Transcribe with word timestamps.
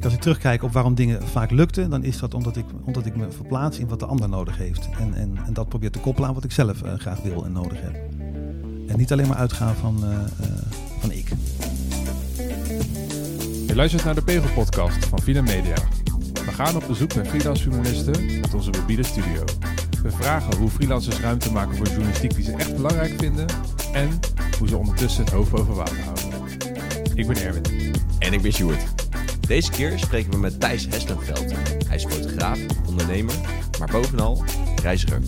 Ik, 0.00 0.06
als 0.06 0.14
ik 0.14 0.20
terugkijk 0.20 0.62
op 0.62 0.72
waarom 0.72 0.94
dingen 0.94 1.28
vaak 1.28 1.50
lukten, 1.50 1.90
dan 1.90 2.04
is 2.04 2.18
dat 2.18 2.34
omdat 2.34 2.56
ik, 2.56 2.64
omdat 2.84 3.06
ik 3.06 3.16
me 3.16 3.30
verplaats 3.30 3.78
in 3.78 3.88
wat 3.88 3.98
de 3.98 4.06
ander 4.06 4.28
nodig 4.28 4.56
heeft. 4.56 4.88
En, 4.98 5.14
en, 5.14 5.38
en 5.46 5.52
dat 5.52 5.68
probeer 5.68 5.90
te 5.90 5.98
koppelen 5.98 6.28
aan 6.28 6.34
wat 6.34 6.44
ik 6.44 6.52
zelf 6.52 6.82
eh, 6.82 6.94
graag 6.94 7.22
wil 7.22 7.44
en 7.44 7.52
nodig 7.52 7.80
heb. 7.80 7.94
En 8.86 8.96
niet 8.96 9.12
alleen 9.12 9.28
maar 9.28 9.36
uitgaan 9.36 9.74
van, 9.74 10.04
eh, 10.04 10.12
eh, 10.12 10.52
van 11.00 11.12
ik. 11.12 11.28
Je 13.66 13.74
luistert 13.74 14.04
naar 14.04 14.14
de 14.14 14.22
Pegel 14.22 14.50
Podcast 14.54 15.04
van 15.04 15.18
Vina 15.18 15.42
Media. 15.42 15.76
We 16.32 16.52
gaan 16.52 16.76
op 16.76 16.84
bezoek 16.86 17.14
met 17.14 17.28
freelance 17.28 17.62
journalisten 17.62 18.14
uit 18.42 18.54
onze 18.54 18.70
mobiele 18.70 19.02
studio. 19.02 19.44
We 20.02 20.10
vragen 20.10 20.56
hoe 20.56 20.70
freelancers 20.70 21.20
ruimte 21.20 21.52
maken 21.52 21.76
voor 21.76 21.86
journalistiek 21.86 22.34
die 22.34 22.44
ze 22.44 22.52
echt 22.52 22.76
belangrijk 22.76 23.14
vinden 23.18 23.46
en 23.92 24.08
hoe 24.58 24.68
ze 24.68 24.76
ondertussen 24.76 25.24
het 25.24 25.32
hoofd 25.32 25.50
boven 25.50 25.74
water 25.74 26.00
houden. 26.00 26.24
Ik 27.14 27.26
ben 27.26 27.36
Erwin. 27.36 27.94
En 28.18 28.32
ik 28.32 28.42
ben 28.42 28.52
Sjoerd. 28.52 28.99
Deze 29.50 29.70
keer 29.70 29.98
spreken 29.98 30.30
we 30.30 30.36
met 30.36 30.60
Thijs 30.60 30.86
Hestenveld. 30.86 31.52
Hij 31.86 31.96
is 31.96 32.04
fotograaf, 32.04 32.58
ondernemer, 32.88 33.34
maar 33.78 33.90
bovenal 33.90 34.44
reiziger. 34.82 35.20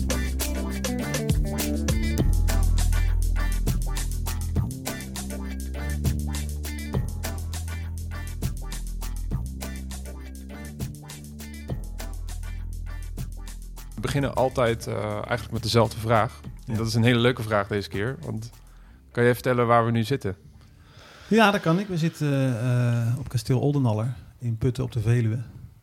We 13.93 14.01
beginnen 14.01 14.35
altijd 14.35 14.87
uh, 14.87 14.95
eigenlijk 15.13 15.51
met 15.51 15.63
dezelfde 15.63 15.99
vraag. 15.99 16.39
En 16.67 16.75
dat 16.75 16.87
is 16.87 16.93
een 16.93 17.03
hele 17.03 17.19
leuke 17.19 17.41
vraag 17.41 17.67
deze 17.67 17.89
keer. 17.89 18.17
Want 18.21 18.49
kan 19.11 19.23
jij 19.23 19.33
vertellen 19.33 19.67
waar 19.67 19.85
we 19.85 19.91
nu 19.91 20.03
zitten? 20.03 20.52
Ja, 21.27 21.51
dat 21.51 21.61
kan 21.61 21.79
ik. 21.79 21.87
We 21.87 21.97
zitten 21.97 22.31
uh, 22.63 23.19
op 23.19 23.29
kasteel 23.29 23.59
Oldenaller 23.59 24.13
in 24.39 24.57
Putten 24.57 24.83
op 24.83 24.91
de 24.91 24.99
Veluwe. 24.99 25.39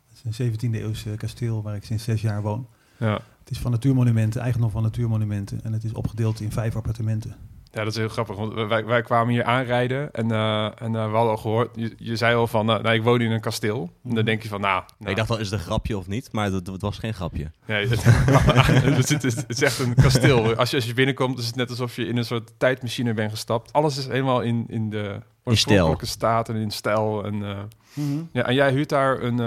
Het 0.09 0.33
is 0.33 0.39
een 0.39 0.51
17e 0.51 0.75
eeuwse 0.75 1.09
kasteel 1.09 1.61
waar 1.61 1.75
ik 1.75 1.83
sinds 1.83 2.03
zes 2.03 2.21
jaar 2.21 2.41
woon. 2.41 2.67
Ja. 2.97 3.13
Het 3.39 3.51
is 3.51 3.59
van 3.59 3.71
Natuurmonumenten, 3.71 4.41
eigendom 4.41 4.69
van 4.69 4.83
Natuurmonumenten. 4.83 5.63
En 5.63 5.73
het 5.73 5.83
is 5.83 5.93
opgedeeld 5.93 6.39
in 6.39 6.51
vijf 6.51 6.75
appartementen. 6.75 7.35
Ja, 7.71 7.83
dat 7.83 7.93
is 7.93 7.97
heel 7.97 8.09
grappig. 8.09 8.35
Want 8.35 8.53
wij, 8.53 8.85
wij 8.85 9.01
kwamen 9.01 9.33
hier 9.33 9.43
aanrijden 9.43 10.11
en, 10.13 10.31
uh, 10.31 10.65
en 10.65 10.93
uh, 10.93 11.05
we 11.09 11.15
hadden 11.15 11.31
al 11.31 11.37
gehoord, 11.37 11.69
je, 11.75 11.93
je 11.97 12.15
zei 12.15 12.35
al 12.35 12.47
van, 12.47 12.69
uh, 12.69 12.79
nou, 12.79 12.95
ik 12.95 13.03
woon 13.03 13.21
in 13.21 13.31
een 13.31 13.41
kasteel. 13.41 13.89
En 14.03 14.15
dan 14.15 14.25
denk 14.25 14.43
je 14.43 14.49
van, 14.49 14.61
nou... 14.61 14.83
nou. 14.97 15.11
Ik 15.11 15.17
dacht 15.17 15.29
al, 15.29 15.37
is 15.37 15.49
het 15.49 15.59
een 15.59 15.65
grapje 15.65 15.97
of 15.97 16.07
niet? 16.07 16.31
Maar 16.31 16.51
het, 16.51 16.67
het 16.67 16.81
was 16.81 16.97
geen 16.97 17.13
grapje. 17.13 17.51
Nee, 17.65 17.87
het, 17.89 18.03
het, 18.03 19.09
het, 19.09 19.23
het, 19.23 19.45
is 19.47 19.61
echt 19.61 19.79
een 19.79 19.95
kasteel. 19.95 20.55
Als 20.55 20.69
je, 20.69 20.75
als 20.75 20.85
je 20.85 20.93
binnenkomt, 20.93 21.39
is 21.39 21.45
het 21.45 21.55
net 21.55 21.69
alsof 21.69 21.95
je 21.95 22.07
in 22.07 22.17
een 22.17 22.25
soort 22.25 22.51
tijdmachine 22.57 23.13
bent 23.13 23.31
gestapt. 23.31 23.73
Alles 23.73 23.97
is 23.97 24.07
helemaal 24.07 24.41
in, 24.41 24.65
in 24.67 24.89
de 24.89 25.19
oorspronkelijke 25.43 26.05
staat 26.05 26.49
en 26.49 26.55
in 26.55 26.71
stijl. 26.71 27.25
En, 27.25 27.35
mm 27.35 27.67
-hmm. 27.93 28.29
ja, 28.31 28.45
en 28.45 28.53
jij 28.53 28.71
huurt 28.71 28.89
daar 28.89 29.21
een, 29.21 29.39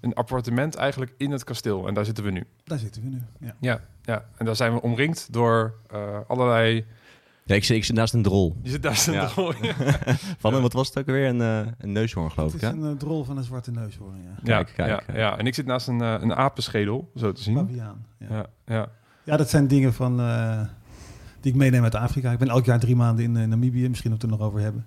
een 0.00 0.14
appartement 0.14 0.74
eigenlijk 0.74 1.14
in 1.16 1.30
het 1.30 1.44
kasteel. 1.44 1.86
En 1.86 1.94
daar 1.94 2.04
zitten 2.04 2.24
we 2.24 2.30
nu. 2.30 2.44
Daar 2.64 2.78
zitten 2.78 3.02
we 3.02 3.08
nu, 3.08 3.22
ja. 3.40 3.54
Ja, 3.60 3.80
ja. 4.02 4.24
en 4.36 4.44
daar 4.44 4.56
zijn 4.56 4.72
we 4.72 4.82
omringd 4.82 5.28
door 5.30 5.74
allerlei... 6.26 6.84
Ja, 7.48 7.54
ik 7.54 7.64
zit, 7.64 7.76
ik 7.76 7.84
zit 7.84 7.96
naast 7.96 8.14
een 8.14 8.22
drol. 8.22 8.56
Je 8.62 8.70
zit 8.70 8.82
naast 8.82 9.06
een 9.06 9.12
ja. 9.12 9.26
drol, 9.26 9.52
ja. 9.62 9.74
van, 10.42 10.54
een, 10.54 10.62
wat 10.62 10.72
was 10.72 10.88
het 10.88 10.98
ook 10.98 11.06
weer? 11.06 11.28
Een, 11.28 11.40
uh, 11.40 11.72
een 11.78 11.92
neushoorn, 11.92 12.30
geloof 12.30 12.54
ik, 12.54 12.60
hè? 12.60 12.66
Het 12.66 12.76
is 12.76 12.82
een 12.82 12.90
uh, 12.90 12.96
drol 12.96 13.24
van 13.24 13.36
een 13.36 13.44
zwarte 13.44 13.70
neushoorn, 13.70 14.22
ja. 14.22 14.30
Ja, 14.42 14.62
kijk, 14.62 14.76
kijk, 14.76 15.06
ja, 15.06 15.18
ja, 15.18 15.38
en 15.38 15.46
ik 15.46 15.54
zit 15.54 15.66
naast 15.66 15.88
een, 15.88 16.02
uh, 16.02 16.14
een 16.20 16.34
apenschedel, 16.34 17.10
zo 17.14 17.32
te 17.32 17.42
zien. 17.42 17.54
Paviaan, 17.54 18.04
ja. 18.18 18.26
Ja, 18.30 18.46
ja. 18.66 18.88
ja, 19.24 19.36
dat 19.36 19.50
zijn 19.50 19.66
dingen 19.68 19.94
van, 19.94 20.16
die 21.40 21.52
ik 21.52 21.58
meeneem 21.58 21.82
uit 21.82 21.94
Afrika. 21.94 22.32
Ik 22.32 22.38
ben 22.38 22.48
elk 22.48 22.64
jaar 22.64 22.80
drie 22.80 22.96
maanden 22.96 23.24
in 23.24 23.48
Namibië, 23.48 23.88
misschien 23.88 24.10
dat 24.10 24.22
we 24.22 24.26
het 24.26 24.34
er 24.34 24.40
nog 24.40 24.48
over 24.48 24.60
hebben. 24.60 24.86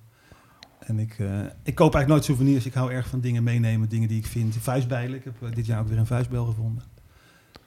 En 0.79 0.99
ik, 0.99 1.17
ik 1.63 1.75
koop 1.75 1.95
eigenlijk 1.95 2.07
nooit 2.07 2.25
souvenirs. 2.25 2.65
Ik 2.65 2.73
hou 2.73 2.91
erg 2.91 3.07
van 3.07 3.19
dingen 3.19 3.43
meenemen, 3.43 3.89
dingen 3.89 4.07
die 4.07 4.17
ik 4.17 4.25
vind. 4.25 4.55
Vuistbijlen, 4.59 5.15
ik 5.15 5.23
heb 5.23 5.55
dit 5.55 5.65
jaar 5.65 5.79
ook 5.79 5.87
weer 5.87 5.97
een 5.97 6.05
vuistbijl 6.05 6.45
gevonden. 6.45 6.83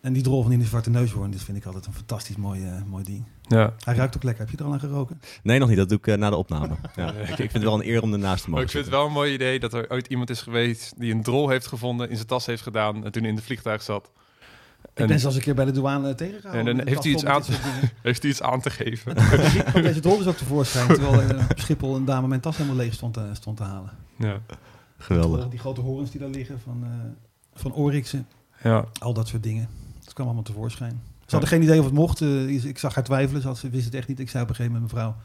En 0.00 0.12
die 0.12 0.22
drol 0.22 0.43
van 0.43 0.53
in 0.53 0.59
de 0.59 0.65
zwarte 0.65 0.91
neushoorn, 0.91 1.31
dat 1.31 1.41
vind 1.41 1.56
ik 1.56 1.65
altijd 1.65 1.87
een 1.87 1.93
fantastisch 1.93 2.37
mooi, 2.37 2.65
uh, 2.65 2.82
mooi 2.87 3.05
ding. 3.05 3.25
Ja. 3.49 3.75
Hij 3.84 3.94
ruikt 3.94 4.16
ook 4.16 4.22
lekker. 4.22 4.43
Heb 4.44 4.53
je 4.53 4.59
er 4.59 4.65
al 4.65 4.72
aan 4.72 4.81
geroken? 4.81 5.21
Nee, 5.43 5.59
nog 5.59 5.69
niet. 5.69 5.77
Dat 5.77 5.88
doe 5.88 5.99
ik 5.99 6.06
uh, 6.06 6.15
na 6.15 6.31
de 6.31 6.37
opname. 6.37 6.75
ja. 6.97 7.12
ik, 7.12 7.28
ik, 7.28 7.37
vind 7.37 7.53
het 7.53 7.62
wel 7.62 7.75
een 7.75 7.88
eer 7.88 8.03
om 8.03 8.12
ernaast 8.12 8.44
te 8.44 8.50
mogen 8.50 8.65
Ik 8.65 8.71
vind 8.71 8.84
het 8.84 8.94
wel 8.94 9.06
een 9.06 9.12
mooi 9.12 9.32
idee 9.32 9.60
dat 9.60 9.72
er 9.72 9.91
ooit 9.91 10.06
iemand 10.06 10.31
is 10.31 10.43
geweest 10.43 10.94
die 10.97 11.12
een 11.12 11.22
drol 11.22 11.49
heeft 11.49 11.66
gevonden, 11.66 12.09
in 12.09 12.16
zijn 12.16 12.28
tas 12.28 12.47
heeft 12.47 12.62
gedaan 12.62 13.05
en 13.05 13.12
toen 13.12 13.25
in 13.25 13.37
de 13.37 13.43
vliegtuig 13.43 13.82
zat. 13.82 14.10
Ik 14.82 15.00
en, 15.00 15.06
ben 15.06 15.21
zelfs 15.21 15.37
een 15.37 15.43
keer 15.43 15.55
bij 15.55 15.65
de 15.65 15.71
douane 15.71 16.15
tegengehouden. 16.15 16.66
En 16.66 16.77
dan 16.77 16.87
heeft 16.87 17.03
hij, 17.03 17.12
iets 17.12 17.25
aan 17.25 17.43
te, 17.43 17.53
heeft 18.03 18.22
hij 18.22 18.31
iets 18.31 18.43
aan 18.43 18.60
te 18.60 18.71
geven. 18.71 19.15
kwam 19.65 19.82
deze 19.82 20.00
drol 20.00 20.19
dus 20.19 20.26
ook 20.26 20.37
tevoorschijn, 20.37 20.87
terwijl 20.87 21.22
uh, 21.22 21.44
op 21.50 21.59
Schiphol 21.59 21.97
een 21.97 22.05
dame 22.05 22.28
mijn 22.28 22.41
tas 22.41 22.56
helemaal 22.56 22.76
leeg 22.76 22.94
stond, 22.94 23.16
uh, 23.16 23.22
stond 23.32 23.56
te 23.56 23.62
halen. 23.62 23.91
Ja. 24.16 24.41
Geweldig. 24.99 25.49
Die, 25.49 25.59
grote 25.59 25.81
horens 25.81 26.11
die 26.11 26.21
daar 26.21 26.28
liggen 26.28 26.61
van, 26.61 26.81
uh, 26.84 26.91
van 27.55 27.72
Oryxen. 27.72 28.26
Ja. 28.62 28.84
Al 28.99 29.15
dat 29.15 29.28
soort 29.28 29.43
dingen. 29.43 29.69
Het 30.05 30.12
kwam 30.12 30.26
allemaal 30.26 30.44
tevoorschijn. 30.44 31.03
Ze 31.27 31.31
hadden 31.31 31.49
geen 31.49 31.62
idee 31.62 31.79
of 31.79 31.85
het 31.85 31.95
mocht. 31.95 32.21
Uh, 32.21 32.65
ik 32.65 32.79
zag 32.79 32.95
haar 32.95 33.05
twijfelen. 33.05 33.43
Ze, 33.43 33.49
had, 33.49 33.59
ze 33.59 33.71
wist 33.71 33.85
het 33.85 33.95
echt 33.95 34.09
niet. 34.09 34.21
Ik 34.21 34.31
zei 34.31 34.43
op 34.43 34.49
een 34.49 34.55
gegeven 34.55 34.77
moment, 34.77 34.93
mevrouw, 34.93 35.17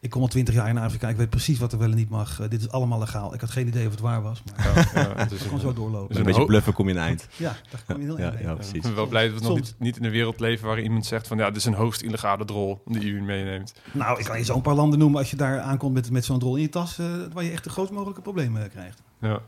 ik 0.00 0.10
kom 0.10 0.22
al 0.22 0.28
twintig 0.28 0.54
jaar 0.54 0.68
in 0.68 0.78
Afrika. 0.78 1.08
Ik 1.08 1.16
weet 1.16 1.30
precies 1.30 1.58
wat 1.58 1.72
er 1.72 1.78
wel 1.78 1.90
en 1.90 1.96
niet 1.96 2.08
mag. 2.08 2.40
Uh, 2.40 2.48
dit 2.48 2.60
is 2.60 2.70
allemaal 2.70 2.98
legaal. 2.98 3.34
Ik 3.34 3.40
had 3.40 3.50
geen 3.50 3.66
idee 3.66 3.86
of 3.86 3.90
het 3.90 4.00
waar 4.00 4.22
was. 4.22 4.42
Maar 4.44 4.88
ja, 4.94 5.00
ja, 5.00 5.12
het 5.22 5.32
is 5.32 5.40
gewoon 5.40 5.60
zo 5.60 5.72
doorlopen. 5.72 6.08
Dus 6.08 6.16
een 6.16 6.24
beetje 6.24 6.44
bluffen 6.44 6.72
kom 6.72 6.88
je 6.88 6.94
in 6.94 7.00
eind. 7.00 7.28
Ja, 7.36 7.56
daar 7.70 7.82
kom 7.86 7.96
je 7.96 8.04
heel 8.04 8.18
ja, 8.18 8.30
eind. 8.30 8.40
Ja, 8.40 8.54
precies. 8.54 8.72
Ik 8.72 8.82
ben 8.82 8.94
wel 8.94 9.06
blij 9.06 9.28
dat 9.28 9.40
we 9.40 9.48
nog 9.48 9.56
niet, 9.56 9.74
niet, 9.78 9.96
in 9.96 10.04
een 10.04 10.10
wereld 10.10 10.40
leven 10.40 10.66
waar 10.66 10.80
iemand 10.80 11.06
zegt 11.06 11.26
van 11.26 11.38
ja, 11.38 11.46
dit 11.46 11.56
is 11.56 11.64
een 11.64 11.74
hoogst 11.74 12.02
illegale 12.02 12.44
drol 12.44 12.82
die 12.84 13.10
u 13.10 13.22
meeneemt. 13.22 13.74
Nou, 13.92 14.18
ik 14.18 14.24
kan 14.24 14.38
je 14.38 14.44
zo'n 14.44 14.62
paar 14.62 14.74
landen 14.74 14.98
noemen 14.98 15.18
als 15.18 15.30
je 15.30 15.36
daar 15.36 15.60
aankomt 15.60 15.94
met, 15.94 16.10
met 16.10 16.24
zo'n 16.24 16.38
drol 16.38 16.56
in 16.56 16.62
je 16.62 16.68
tas, 16.68 16.98
uh, 16.98 17.06
waar 17.32 17.44
je 17.44 17.50
echt 17.50 17.64
de 17.64 17.70
grootst 17.70 17.92
mogelijke 17.92 18.22
problemen 18.22 18.70
krijgt. 18.70 19.02
Ja. 19.20 19.40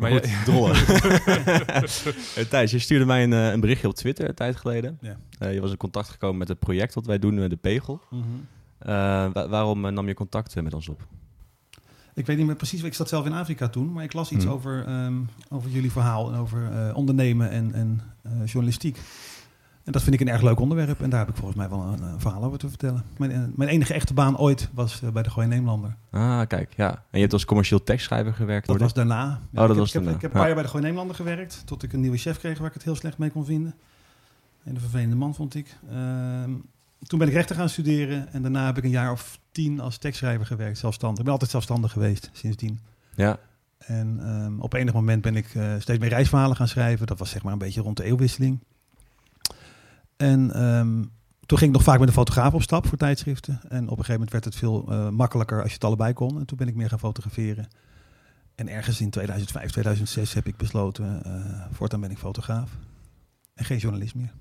Maar 0.00 0.10
goed, 0.10 0.28
je... 0.28 0.42
drollen. 0.44 0.76
hey, 2.34 2.44
Thijs, 2.50 2.70
je 2.70 2.78
stuurde 2.78 3.04
mij 3.04 3.22
een, 3.22 3.32
een, 3.32 3.60
berichtje 3.60 3.88
op 3.88 3.94
Twitter 3.94 4.28
een 4.28 4.34
tijd 4.34 4.56
geleden. 4.56 4.98
Ja. 5.00 5.16
Uh, 5.42 5.54
je 5.54 5.60
was 5.60 5.70
in 5.70 5.76
contact 5.76 6.08
gekomen 6.08 6.38
met 6.38 6.48
het 6.48 6.58
project 6.58 6.94
wat 6.94 7.06
wij 7.06 7.18
doen, 7.18 7.48
de 7.48 7.56
Pegel. 7.56 8.00
Mm 8.10 8.22
-hmm. 8.22 8.46
uh, 8.82 9.32
wa 9.32 9.48
waarom 9.48 9.80
nam 9.80 10.06
je 10.06 10.14
contact 10.14 10.62
met 10.62 10.74
ons 10.74 10.88
op? 10.88 11.06
Ik 12.14 12.26
weet 12.26 12.36
niet 12.36 12.46
meer 12.46 12.56
precies, 12.56 12.82
ik 12.82 12.94
zat 12.94 13.08
zelf 13.08 13.26
in 13.26 13.32
Afrika 13.32 13.68
toen, 13.68 13.92
maar 13.92 14.04
ik 14.04 14.12
las 14.12 14.30
iets 14.30 14.44
mm. 14.44 14.50
over, 14.50 15.04
um, 15.04 15.28
over 15.48 15.70
jullie 15.70 15.92
verhaal 15.92 16.32
en 16.32 16.38
over 16.38 16.94
ondernemen 16.94 17.50
en, 17.50 17.74
en 17.74 18.02
journalistiek. 18.44 18.98
En 19.90 19.96
dat 19.96 20.04
vind 20.04 20.20
ik 20.20 20.26
een 20.26 20.32
erg 20.32 20.42
leuk 20.42 20.60
onderwerp 20.60 21.00
en 21.02 21.10
daar 21.10 21.18
heb 21.18 21.28
ik 21.28 21.34
volgens 21.34 21.56
mij 21.56 21.68
wel 21.68 21.80
een, 21.80 22.02
een 22.02 22.20
verhaal 22.20 22.44
over 22.44 22.58
te 22.58 22.68
vertellen. 22.68 23.04
Mijn, 23.16 23.52
mijn, 23.56 23.70
enige 23.70 23.94
echte 23.94 24.14
baan 24.14 24.38
ooit 24.38 24.68
was 24.72 25.00
bij 25.12 25.22
de 25.22 25.30
Gooi 25.30 25.46
Neemlander. 25.46 25.96
Ah, 26.10 26.46
kijk, 26.46 26.72
ja. 26.76 26.90
En 26.90 27.00
je 27.10 27.20
hebt 27.20 27.32
als 27.32 27.44
commercieel 27.44 27.82
tekstschrijver 27.82 28.34
gewerkt? 28.34 28.66
Dat 28.66 28.80
was 28.80 28.92
daarna. 28.92 29.40
Ja, 29.50 29.62
oh, 29.62 29.66
dat 29.66 29.70
ik 29.70 29.76
was 29.76 29.92
heb, 29.92 30.02
daarna. 30.02 30.16
Ik 30.16 30.22
heb 30.22 30.30
een 30.30 30.36
paar 30.36 30.46
jaar 30.46 30.54
bij 30.54 30.64
de 30.64 30.70
Gooi 30.70 30.84
Neemlander 30.84 31.16
gewerkt, 31.16 31.62
tot 31.64 31.82
ik 31.82 31.92
een 31.92 32.00
nieuwe 32.00 32.16
chef 32.16 32.38
kreeg 32.38 32.58
waar 32.58 32.68
ik 32.68 32.74
het 32.74 32.82
heel 32.82 32.94
slecht 32.94 33.18
mee 33.18 33.30
kon 33.30 33.44
vinden. 33.44 33.74
Een 34.64 34.80
vervelende 34.80 35.16
man 35.16 35.34
vond 35.34 35.54
ik. 35.54 35.76
Uh, 35.92 35.96
toen 37.06 37.18
ben 37.18 37.28
ik 37.28 37.34
rechten 37.34 37.56
gaan 37.56 37.68
studeren 37.68 38.32
en 38.32 38.42
daarna 38.42 38.66
heb 38.66 38.78
ik 38.78 38.84
een 38.84 38.90
jaar 38.90 39.12
of 39.12 39.38
tien 39.52 39.80
als 39.80 39.98
tekstschrijver 39.98 40.46
gewerkt, 40.46 40.78
zelfstandig. 40.78 41.18
Ik 41.18 41.24
ben 41.24 41.32
altijd 41.32 41.50
zelfstandig 41.50 41.92
geweest 41.92 42.30
sindsdien. 42.32 42.80
Ja. 43.14 43.38
En 43.78 44.28
um, 44.28 44.60
op 44.60 44.72
enig 44.72 44.94
moment 44.94 45.22
ben 45.22 45.36
ik 45.36 45.54
uh, 45.54 45.74
steeds 45.78 45.98
meer 45.98 46.08
reisverhalen 46.08 46.56
gaan 46.56 46.68
schrijven. 46.68 47.06
Dat 47.06 47.18
was 47.18 47.30
zeg 47.30 47.42
maar 47.42 47.52
een 47.52 47.58
beetje 47.58 47.80
rond 47.80 47.96
de 47.96 48.04
eeuwwisseling. 48.04 48.58
En 50.20 50.62
um, 50.64 51.10
toen 51.46 51.58
ging 51.58 51.70
ik 51.70 51.76
nog 51.76 51.86
vaak 51.86 51.98
met 51.98 52.08
een 52.08 52.14
fotograaf 52.14 52.54
op 52.54 52.62
stap 52.62 52.86
voor 52.86 52.98
tijdschriften. 52.98 53.60
En 53.68 53.82
op 53.82 53.98
een 53.98 54.04
gegeven 54.04 54.12
moment 54.12 54.30
werd 54.30 54.44
het 54.44 54.54
veel 54.54 54.86
uh, 54.88 55.08
makkelijker 55.08 55.58
als 55.58 55.68
je 55.68 55.74
het 55.74 55.84
allebei 55.84 56.12
kon. 56.12 56.38
En 56.38 56.46
toen 56.46 56.58
ben 56.58 56.68
ik 56.68 56.74
meer 56.74 56.88
gaan 56.88 56.98
fotograferen. 56.98 57.68
En 58.54 58.68
ergens 58.68 59.00
in 59.00 59.10
2005, 59.10 59.70
2006 59.70 60.34
heb 60.34 60.46
ik 60.46 60.56
besloten, 60.56 61.22
uh, 61.26 61.32
voortaan 61.72 62.00
ben 62.00 62.10
ik 62.10 62.18
fotograaf. 62.18 62.70
En 63.54 63.64
geen 63.64 63.78
journalist 63.78 64.14
meer. 64.14 64.32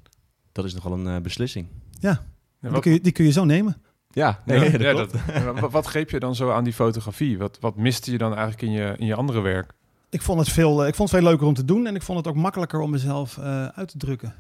Dat 0.52 0.66
is 0.66 0.74
nogal 0.74 0.94
een 0.94 1.06
uh, 1.06 1.22
beslissing. 1.22 1.68
Ja, 2.00 2.24
ja 2.60 2.70
die, 2.70 2.80
kun 2.80 2.92
je, 2.92 3.02
die 3.02 3.12
kun 3.12 3.26
je 3.26 3.32
zo 3.32 3.46
nemen. 3.46 3.82
Ja, 4.10 4.42
nee, 4.46 4.60
ja, 4.60 4.72
dat 4.78 4.82
ja, 4.82 4.92
klopt. 4.94 5.12
dat, 5.12 5.60
wat, 5.60 5.72
wat 5.72 5.86
greep 5.86 6.10
je 6.10 6.20
dan 6.20 6.36
zo 6.36 6.52
aan 6.52 6.64
die 6.64 6.74
fotografie? 6.74 7.38
Wat, 7.38 7.58
wat 7.60 7.76
miste 7.76 8.12
je 8.12 8.18
dan 8.18 8.36
eigenlijk 8.36 8.62
in 8.62 8.72
je, 8.72 8.94
in 8.98 9.06
je 9.06 9.16
andere 9.16 9.42
werk? 9.42 9.74
Ik 10.10 10.22
vond, 10.22 10.40
het 10.40 10.50
veel, 10.50 10.88
ik 10.88 10.96
vond 10.96 11.12
het 11.12 11.20
veel 11.20 11.30
leuker 11.30 11.48
om 11.48 11.54
te 11.54 11.66
doen 11.66 11.88
en 11.88 11.96
ik 11.96 12.02
vond 12.02 12.18
het 12.18 12.28
ook 12.28 12.36
makkelijker 12.36 12.80
om 12.80 12.90
mezelf 12.90 13.38
uh, 13.38 13.66
uit 13.66 13.88
te 13.88 13.98
drukken. 13.98 14.34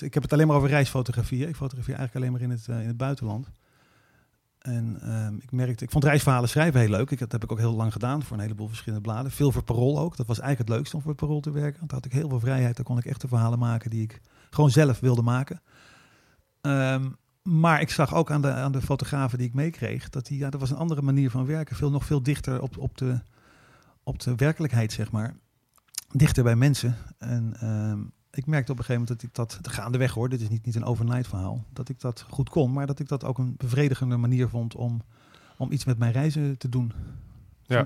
Ik 0.00 0.14
heb 0.14 0.22
het 0.22 0.32
alleen 0.32 0.46
maar 0.46 0.56
over 0.56 0.68
reisfotografie. 0.68 1.48
Ik 1.48 1.56
fotografeer 1.56 1.94
eigenlijk 1.94 2.16
alleen 2.16 2.32
maar 2.32 2.50
in 2.50 2.50
het, 2.50 2.66
uh, 2.70 2.80
in 2.80 2.86
het 2.86 2.96
buitenland. 2.96 3.50
En 4.58 5.14
um, 5.14 5.38
ik 5.42 5.52
merkte, 5.52 5.84
ik 5.84 5.90
vond 5.90 6.04
reisverhalen 6.04 6.48
schrijven 6.48 6.80
heel 6.80 6.88
leuk. 6.88 7.10
Ik, 7.10 7.18
dat 7.18 7.32
heb 7.32 7.44
ik 7.44 7.52
ook 7.52 7.58
heel 7.58 7.74
lang 7.74 7.92
gedaan 7.92 8.22
voor 8.22 8.36
een 8.36 8.42
heleboel 8.42 8.68
verschillende 8.68 9.08
bladen. 9.08 9.30
Veel 9.30 9.52
voor 9.52 9.62
Parool 9.62 9.98
ook. 9.98 10.16
Dat 10.16 10.26
was 10.26 10.38
eigenlijk 10.38 10.68
het 10.68 10.78
leukste 10.78 10.96
om 10.96 11.02
voor 11.02 11.14
Parool 11.14 11.40
te 11.40 11.50
werken. 11.50 11.78
Want 11.78 11.90
daar 11.90 12.00
had 12.00 12.12
ik 12.12 12.18
heel 12.18 12.28
veel 12.28 12.40
vrijheid. 12.40 12.76
Daar 12.76 12.84
kon 12.84 12.98
ik 12.98 13.04
echt 13.04 13.20
de 13.20 13.28
verhalen 13.28 13.58
maken 13.58 13.90
die 13.90 14.02
ik 14.02 14.20
gewoon 14.50 14.70
zelf 14.70 15.00
wilde 15.00 15.22
maken. 15.22 15.62
Um, 16.60 17.16
maar 17.42 17.80
ik 17.80 17.90
zag 17.90 18.14
ook 18.14 18.30
aan 18.30 18.42
de, 18.42 18.52
aan 18.52 18.72
de 18.72 18.82
fotografen 18.82 19.38
die 19.38 19.46
ik 19.46 19.54
meekreeg, 19.54 20.08
dat 20.08 20.26
die, 20.26 20.38
ja, 20.38 20.50
dat 20.50 20.60
was 20.60 20.70
een 20.70 20.76
andere 20.76 21.02
manier 21.02 21.30
van 21.30 21.46
werken. 21.46 21.76
Veel, 21.76 21.90
nog 21.90 22.04
veel 22.04 22.22
dichter 22.22 22.62
op, 22.62 22.78
op, 22.78 22.98
de, 22.98 23.20
op 24.02 24.20
de 24.20 24.34
werkelijkheid, 24.34 24.92
zeg 24.92 25.10
maar. 25.10 25.34
Dichter 26.12 26.42
bij 26.44 26.56
mensen. 26.56 26.96
En 27.18 27.68
um, 27.68 28.12
ik 28.32 28.46
merkte 28.46 28.72
op 28.72 28.78
een 28.78 28.84
gegeven 28.84 29.02
moment 29.02 29.34
dat 29.34 29.48
ik 29.50 29.62
dat, 29.62 29.72
gaandeweg 29.72 30.12
hoor, 30.12 30.28
dit 30.28 30.40
is 30.40 30.48
niet, 30.48 30.64
niet 30.64 30.74
een 30.74 30.84
overnight 30.84 31.28
verhaal, 31.28 31.64
dat 31.72 31.88
ik 31.88 32.00
dat 32.00 32.24
goed 32.28 32.48
kon, 32.48 32.72
maar 32.72 32.86
dat 32.86 32.98
ik 32.98 33.08
dat 33.08 33.24
ook 33.24 33.38
een 33.38 33.54
bevredigende 33.56 34.16
manier 34.16 34.48
vond 34.48 34.74
om, 34.74 35.02
om 35.56 35.72
iets 35.72 35.84
met 35.84 35.98
mijn 35.98 36.12
reizen 36.12 36.58
te 36.58 36.68
doen. 36.68 36.92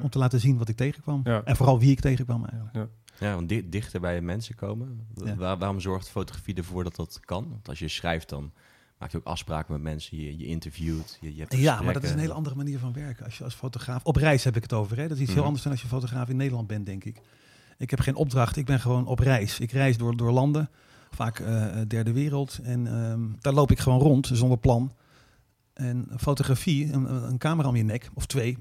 Om 0.02 0.10
te 0.10 0.18
laten 0.18 0.40
zien 0.40 0.58
wat 0.58 0.68
ik 0.68 0.76
tegenkwam. 0.76 1.22
En 1.24 1.56
vooral 1.56 1.78
wie 1.78 1.90
ik 1.90 2.00
tegenkwam 2.00 2.44
eigenlijk. 2.44 2.74
Ja. 2.74 2.88
Ja, 3.18 3.34
want 3.34 3.72
dichter 3.72 4.00
bij 4.00 4.20
mensen 4.20 4.54
komen. 4.54 5.06
waarom 5.36 5.80
zorgt 5.80 6.08
fotografie 6.08 6.54
ervoor 6.54 6.84
dat 6.84 6.96
dat 6.96 7.20
kan? 7.20 7.48
Want 7.48 7.68
als 7.68 7.78
je 7.78 7.88
schrijft, 7.88 8.28
dan 8.28 8.52
maak 8.98 9.10
je 9.10 9.18
ook 9.18 9.24
afspraken 9.24 9.72
met 9.72 9.82
mensen, 9.82 10.16
je, 10.16 10.38
je 10.38 10.46
interviewt. 10.46 11.18
Je, 11.20 11.34
je 11.34 11.40
hebt 11.40 11.56
ja, 11.56 11.82
maar 11.82 11.92
dat 11.94 12.02
is 12.02 12.10
een 12.10 12.18
hele 12.18 12.32
andere 12.32 12.56
manier 12.56 12.78
van 12.78 12.92
werken. 12.92 13.24
Als 13.24 13.38
je 13.38 13.44
als 13.44 13.54
fotograaf, 13.54 14.04
op 14.04 14.16
reis 14.16 14.44
heb 14.44 14.56
ik 14.56 14.62
het 14.62 14.72
over. 14.72 14.96
Hè? 14.96 15.08
Dat 15.08 15.16
is 15.16 15.22
iets 15.22 15.28
heel 15.28 15.36
mhm. 15.36 15.46
anders 15.46 15.62
dan 15.62 15.72
als 15.72 15.82
je 15.82 15.88
fotograaf 15.88 16.28
in 16.28 16.36
Nederland 16.36 16.66
bent, 16.66 16.86
denk 16.86 17.04
ik. 17.04 17.20
Ik 17.78 17.90
heb 17.90 18.00
geen 18.00 18.14
opdracht, 18.14 18.56
ik 18.56 18.66
ben 18.66 18.80
gewoon 18.80 19.06
op 19.06 19.18
reis. 19.18 19.60
Ik 19.60 19.70
reis 19.70 19.96
door, 19.96 20.16
door 20.16 20.32
landen, 20.32 20.70
vaak 21.10 21.38
uh, 21.38 21.66
derde 21.88 22.12
wereld. 22.12 22.58
En 22.62 22.86
ehm, 22.86 23.20
daar 23.40 23.52
loop 23.52 23.70
ik 23.70 23.78
gewoon 23.78 23.98
rond, 23.98 24.30
zonder 24.32 24.58
plan. 24.58 24.92
En 25.72 26.08
fotografie, 26.16 26.92
een, 26.92 27.38
camera 27.38 27.68
om 27.68 27.76
je 27.76 27.82
nek, 27.82 28.10
of 28.14 28.26
twee, 28.26 28.58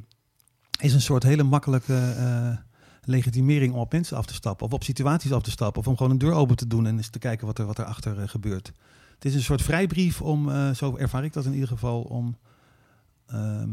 is 0.79 0.93
een 0.93 1.01
soort 1.01 1.23
hele 1.23 1.43
makkelijke 1.43 2.15
uh, 2.17 2.57
legitimering 3.03 3.73
om 3.73 3.79
op 3.79 3.91
mensen 3.91 4.17
af 4.17 4.25
te 4.25 4.33
stappen. 4.33 4.65
Of 4.65 4.73
op 4.73 4.83
situaties 4.83 5.31
af 5.31 5.41
te 5.41 5.51
stappen. 5.51 5.81
Of 5.81 5.87
om 5.87 5.97
gewoon 5.97 6.11
een 6.11 6.17
deur 6.17 6.33
open 6.33 6.55
te 6.55 6.67
doen 6.67 6.87
en 6.87 6.97
eens 6.97 7.09
te 7.09 7.19
kijken 7.19 7.47
wat 7.47 7.59
er, 7.59 7.65
wat 7.65 7.77
er 7.77 7.85
achter 7.85 8.17
uh, 8.17 8.27
gebeurt. 8.27 8.71
Het 9.13 9.25
is 9.25 9.35
een 9.35 9.43
soort 9.43 9.61
vrijbrief 9.61 10.21
om, 10.21 10.73
zo 10.75 10.97
ervaar 10.97 11.23
ik 11.23 11.33
dat 11.33 11.45
in 11.45 11.53
ieder 11.53 11.67
geval, 11.67 12.01
om 12.01 12.37
um, 13.33 13.72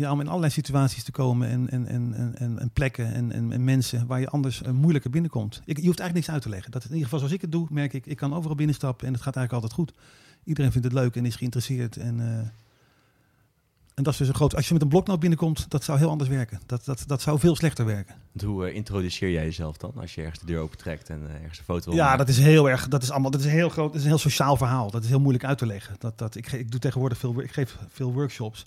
ja, 0.00 0.12
om 0.12 0.20
in 0.20 0.28
allerlei 0.28 0.52
situaties 0.52 1.04
te 1.04 1.12
komen 1.12 1.48
en, 1.48 1.70
en, 1.70 1.86
en, 1.86 2.34
en, 2.34 2.58
en 2.58 2.70
plekken 2.70 3.12
en, 3.12 3.32
en, 3.32 3.52
en 3.52 3.64
mensen 3.64 4.06
waar 4.06 4.20
je 4.20 4.28
anders 4.28 4.62
uh, 4.62 4.70
moeilijker 4.70 5.10
binnenkomt. 5.10 5.62
Ik, 5.64 5.78
je 5.78 5.86
hoeft 5.86 6.00
eigenlijk 6.00 6.14
niks 6.14 6.30
uit 6.30 6.42
te 6.42 6.48
leggen. 6.48 6.70
Dat 6.70 6.82
in 6.84 6.88
ieder 6.88 7.04
geval 7.04 7.18
zoals 7.18 7.34
ik 7.34 7.40
het 7.40 7.52
doe, 7.52 7.66
merk 7.70 7.92
ik, 7.92 8.06
ik 8.06 8.16
kan 8.16 8.34
overal 8.34 8.56
binnenstappen 8.56 9.06
en 9.06 9.12
het 9.12 9.22
gaat 9.22 9.36
eigenlijk 9.36 9.64
altijd 9.64 9.88
goed. 9.88 9.98
Iedereen 10.44 10.72
vindt 10.72 10.86
het 10.86 10.96
leuk 10.96 11.16
en 11.16 11.26
is 11.26 11.36
geïnteresseerd. 11.36 11.96
En, 11.96 12.18
uh, 12.18 12.24
en 13.94 14.02
dat 14.02 14.12
is 14.12 14.18
dus 14.18 14.28
een 14.28 14.34
groot. 14.34 14.56
Als 14.56 14.66
je 14.66 14.72
met 14.72 14.82
een 14.82 14.88
bloknoot 14.88 15.20
binnenkomt, 15.20 15.70
dat 15.70 15.84
zou 15.84 15.98
heel 15.98 16.10
anders 16.10 16.30
werken. 16.30 16.60
Dat, 16.66 16.84
dat, 16.84 17.04
dat 17.06 17.20
zou 17.20 17.38
veel 17.38 17.56
slechter 17.56 17.84
werken. 17.84 18.14
Hoe 18.44 18.68
uh, 18.68 18.74
introduceer 18.74 19.30
jij 19.30 19.44
jezelf 19.44 19.76
dan 19.76 19.92
als 19.96 20.14
je 20.14 20.20
ergens 20.20 20.40
de 20.40 20.46
deur 20.46 20.60
opentrekt 20.60 21.10
en 21.10 21.20
uh, 21.22 21.34
ergens 21.34 21.58
een 21.58 21.64
foto? 21.64 21.92
Ja, 21.92 22.16
dat 22.16 22.28
is 22.28 22.38
heel 22.38 22.70
erg. 22.70 22.88
Dat 22.88 23.02
is 23.02 23.10
allemaal. 23.10 23.30
Dat 23.30 23.40
is 23.40 23.46
een 23.46 23.52
heel 23.52 23.68
groot. 23.68 23.86
Dat 23.86 23.96
is 23.96 24.02
een 24.02 24.08
heel 24.08 24.18
sociaal 24.18 24.56
verhaal. 24.56 24.90
Dat 24.90 25.02
is 25.02 25.08
heel 25.08 25.20
moeilijk 25.20 25.44
uit 25.44 25.58
te 25.58 25.66
leggen. 25.66 25.96
Dat, 25.98 26.18
dat, 26.18 26.34
ik, 26.34 26.52
ik 26.52 26.70
doe 26.70 26.80
tegenwoordig 26.80 27.18
veel. 27.18 27.40
Ik 27.40 27.52
geef 27.52 27.78
veel 27.88 28.12
workshops 28.12 28.66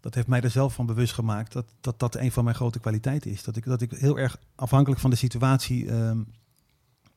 dat 0.00 0.14
heeft 0.14 0.26
mij 0.26 0.40
er 0.40 0.50
zelf 0.50 0.74
van 0.74 0.86
bewust 0.86 1.12
gemaakt 1.12 1.52
dat, 1.52 1.66
dat 1.80 1.98
dat 1.98 2.14
een 2.14 2.32
van 2.32 2.44
mijn 2.44 2.56
grote 2.56 2.80
kwaliteiten 2.80 3.30
is. 3.30 3.42
Dat 3.42 3.56
ik, 3.56 3.64
dat 3.64 3.80
ik 3.80 3.90
heel 3.90 4.18
erg 4.18 4.38
afhankelijk 4.54 5.00
van 5.00 5.10
de 5.10 5.16
situatie 5.16 5.92
um, 5.92 6.26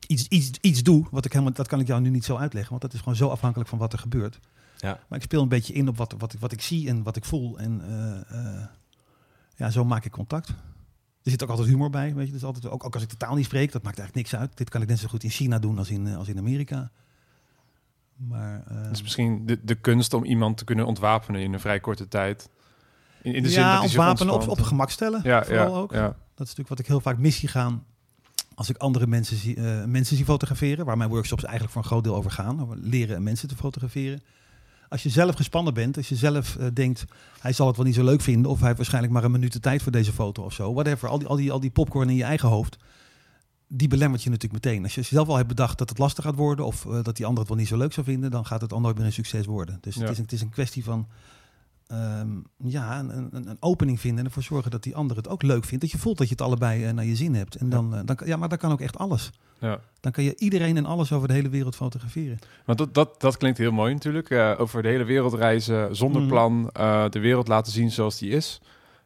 iets, 0.08 0.28
iets, 0.28 0.52
iets 0.62 0.84
doe. 0.84 1.08
Wat 1.12 1.26
ik 1.26 1.32
helemaal, 1.32 1.54
dat 1.54 1.68
kan 1.68 1.80
ik 1.80 1.88
jou 1.88 2.02
nu 2.02 2.10
niet 2.10 2.26
zo 2.26 2.36
uitleggen, 2.36 2.70
want 2.70 2.82
dat 2.82 2.94
is 2.94 3.00
gewoon 3.00 3.16
zo 3.16 3.30
afhankelijk 3.30 3.70
van 3.70 3.80
wat 3.80 3.94
er 3.94 4.00
gebeurt. 4.00 4.40
Ja. 4.78 5.00
Maar 5.08 5.18
ik 5.18 5.24
speel 5.24 5.42
een 5.42 5.50
beetje 5.50 5.74
in 5.74 5.88
op 5.88 5.98
wat, 5.98 6.16
wat, 6.18 6.36
wat 6.40 6.52
ik 6.52 6.62
zie 6.62 6.90
en 6.90 7.04
wat 7.04 7.16
ik 7.16 7.26
voel. 7.26 7.60
En 7.60 7.82
uh, 7.88 8.40
uh, 8.40 8.66
ja, 9.56 9.70
zo 9.70 9.86
maak 9.86 10.06
ik 10.06 10.12
contact. 10.12 10.50
Er 11.24 11.32
zit 11.32 11.44
ook 11.44 11.50
altijd 11.50 11.68
humor 11.68 11.90
bij, 11.90 12.14
weet 12.16 12.26
je. 12.26 12.34
Dus 12.34 12.44
altijd, 12.44 12.68
ook, 12.68 12.86
ook 12.86 12.94
als 12.94 13.04
ik 13.04 13.10
de 13.10 13.18
taal 13.18 13.36
niet 13.36 13.46
spreek, 13.46 13.72
dat 13.72 13.84
maakt 13.84 14.00
eigenlijk 14.00 14.28
niks 14.28 14.42
uit. 14.42 14.58
Dit 14.58 14.70
kan 14.70 14.82
ik 14.82 14.88
net 14.88 15.00
zo 15.00 15.08
goed 15.08 15.24
in 15.24 15.30
China 15.30 15.60
doen 15.60 15.78
als 15.78 15.90
in, 15.90 16.16
als 16.16 16.28
in 16.28 16.38
Amerika. 16.38 16.92
Maar, 18.16 18.64
uh, 18.72 18.92
is 18.92 19.02
misschien 19.02 19.46
de, 19.46 19.60
de 19.64 19.76
kunst 19.76 20.14
om 20.14 20.24
iemand 20.24 20.58
te 20.58 20.64
kunnen 20.64 20.86
ontwapenen 20.86 21.42
in 21.42 21.54
een 21.54 21.60
vrij 21.60 21.80
korte 21.80 22.08
tijd. 22.08 22.50
In, 23.24 23.34
in 23.34 23.44
de 23.44 23.50
ja, 23.50 23.80
zin 23.80 23.82
dat 23.82 23.96
wapenen 23.96 24.34
op, 24.34 24.48
op 24.48 24.62
gemak 24.62 24.90
stellen. 24.90 25.22
Ja, 25.24 25.44
vooral 25.44 25.76
ook. 25.76 25.92
Ja. 25.92 26.08
Dat 26.08 26.48
is 26.48 26.56
natuurlijk 26.56 26.70
wat 26.70 26.80
ik 26.80 26.88
heel 26.88 27.00
vaak 27.00 27.18
mis 27.18 27.38
zie 27.38 27.50
gaan 27.50 27.84
als 28.56 28.70
ik 28.70 28.78
andere 28.78 29.08
mensen 29.08 29.38
zie, 29.38 29.56
uh, 29.56 29.84
mensen 29.84 30.16
zie 30.16 30.26
fotograferen, 30.26 30.86
waar 30.86 30.98
mijn 30.98 31.10
workshops 31.10 31.44
eigenlijk 31.44 31.74
voor 31.74 31.82
een 31.82 31.88
groot 31.88 32.04
deel 32.04 32.16
over 32.16 32.32
gaan, 32.32 32.62
over 32.62 32.78
leren 32.82 33.24
mensen 33.24 33.48
te 33.48 33.56
fotograferen. 33.56 34.24
Als 34.90 35.04
je 35.04 35.10
zelf 35.10 35.36
gespannen 35.36 35.74
bent, 35.74 35.98
als 35.98 36.10
je 36.10 36.16
zelf 36.16 36.56
uh, 36.56 36.68
denkt, 36.74 37.06
hij 37.40 37.54
zal 37.54 37.68
het 37.68 37.76
wel 37.76 37.86
niet 37.86 37.96
zo 37.96 38.04
leuk 38.04 38.22
vinden, 38.22 38.52
of 38.52 38.58
hij 38.58 38.66
heeft 38.66 38.78
waarschijnlijk 38.78 39.14
maar 39.14 39.24
een 39.24 39.32
minuut 39.32 39.54
de 39.54 39.60
tijd 39.60 39.82
voor 39.84 39.92
deze 39.92 40.12
foto 40.12 40.44
of 40.44 40.54
zo, 40.54 40.74
whatever, 40.74 41.10
al 41.10 41.18
die, 41.18 41.28
al 41.28 41.36
die, 41.36 41.52
al 41.52 41.60
die 41.60 41.70
popcorn 41.70 42.10
in 42.10 42.16
je 42.16 42.24
eigen 42.24 42.50
hoofd, 42.50 42.78
die 43.68 43.88
belemmert 43.88 44.24
je 44.24 44.30
natuurlijk 44.30 44.66
meteen. 44.66 44.84
Als 44.84 44.96
je 44.96 45.02
zelf 45.02 45.28
al 45.28 45.36
hebt 45.36 45.48
bedacht 45.48 45.78
dat 45.78 45.90
het 45.90 45.98
lastig 45.98 46.24
gaat 46.24 46.36
worden, 46.36 46.66
of 46.66 46.86
uh, 46.86 47.04
dat 47.04 47.16
die 47.16 47.26
ander 47.26 47.40
het 47.40 47.50
wel 47.50 47.58
niet 47.58 47.68
zo 47.68 47.78
leuk 47.78 47.94
zou 47.94 48.06
vinden, 48.06 48.32
dan 48.32 48.46
gaat 48.46 48.62
het 48.62 48.74
al 48.74 48.80
nooit 48.80 48.98
meer 48.98 49.06
een 49.06 49.14
succes 49.14 49.46
worden. 49.46 49.78
Dus 49.82 49.96
het, 49.96 50.10
is, 50.10 50.18
het 50.18 50.32
is 50.32 50.42
een 50.42 50.50
kwestie 50.50 50.84
van 50.84 51.08
Ehm, 51.88 52.30
ja, 52.58 53.00
een, 53.00 53.18
een, 53.18 53.50
een, 53.50 53.58
opening 53.60 54.00
vinden 54.00 54.20
en 54.20 54.26
ervoor 54.26 54.44
zorgen 54.44 54.72
dat 54.72 54.84
die 54.84 54.96
ander 54.96 55.18
het 55.18 55.28
ook 55.28 55.42
leuk 55.42 55.66
vindt. 55.66 55.84
Dat 55.84 55.92
je 55.92 55.98
voelt 55.98 56.18
dat 56.18 56.28
je 56.28 56.34
het 56.34 56.44
allebei 56.44 56.86
uh, 56.86 56.92
naar 56.92 57.06
je 57.06 57.16
zin 57.16 57.36
hebt. 57.36 57.56
En 57.56 57.70
dan, 57.70 57.90
ja. 57.92 57.98
Uh, 57.98 58.06
dan, 58.06 58.18
ja, 58.26 58.38
maar 58.38 58.50
dan 58.50 58.58
kan 58.58 58.72
ook 58.72 58.82
echt 58.82 58.98
alles. 58.98 59.32
Ja. 59.60 59.80
Dan 60.00 60.12
kan 60.12 60.24
je 60.24 60.36
iedereen 60.38 60.78
en 60.78 60.86
alles 60.86 61.12
over 61.12 61.28
de 61.28 61.34
hele 61.34 61.50
wereld 61.50 61.76
fotograferen. 61.76 62.40
Want 62.66 62.78
dat, 62.78 62.94
dat, 62.94 63.22
dat 63.22 63.38
klinkt 63.38 63.58
heel 63.58 63.72
mooi 63.72 63.94
natuurlijk. 63.94 64.30
Uh, 64.30 64.54
over 64.58 64.82
de 64.82 64.88
hele 64.88 65.04
wereld 65.04 65.34
reizen, 65.34 65.96
zonder 65.96 66.22
mm. 66.22 66.28
plan, 66.28 66.70
de 67.10 67.20
wereld 67.20 67.48
laten 67.48 67.72
zien 67.72 67.92
zoals 67.92 68.18
die 68.18 68.30
is. 68.30 68.62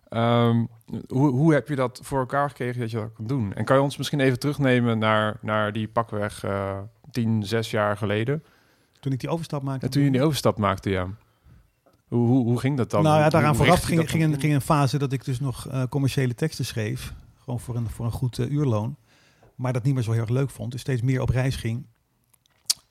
Um, 0.10 0.68
hoe, 1.08 1.30
hoe 1.30 1.54
heb 1.54 1.68
je 1.68 1.76
dat 1.76 2.00
voor 2.04 2.20
elkaar 2.20 2.50
gekregen 2.50 2.82
dat 2.82 2.92
je 2.92 2.98
dat 2.98 3.14
kan 3.14 3.28
doen? 3.28 3.54
En 3.54 3.66
kan 3.66 3.76
je 3.76 3.82
ons 3.82 3.98
misschien 3.98 4.20
even 4.20 4.40
terugnemen 4.40 5.00
naar, 5.00 5.38
naar 5.42 5.72
die 5.74 5.88
pakweg 5.88 6.46
tien, 7.12 7.44
zes 7.44 7.72
jaar 7.72 7.98
geleden? 7.98 8.44
Toen 9.00 9.12
ik 9.12 9.20
die 9.20 9.30
overstap 9.30 9.64
maakte? 9.64 9.86
En 9.86 9.92
toen 9.92 10.04
je 10.04 10.12
die 10.12 10.22
overstap 10.24 10.58
maakte, 10.58 10.90
ja. 10.90 11.08
Hoe, 12.08 12.28
hoe, 12.28 12.44
hoe, 12.44 12.60
ging 12.60 12.78
dat 12.78 12.90
dan? 12.90 13.04
Nou 13.04 13.20
ja, 13.20 13.30
daaraan 13.30 13.56
vooraf 13.56 13.84
ging, 13.84 14.10
ging, 14.10 14.24
een, 14.24 14.40
ging, 14.40 14.54
een 14.54 14.62
fase 14.62 14.98
dat 14.98 15.12
ik 15.12 15.26
dus 15.26 15.40
nog 15.40 15.68
uh, 15.68 15.84
commerciële 15.90 16.36
teksten 16.36 16.66
schreef. 16.66 17.14
Gewoon 17.38 17.60
voor 17.60 17.76
een, 17.76 17.90
voor 17.90 18.06
een 18.06 18.12
goed 18.12 18.38
uh, 18.38 18.52
uurloon. 18.52 18.96
Maar 19.56 19.74
dat 19.74 19.84
niet 19.84 19.94
meer 19.94 20.04
zo 20.04 20.12
heel 20.12 20.22
erg 20.22 20.30
leuk 20.30 20.50
vond. 20.50 20.72
Dus 20.72 20.82
steeds 20.82 21.02
meer 21.02 21.22
op 21.22 21.30
reis 21.30 21.56
ging. 21.56 21.86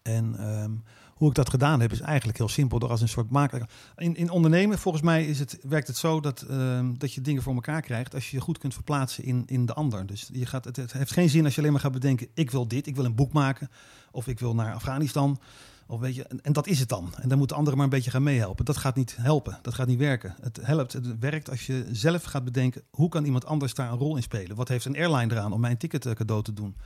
En 0.03 0.49
um, 0.63 0.83
hoe 1.15 1.29
ik 1.29 1.35
dat 1.35 1.51
gedaan 1.51 1.81
heb 1.81 1.93
is 1.93 2.01
eigenlijk 2.01 2.39
heel 2.39 2.49
simpel. 2.49 2.79
Door 2.79 2.91
als 2.91 3.01
een 3.01 3.09
soort 3.09 3.31
maker. 3.31 3.69
In, 3.97 4.17
in 4.17 4.31
ondernemen, 4.31 4.79
volgens 4.79 5.03
mij 5.03 5.27
is 5.27 5.39
het, 5.39 5.59
werkt 5.63 5.87
het 5.87 5.97
zo 5.97 6.21
dat, 6.21 6.47
um, 6.51 6.99
dat 6.99 7.13
je 7.13 7.21
dingen 7.21 7.43
voor 7.43 7.55
elkaar 7.55 7.81
krijgt. 7.81 8.15
Als 8.15 8.31
je 8.31 8.37
je 8.37 8.43
goed 8.43 8.59
kunt 8.59 8.75
verplaatsen 8.75 9.25
in, 9.25 9.43
in 9.47 9.67
de 9.67 9.75
ander. 9.75 10.07
Dus 10.07 10.29
je 10.33 10.47
gaat, 10.47 10.65
het, 10.65 10.77
het 10.77 10.93
heeft 10.93 11.13
geen 11.13 11.31
zin 11.31 11.45
als 11.45 11.55
je 11.55 11.61
alleen 11.61 11.73
maar 11.73 11.81
gaat 11.81 11.93
bedenken. 11.93 12.29
Ik 12.35 12.51
wil 12.51 12.69
dit, 12.69 12.87
ik 12.87 12.97
wil 12.97 13.05
een 13.05 13.15
boek 13.15 13.33
maken. 13.33 13.71
Of 14.11 14.27
ik 14.27 14.39
wil 14.39 14.55
naar 14.55 14.75
Afghanistan. 14.75 15.39
Of 15.87 16.03
en, 16.43 16.53
dat 16.53 16.67
is 16.67 16.79
het 16.79 16.89
dan. 16.89 17.15
En 17.21 17.29
dan 17.29 17.39
moeten 17.39 17.57
anderen 17.57 17.79
maar 17.79 17.89
een 17.89 17.95
beetje 17.95 18.11
gaan 18.11 18.23
meehelpen. 18.23 18.65
Dat 18.65 18.77
gaat 18.77 18.97
niet 18.97 19.17
helpen. 19.21 19.59
Dat 19.63 19.75
gaat 19.75 19.87
niet 19.87 19.99
werken. 19.99 20.35
Het 20.41 20.59
helpt, 20.63 20.93
het 20.93 21.19
werkt 21.19 21.51
als 21.51 21.67
je 21.67 21.89
zelf 21.93 22.23
gaat 22.23 22.45
bedenken... 22.45 22.83
hoe 22.91 23.09
kan 23.09 23.25
iemand 23.25 23.45
anders 23.45 23.75
daar 23.75 23.93
een 23.93 23.99
rol 23.99 24.17
in 24.17 24.23
spelen? 24.23 24.57
Wat 24.57 24.69
heeft 24.69 24.85
een 24.85 24.97
airline 24.97 25.33
eraan 25.35 25.53
om 25.53 25.61
mijn 25.61 25.77
ticket 25.77 26.07
eh, 26.07 26.13
cadeau 26.13 26.43
te 26.43 26.53
doen? 26.53 26.77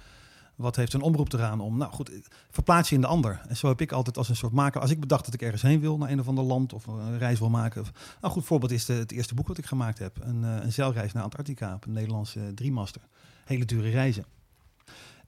Wat 0.57 0.77
heeft 0.77 0.93
een 0.93 1.01
omroep 1.01 1.33
eraan 1.33 1.61
om... 1.61 1.77
Nou 1.77 1.93
goed, 1.93 2.11
verplaats 2.51 2.89
je 2.89 2.95
in 2.95 3.01
de 3.01 3.07
ander. 3.07 3.41
En 3.49 3.57
zo 3.57 3.69
heb 3.69 3.81
ik 3.81 3.93
altijd 3.93 4.19
als 4.19 4.29
een 4.29 4.37
soort 4.37 4.53
maker... 4.53 4.81
als 4.81 4.91
ik 4.91 5.01
bedacht 5.01 5.25
dat 5.25 5.35
ik 5.35 5.43
ergens 5.43 5.63
heen 5.63 5.81
wil, 5.81 5.99
naar 5.99 6.11
een 6.11 6.21
of 6.21 6.29
ander 6.29 6.45
land... 6.45 6.73
of 6.73 6.87
een 6.87 7.19
reis 7.19 7.39
wil 7.39 7.51
maken... 7.51 7.85
Nou, 8.21 8.33
goed 8.33 8.45
voorbeeld 8.45 8.73
is 8.73 8.85
de, 8.85 8.93
het 8.93 9.13
eerste 9.13 9.35
boek 9.35 9.49
wat 9.49 9.59
ik 9.59 9.67
gemaakt 9.67 9.99
heb. 9.99 10.17
Een, 10.21 10.43
een 10.43 10.73
zeilreis 10.73 11.13
naar 11.13 11.23
Antarctica 11.23 11.75
op 11.75 11.85
een 11.85 11.93
Nederlandse 11.93 12.55
driemaster. 12.55 13.03
Hele 13.45 13.65
dure 13.65 13.91
reizen. 13.91 14.25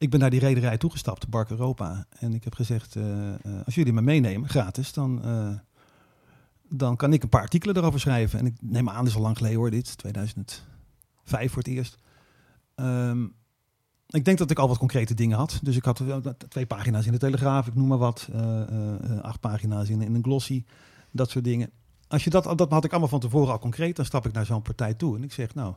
Ik 0.03 0.11
ben 0.11 0.21
naar 0.21 0.31
die 0.31 0.41
rederij 0.41 0.79
toegestapt, 0.79 1.29
Bark 1.29 1.51
Europa. 1.51 2.07
En 2.19 2.35
ik 2.35 2.45
heb 2.45 2.55
gezegd, 2.55 2.95
uh, 2.95 3.05
uh, 3.05 3.35
als 3.65 3.75
jullie 3.75 3.93
me 3.93 4.03
meenemen, 4.03 4.49
gratis, 4.49 4.93
dan, 4.93 5.21
uh, 5.25 5.55
dan 6.69 6.97
kan 6.97 7.13
ik 7.13 7.23
een 7.23 7.29
paar 7.29 7.41
artikelen 7.41 7.77
erover 7.77 8.01
schrijven. 8.01 8.39
En 8.39 8.47
ik 8.47 8.55
neem 8.61 8.89
aan, 8.89 8.99
dat 8.99 9.07
is 9.07 9.15
al 9.15 9.23
lang 9.23 9.37
geleden 9.37 9.59
hoor, 9.59 9.71
dit, 9.71 9.99
2005 9.99 10.65
voor 11.25 11.63
het 11.63 11.67
eerst. 11.67 11.99
Um, 12.77 13.35
ik 14.09 14.25
denk 14.25 14.39
dat 14.39 14.51
ik 14.51 14.59
al 14.59 14.69
wat 14.69 14.79
concrete 14.79 15.15
dingen 15.15 15.39
had. 15.39 15.61
Dus 15.63 15.77
ik 15.77 15.85
had 15.85 16.03
twee 16.49 16.67
pagina's 16.67 17.07
in 17.07 17.13
de 17.13 17.19
Telegraaf, 17.19 17.67
ik 17.67 17.75
noem 17.75 17.89
maar 17.89 17.99
wat. 17.99 18.29
acht 19.23 19.41
pagina's 19.41 19.89
in, 19.89 20.03
in 20.03 20.15
een 20.15 20.25
glossy, 20.25 20.65
dat 21.11 21.31
soort 21.31 21.45
dingen. 21.45 21.71
Als 22.09 22.25
je 22.25 22.31
dat, 22.31 22.59
dat 22.59 22.71
had 22.71 22.85
ik 22.85 22.91
allemaal 22.91 23.09
van 23.09 23.21
tevoren 23.21 23.53
al 23.53 23.59
concreet, 23.59 23.97
dan 23.97 24.05
stap 24.05 24.27
ik 24.27 24.33
naar 24.33 24.47
zo'n 24.47 24.63
partij 24.63 24.95
toe. 24.95 25.17
En 25.17 25.23
ik 25.23 25.33
zeg, 25.33 25.55
nou, 25.55 25.75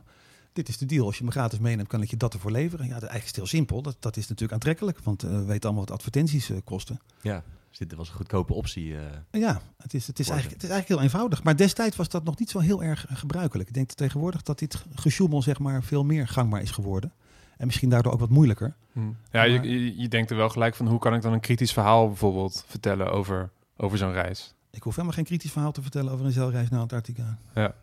dit 0.56 0.68
is 0.68 0.78
de 0.78 0.86
deal. 0.86 1.06
Als 1.06 1.18
je 1.18 1.24
me 1.24 1.30
gratis 1.30 1.58
meeneemt, 1.58 1.88
kan 1.88 2.02
ik 2.02 2.10
je 2.10 2.16
dat 2.16 2.34
ervoor 2.34 2.50
leveren. 2.50 2.86
Ja, 2.86 2.92
dat 2.92 3.02
is 3.02 3.08
eigenlijk 3.08 3.36
heel 3.36 3.46
simpel. 3.46 3.82
Dat, 3.82 3.96
dat 4.00 4.16
is 4.16 4.22
natuurlijk 4.22 4.52
aantrekkelijk, 4.52 4.98
want 5.02 5.24
uh, 5.24 5.30
we 5.30 5.44
weten 5.44 5.62
allemaal 5.62 5.84
wat 5.84 5.94
advertenties 5.94 6.50
uh, 6.50 6.56
kosten. 6.64 7.00
Ja, 7.20 7.42
dus 7.70 7.78
dit 7.78 7.94
was 7.94 8.08
een 8.08 8.14
goedkope 8.14 8.54
optie. 8.54 8.88
Uh, 8.88 9.00
ja, 9.30 9.60
het 9.76 9.94
is, 9.94 10.06
het, 10.06 10.18
is 10.18 10.28
eigenlijk, 10.28 10.62
het 10.62 10.70
is 10.70 10.70
eigenlijk 10.70 10.88
heel 10.88 11.10
eenvoudig. 11.10 11.42
Maar 11.42 11.56
destijds 11.56 11.96
was 11.96 12.08
dat 12.08 12.24
nog 12.24 12.38
niet 12.38 12.50
zo 12.50 12.58
heel 12.58 12.82
erg 12.82 13.06
gebruikelijk. 13.08 13.68
Ik 13.68 13.74
denk 13.74 13.92
tegenwoordig 13.92 14.42
dat 14.42 14.58
dit 14.58 14.84
gesjoemel 14.94 15.42
zeg 15.42 15.58
maar 15.58 15.82
veel 15.82 16.04
meer 16.04 16.28
gangbaar 16.28 16.62
is 16.62 16.70
geworden. 16.70 17.12
En 17.56 17.66
misschien 17.66 17.88
daardoor 17.88 18.12
ook 18.12 18.20
wat 18.20 18.30
moeilijker. 18.30 18.74
Hmm. 18.92 19.16
Ja, 19.30 19.42
je, 19.42 19.96
je, 20.00 20.08
denkt 20.08 20.30
er 20.30 20.36
wel 20.36 20.48
gelijk 20.48 20.74
van 20.74 20.86
hoe 20.86 20.98
kan 20.98 21.14
ik 21.14 21.22
dan 21.22 21.32
een 21.32 21.40
kritisch 21.40 21.72
verhaal 21.72 22.06
bijvoorbeeld 22.06 22.64
vertellen 22.66 23.10
over, 23.10 23.50
over 23.76 23.98
zo'n 23.98 24.12
reis? 24.12 24.54
Ik 24.70 24.82
hoef 24.82 24.94
helemaal 24.94 25.16
geen 25.16 25.24
kritisch 25.24 25.52
verhaal 25.52 25.72
te 25.72 25.82
vertellen 25.82 26.12
over 26.12 26.26
een 26.26 26.32
zeilreis 26.32 26.68
naar 26.68 26.80
Antarctica. 26.80 27.38
Ja. 27.54 27.74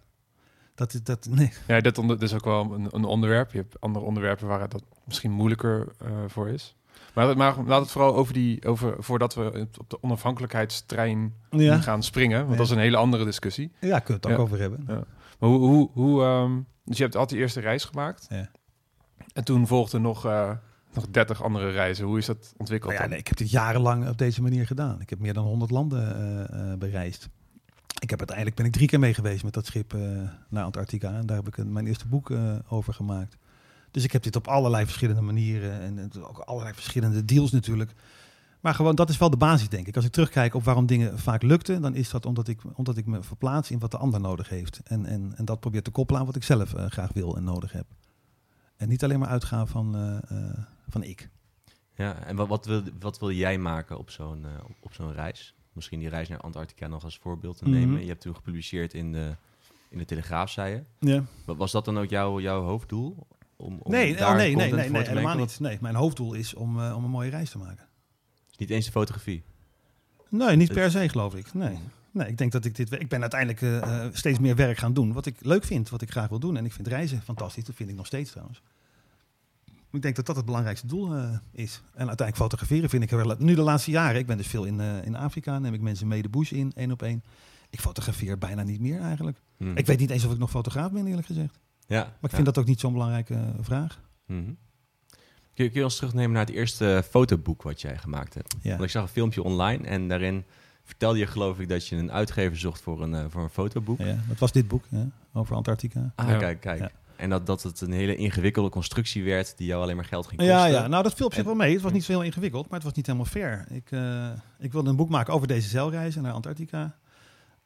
Dat, 0.75 0.99
dat, 1.03 1.27
nee. 1.29 1.51
Ja, 1.67 1.81
onder, 1.99 2.23
is 2.23 2.33
ook 2.33 2.45
wel 2.45 2.73
een, 2.73 2.87
een, 2.91 3.03
onderwerp. 3.03 3.51
Je 3.51 3.57
hebt 3.57 3.81
andere 3.81 4.05
onderwerpen 4.05 4.47
waar 4.47 4.69
dat 4.69 4.83
misschien 5.05 5.31
moeilijker 5.31 5.87
uh, 6.03 6.09
voor 6.27 6.49
is. 6.49 6.75
Maar, 7.13 7.37
maar 7.37 7.55
laat 7.65 7.81
het 7.81 7.91
vooral 7.91 8.15
over 8.15 8.33
die, 8.33 8.65
over, 8.65 8.95
voordat 8.99 9.33
we 9.33 9.67
op 9.79 9.89
de 9.89 10.03
onafhankelijkheidstrein 10.03 11.33
ja. 11.49 11.81
gaan 11.81 12.03
springen. 12.03 12.45
Want 12.45 12.57
dat 12.57 12.65
is 12.65 12.71
een 12.71 12.79
hele 12.79 12.97
andere 12.97 13.25
discussie. 13.25 13.71
Ja, 13.79 13.99
kun 13.99 14.19
je 14.21 14.27
het 14.27 14.31
ook 14.31 14.45
over 14.45 14.59
hebben. 14.59 14.83
Ja. 14.87 15.03
Maar 15.39 15.49
hoe, 15.49 15.59
hoe, 15.59 15.89
hoe 15.93 16.23
um, 16.23 16.65
dus 16.85 16.97
je 16.97 17.03
hebt 17.03 17.15
altijd 17.15 17.33
die 17.33 17.39
eerste 17.39 17.59
reis 17.59 17.85
gemaakt. 17.85 18.25
Ja. 18.29 18.49
En 19.33 19.43
toen 19.43 19.67
volgden 19.67 20.01
nog, 20.01 20.25
uh, 20.25 20.51
nog 20.93 21.07
30 21.09 21.43
andere 21.43 21.69
reizen. 21.69 22.05
Hoe 22.05 22.17
is 22.17 22.25
dat 22.25 22.53
ontwikkeld? 22.57 22.91
Nou 22.91 23.03
ja, 23.03 23.09
nee, 23.09 23.19
ik 23.19 23.27
heb 23.27 23.37
dit 23.37 23.51
jarenlang 23.51 24.09
op 24.09 24.17
deze 24.17 24.41
manier 24.41 24.67
gedaan. 24.67 25.01
Ik 25.01 25.09
heb 25.09 25.19
meer 25.19 25.33
dan 25.33 25.45
100 25.45 25.71
landen 25.71 26.47
uh, 26.53 26.73
bereisd. 26.73 27.29
Ik 28.03 28.09
heb 28.09 28.19
uiteindelijk 28.19 28.57
ben 28.57 28.65
ik 28.65 28.71
drie 28.71 28.87
keer 28.87 28.99
mee 28.99 29.13
geweest 29.13 29.43
met 29.43 29.53
dat 29.53 29.65
schip 29.65 29.95
naar 30.49 30.63
Antarctica. 30.63 31.13
En 31.13 31.25
daar 31.25 31.37
heb 31.37 31.47
ik 31.47 31.65
mijn 31.65 31.87
eerste 31.87 32.07
boek 32.07 32.31
over 32.67 32.93
gemaakt. 32.93 33.37
Dus 33.91 34.03
ik 34.03 34.11
heb 34.11 34.23
dit 34.23 34.35
op 34.35 34.47
allerlei 34.47 34.85
verschillende 34.85 35.21
manieren 35.21 35.81
en 35.81 36.11
ook 36.23 36.37
allerlei 36.37 36.73
verschillende 36.73 37.25
deals 37.25 37.51
natuurlijk. 37.51 37.93
Maar 38.59 38.73
gewoon, 38.73 38.95
dat 38.95 39.09
is 39.09 39.17
wel 39.17 39.29
de 39.29 39.37
basis, 39.37 39.69
denk 39.69 39.87
ik. 39.87 39.95
Als 39.95 40.05
ik 40.05 40.11
terugkijk 40.11 40.53
op 40.53 40.63
waarom 40.63 40.85
dingen 40.85 41.19
vaak 41.19 41.41
lukten, 41.41 41.81
dan 41.81 41.95
is 41.95 42.09
dat 42.09 42.25
omdat 42.25 42.47
ik, 42.47 42.61
omdat 42.73 42.97
ik 42.97 43.05
me 43.05 43.23
verplaats 43.23 43.71
in 43.71 43.79
wat 43.79 43.91
de 43.91 43.97
ander 43.97 44.19
nodig 44.19 44.49
heeft. 44.49 44.81
En, 44.83 45.05
en, 45.05 45.33
en 45.35 45.45
dat 45.45 45.59
probeer 45.59 45.81
te 45.81 45.91
koppelen 45.91 46.21
aan 46.21 46.27
wat 46.27 46.35
ik 46.35 46.43
zelf 46.43 46.73
uh, 46.73 46.85
graag 46.85 47.13
wil 47.13 47.35
en 47.35 47.43
nodig 47.43 47.71
heb. 47.71 47.85
En 48.75 48.89
niet 48.89 49.03
alleen 49.03 49.19
maar 49.19 49.29
uitgaan 49.29 49.67
van, 49.67 50.21
van 50.89 51.03
ik. 51.03 51.29
Ja, 51.95 52.15
en 52.15 52.35
wat, 52.35 52.47
wat, 52.47 52.65
wil, 52.65 52.83
wat 52.99 53.19
wil 53.19 53.31
jij 53.31 53.57
maken 53.57 53.97
op 53.97 54.09
zo'n 54.09 54.45
op 54.79 54.93
zo'n 54.93 55.13
reis? 55.13 55.55
Misschien 55.73 55.99
die 55.99 56.09
reis 56.09 56.27
naar 56.27 56.39
Antarctica 56.39 56.87
nog 56.87 57.03
als 57.03 57.17
voorbeeld 57.17 57.57
te 57.57 57.63
nemen. 57.63 57.87
Mm 57.87 57.93
-hmm. 57.93 58.01
Je 58.01 58.07
hebt 58.07 58.21
toen 58.21 58.35
gepubliceerd 58.35 58.93
in 58.93 59.11
de, 59.11 59.35
in 59.89 59.97
de 59.97 60.05
Telegraaf, 60.05 60.49
zei 60.49 60.73
je. 60.73 61.07
Ja. 61.09 61.23
Was 61.45 61.71
dat 61.71 61.85
dan 61.85 61.97
ook 61.97 62.09
jouw, 62.09 62.39
jouw 62.39 62.61
hoofddoel? 62.61 63.27
Om, 63.55 63.79
om 63.79 63.91
nee, 63.91 64.19
oh, 64.19 64.35
nee, 64.35 64.55
nee, 64.55 64.73
nee, 64.73 64.89
nee 64.89 65.07
helemaal 65.07 65.37
niet. 65.37 65.59
Nee, 65.59 65.77
mijn 65.81 65.95
hoofddoel 65.95 66.33
is 66.33 66.53
om, 66.53 66.79
om 66.79 67.03
een 67.03 67.09
mooie 67.09 67.29
reis 67.29 67.49
te 67.49 67.57
maken. 67.57 67.87
Niet 68.57 68.69
eens 68.69 68.85
de 68.85 68.91
fotografie? 68.91 69.43
Nee, 70.29 70.55
niet 70.55 70.73
per 70.73 70.91
se 70.91 71.09
geloof 71.09 71.35
ik. 71.35 71.53
Nee. 71.53 71.77
Nee, 72.11 72.27
ik 72.27 72.37
denk 72.37 72.51
dat 72.51 72.65
ik 72.65 72.75
dit. 72.75 72.91
Ik 72.91 73.07
ben 73.07 73.21
uiteindelijk 73.21 73.61
uh, 73.61 74.05
steeds 74.11 74.39
meer 74.39 74.55
werk 74.55 74.77
gaan 74.77 74.93
doen. 74.93 75.13
Wat 75.13 75.25
ik 75.25 75.35
leuk 75.39 75.63
vind, 75.63 75.89
wat 75.89 76.01
ik 76.01 76.11
graag 76.11 76.29
wil 76.29 76.39
doen. 76.39 76.57
En 76.57 76.65
ik 76.65 76.73
vind 76.73 76.87
reizen 76.87 77.21
fantastisch. 77.21 77.63
Dat 77.63 77.75
vind 77.75 77.89
ik 77.89 77.95
nog 77.95 78.05
steeds 78.05 78.31
trouwens. 78.31 78.61
Ik 79.93 80.01
denk 80.01 80.15
dat 80.15 80.25
dat 80.25 80.35
het 80.35 80.45
belangrijkste 80.45 80.87
doel 80.87 81.15
uh, 81.15 81.29
is. 81.51 81.81
En 81.83 82.07
uiteindelijk 82.07 82.37
fotograferen 82.37 82.89
vind 82.89 83.03
ik 83.03 83.09
wel. 83.09 83.35
Nu 83.37 83.55
de 83.55 83.61
laatste 83.61 83.91
jaren. 83.91 84.19
Ik 84.19 84.25
ben 84.25 84.37
dus 84.37 84.47
veel 84.47 84.65
in, 84.65 84.79
uh, 84.79 85.05
in 85.05 85.15
Afrika. 85.15 85.59
Neem 85.59 85.73
ik 85.73 85.81
mensen 85.81 86.07
mee 86.07 86.21
de 86.21 86.29
bush 86.29 86.51
in, 86.51 86.71
één 86.75 86.91
op 86.91 87.01
één. 87.01 87.23
Ik 87.69 87.79
fotografeer 87.79 88.37
bijna 88.37 88.63
niet 88.63 88.79
meer 88.79 89.01
eigenlijk. 89.01 89.41
Hmm. 89.57 89.77
Ik 89.77 89.85
weet 89.85 89.99
niet 89.99 90.09
eens 90.09 90.25
of 90.25 90.31
ik 90.31 90.37
nog 90.37 90.49
fotograaf 90.49 90.91
ben, 90.91 91.07
eerlijk 91.07 91.27
gezegd. 91.27 91.59
Ja, 91.87 92.03
maar 92.03 92.29
ik 92.29 92.35
vind 92.35 92.45
dat 92.45 92.57
ook 92.57 92.65
niet 92.65 92.79
zo'n 92.79 92.93
belangrijke 92.93 93.53
vraag. 93.61 94.01
Hmm. 94.25 94.57
Kun 95.53 95.63
je, 95.63 95.69
kun 95.69 95.79
je 95.79 95.85
ons 95.85 95.95
terugnemen 95.95 96.31
naar 96.31 96.45
het 96.45 96.55
eerste 96.55 97.03
fotoboek 97.09 97.61
wat 97.61 97.81
jij 97.81 97.97
gemaakt 97.97 98.33
hebt? 98.33 98.55
Ja. 98.61 98.69
Want 98.69 98.83
ik 98.83 98.89
zag 98.89 99.03
een 99.03 99.09
filmpje 99.09 99.43
online 99.43 99.87
en 99.87 100.07
daarin 100.07 100.43
vertelde 100.83 101.19
je 101.19 101.27
geloof 101.27 101.59
ik 101.59 101.69
dat 101.69 101.87
je 101.87 101.95
een 101.95 102.11
uitgever 102.11 102.57
zocht 102.57 102.81
voor 102.81 103.01
een, 103.01 103.11
uh, 103.11 103.25
voor 103.29 103.43
een 103.43 103.49
fotoboek. 103.49 103.99
Ja, 103.99 104.17
dat 104.27 104.39
was 104.39 104.51
dit 104.51 104.67
boek, 104.67 104.83
ja, 104.89 105.07
over 105.33 105.55
Antarctica. 105.55 106.13
Ah, 106.15 106.29
ja. 106.29 106.37
kijk, 106.37 106.59
kijk. 106.59 106.91
En 107.15 107.29
dat, 107.29 107.45
dat 107.45 107.63
het 107.63 107.81
een 107.81 107.91
hele 107.91 108.15
ingewikkelde 108.15 108.69
constructie 108.69 109.23
werd 109.23 109.57
die 109.57 109.67
jou 109.67 109.81
alleen 109.81 109.95
maar 109.95 110.05
geld 110.05 110.27
ging 110.27 110.39
kosten. 110.39 110.57
Ja, 110.57 110.65
ja. 110.65 110.87
nou 110.87 111.03
dat 111.03 111.13
viel 111.13 111.25
op 111.25 111.33
zich 111.33 111.43
wel 111.43 111.55
mee. 111.55 111.73
Het 111.73 111.81
was 111.81 111.91
niet 111.91 112.03
zo 112.03 112.11
heel 112.11 112.21
ingewikkeld, 112.21 112.63
maar 112.63 112.73
het 112.73 112.83
was 112.83 112.93
niet 112.93 113.05
helemaal 113.05 113.27
fair. 113.27 113.65
Ik, 113.69 113.91
uh, 113.91 114.29
ik 114.59 114.71
wilde 114.71 114.89
een 114.89 114.95
boek 114.95 115.09
maken 115.09 115.33
over 115.33 115.47
deze 115.47 115.69
zeilreizen 115.69 116.21
naar 116.21 116.33
Antarctica. 116.33 116.97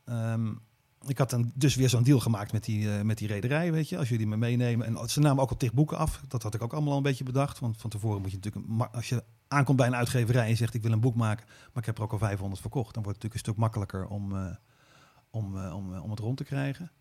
Um, 0.06 0.60
ik 1.06 1.18
had 1.18 1.30
dan 1.30 1.52
dus 1.56 1.76
weer 1.76 1.90
zo'n 1.90 2.04
deal 2.04 2.20
gemaakt 2.20 2.52
met 2.52 2.64
die, 2.64 2.82
uh, 2.82 3.02
met 3.02 3.18
die 3.18 3.28
rederij, 3.28 3.72
weet 3.72 3.90
je. 3.90 3.98
Als 3.98 4.10
jullie 4.10 4.28
me 4.28 4.38
meenemen. 4.38 4.86
En 4.86 5.10
ze 5.10 5.20
namen 5.20 5.44
ook 5.44 5.50
al 5.50 5.58
tig 5.58 5.74
boeken 5.74 5.98
af. 5.98 6.22
Dat 6.28 6.44
had 6.44 6.54
ik 6.54 6.62
ook 6.62 6.74
allemaal 6.74 6.92
al 6.92 6.98
een 6.98 7.04
beetje 7.04 7.24
bedacht. 7.24 7.60
Want 7.60 7.78
van 7.78 7.90
tevoren 7.90 8.22
moet 8.22 8.32
je 8.32 8.38
natuurlijk... 8.42 8.94
Als 8.94 9.10
je 9.10 9.24
aankomt 9.48 9.78
bij 9.78 9.88
een 9.88 9.96
uitgeverij 9.96 10.50
en 10.50 10.58
zegt 10.58 10.74
ik 10.74 10.82
wil 10.82 10.92
een 10.92 11.00
boek 11.00 11.16
maken... 11.16 11.46
maar 11.48 11.84
ik 11.84 11.86
heb 11.86 11.98
er 11.98 12.04
ook 12.04 12.12
al 12.12 12.18
500 12.18 12.62
verkocht... 12.62 12.94
dan 12.94 13.04
wordt 13.04 13.24
het 13.24 13.32
natuurlijk 13.32 13.34
een 13.34 13.70
stuk 13.70 13.84
makkelijker 13.88 14.08
om, 14.08 14.32
uh, 14.36 14.56
om, 15.30 15.58
om, 15.58 15.98
om 15.98 16.10
het 16.10 16.20
rond 16.20 16.38
te 16.38 16.44
krijgen. 16.44 16.92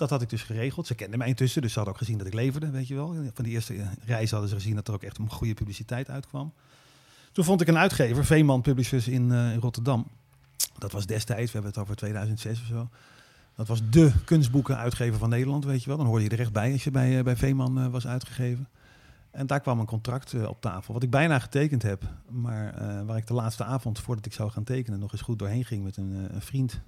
Dat 0.00 0.10
had 0.10 0.22
ik 0.22 0.28
dus 0.28 0.42
geregeld. 0.42 0.86
Ze 0.86 0.94
kenden 0.94 1.18
mij 1.18 1.28
intussen, 1.28 1.62
dus 1.62 1.72
ze 1.72 1.76
hadden 1.76 1.94
ook 1.94 2.00
gezien 2.00 2.18
dat 2.18 2.26
ik 2.26 2.34
leverde, 2.34 2.70
weet 2.70 2.88
je 2.88 2.94
wel. 2.94 3.14
Van 3.34 3.44
die 3.44 3.52
eerste 3.52 3.74
reis 4.04 4.30
hadden 4.30 4.48
ze 4.48 4.54
gezien 4.54 4.74
dat 4.74 4.88
er 4.88 4.94
ook 4.94 5.02
echt 5.02 5.18
een 5.18 5.30
goede 5.30 5.54
publiciteit 5.54 6.10
uitkwam. 6.10 6.52
Toen 7.32 7.44
vond 7.44 7.60
ik 7.60 7.68
een 7.68 7.78
uitgever, 7.78 8.24
Veeman 8.24 8.60
Publishers 8.60 9.08
in, 9.08 9.32
in 9.32 9.58
Rotterdam... 9.58 10.06
Dat 10.78 10.92
was 10.92 11.06
destijds, 11.06 11.52
we 11.52 11.52
hebben 11.52 11.70
het 11.70 11.80
over 11.80 11.96
2006 11.96 12.60
of 12.60 12.66
zo. 12.66 12.88
Dat 13.54 13.66
was 13.66 13.80
de 13.90 14.12
kunstboekenuitgever 14.24 15.18
van 15.18 15.28
Nederland, 15.28 15.64
weet 15.64 15.82
je 15.82 15.88
wel. 15.88 15.96
Dan 15.96 16.06
hoorde 16.06 16.24
je 16.24 16.30
er 16.30 16.40
echt 16.40 16.52
bij 16.52 16.72
als 16.72 16.84
je 16.84 16.90
bij, 16.90 17.22
bij 17.22 17.36
Veeman 17.36 17.78
uh, 17.78 17.86
was 17.86 18.06
uitgegeven. 18.06 18.68
En 19.30 19.46
daar 19.46 19.60
kwam 19.60 19.80
een 19.80 19.86
contract 19.86 20.46
op 20.46 20.60
tafel, 20.60 20.94
wat 20.94 21.02
ik 21.02 21.10
bijna 21.10 21.38
getekend 21.38 21.82
heb. 21.82 22.02
Maar 22.28 22.74
waar 23.06 23.16
ik 23.16 23.26
de 23.26 23.34
laatste 23.34 23.64
avond, 23.64 23.98
voordat 23.98 24.26
ik 24.26 24.32
zou 24.32 24.50
gaan 24.50 24.64
tekenen, 24.64 24.98
nog 24.98 25.12
eens 25.12 25.20
goed 25.20 25.38
doorheen 25.38 25.64
ging 25.64 25.84
met 25.84 25.96
een, 25.96 26.34
een 26.34 26.42
vriend. 26.42 26.80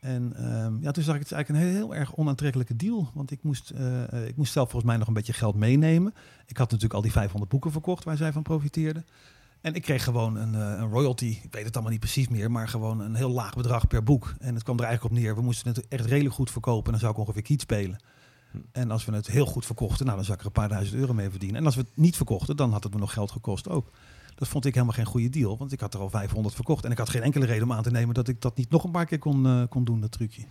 En 0.00 0.46
um, 0.46 0.82
ja, 0.82 0.90
toen 0.90 1.04
zag 1.04 1.14
ik 1.14 1.20
het 1.20 1.32
eigenlijk 1.32 1.48
een 1.48 1.70
heel, 1.70 1.80
heel 1.80 1.94
erg 1.94 2.16
onaantrekkelijke 2.16 2.76
deal. 2.76 3.10
Want 3.14 3.30
ik 3.30 3.42
moest, 3.42 3.72
ik 4.26 4.36
moest 4.36 4.52
zelf 4.52 4.70
volgens 4.70 4.90
mij 4.90 4.96
nog 4.98 5.08
een 5.08 5.14
beetje 5.14 5.32
geld 5.32 5.54
meenemen. 5.54 6.14
Ik 6.46 6.56
had 6.56 6.66
natuurlijk 6.66 6.94
al 6.94 7.02
die 7.02 7.12
500 7.12 7.50
boeken 7.50 7.72
verkocht 7.72 8.04
waar 8.04 8.16
zij 8.16 8.32
van 8.32 8.42
profiteerden. 8.42 9.04
En 9.60 9.74
ik 9.74 9.82
kreeg 9.82 10.04
gewoon 10.04 10.36
een, 10.36 10.54
een, 10.54 10.90
royalty, 10.90 11.38
ik 11.42 11.52
weet 11.52 11.64
het 11.64 11.74
allemaal 11.74 11.92
niet 11.92 12.00
precies 12.00 12.28
meer, 12.28 12.50
maar 12.50 12.68
gewoon 12.68 13.00
een 13.00 13.14
heel 13.14 13.30
laag 13.30 13.54
bedrag 13.54 13.86
per 13.86 14.02
boek. 14.02 14.34
En 14.38 14.54
het 14.54 14.62
kwam 14.62 14.78
er 14.78 14.84
eigenlijk 14.84 15.14
op 15.14 15.20
neer, 15.20 15.34
we 15.34 15.42
moesten 15.42 15.74
het 15.74 15.88
echt 15.88 16.04
redelijk 16.04 16.34
goed 16.34 16.50
verkopen 16.50 16.84
en 16.84 16.90
dan 16.90 17.00
zou 17.00 17.12
ik 17.12 17.18
ongeveer 17.18 17.42
kiet 17.42 17.60
spelen. 17.60 17.98
Hm. 18.50 18.58
En 18.72 18.90
als 18.90 19.04
we 19.04 19.14
het 19.14 19.26
heel 19.26 19.46
goed 19.46 19.66
verkochten, 19.66 20.04
nou, 20.04 20.16
dan 20.16 20.24
zou 20.24 20.36
ik 20.36 20.40
er 20.40 20.46
een 20.46 20.60
paar 20.60 20.68
duizend 20.68 21.00
euro 21.00 21.14
mee 21.14 21.30
verdienen. 21.30 21.58
En 21.58 21.64
als 21.64 21.74
we 21.74 21.80
het 21.80 21.90
niet 21.94 22.16
verkochten, 22.16 22.56
dan 22.56 22.72
had 22.72 22.82
het 22.82 22.92
me 22.92 22.98
nog 22.98 23.12
geld 23.12 23.30
gekost 23.30 23.68
ook. 23.68 23.90
Dat 24.38 24.48
vond 24.48 24.64
ik 24.64 24.74
helemaal 24.74 24.94
geen 24.94 25.04
goede 25.04 25.28
deal, 25.28 25.58
want 25.58 25.72
ik 25.72 25.80
had 25.80 25.94
er 25.94 26.00
al 26.00 26.10
500 26.10 26.54
verkocht. 26.54 26.84
En 26.84 26.90
ik 26.90 26.98
had 26.98 27.08
geen 27.08 27.22
enkele 27.22 27.46
reden 27.46 27.62
om 27.62 27.72
aan 27.72 27.82
te 27.82 27.90
nemen 27.90 28.14
dat 28.14 28.28
ik 28.28 28.40
dat 28.40 28.56
niet 28.56 28.70
nog 28.70 28.84
een 28.84 28.90
paar 28.90 29.06
keer 29.06 29.18
kon, 29.18 29.46
uh, 29.46 29.62
kon 29.68 29.84
doen, 29.84 30.00
dat 30.00 30.12
trucje. 30.12 30.42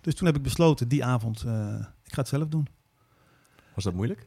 Dus 0.00 0.14
toen 0.14 0.26
heb 0.26 0.36
ik 0.36 0.42
besloten, 0.42 0.88
die 0.88 1.04
avond, 1.04 1.44
uh, 1.46 1.74
ik 2.04 2.12
ga 2.12 2.20
het 2.20 2.28
zelf 2.28 2.48
doen. 2.48 2.68
Was 3.74 3.84
dat 3.84 3.94
moeilijk? 3.94 4.26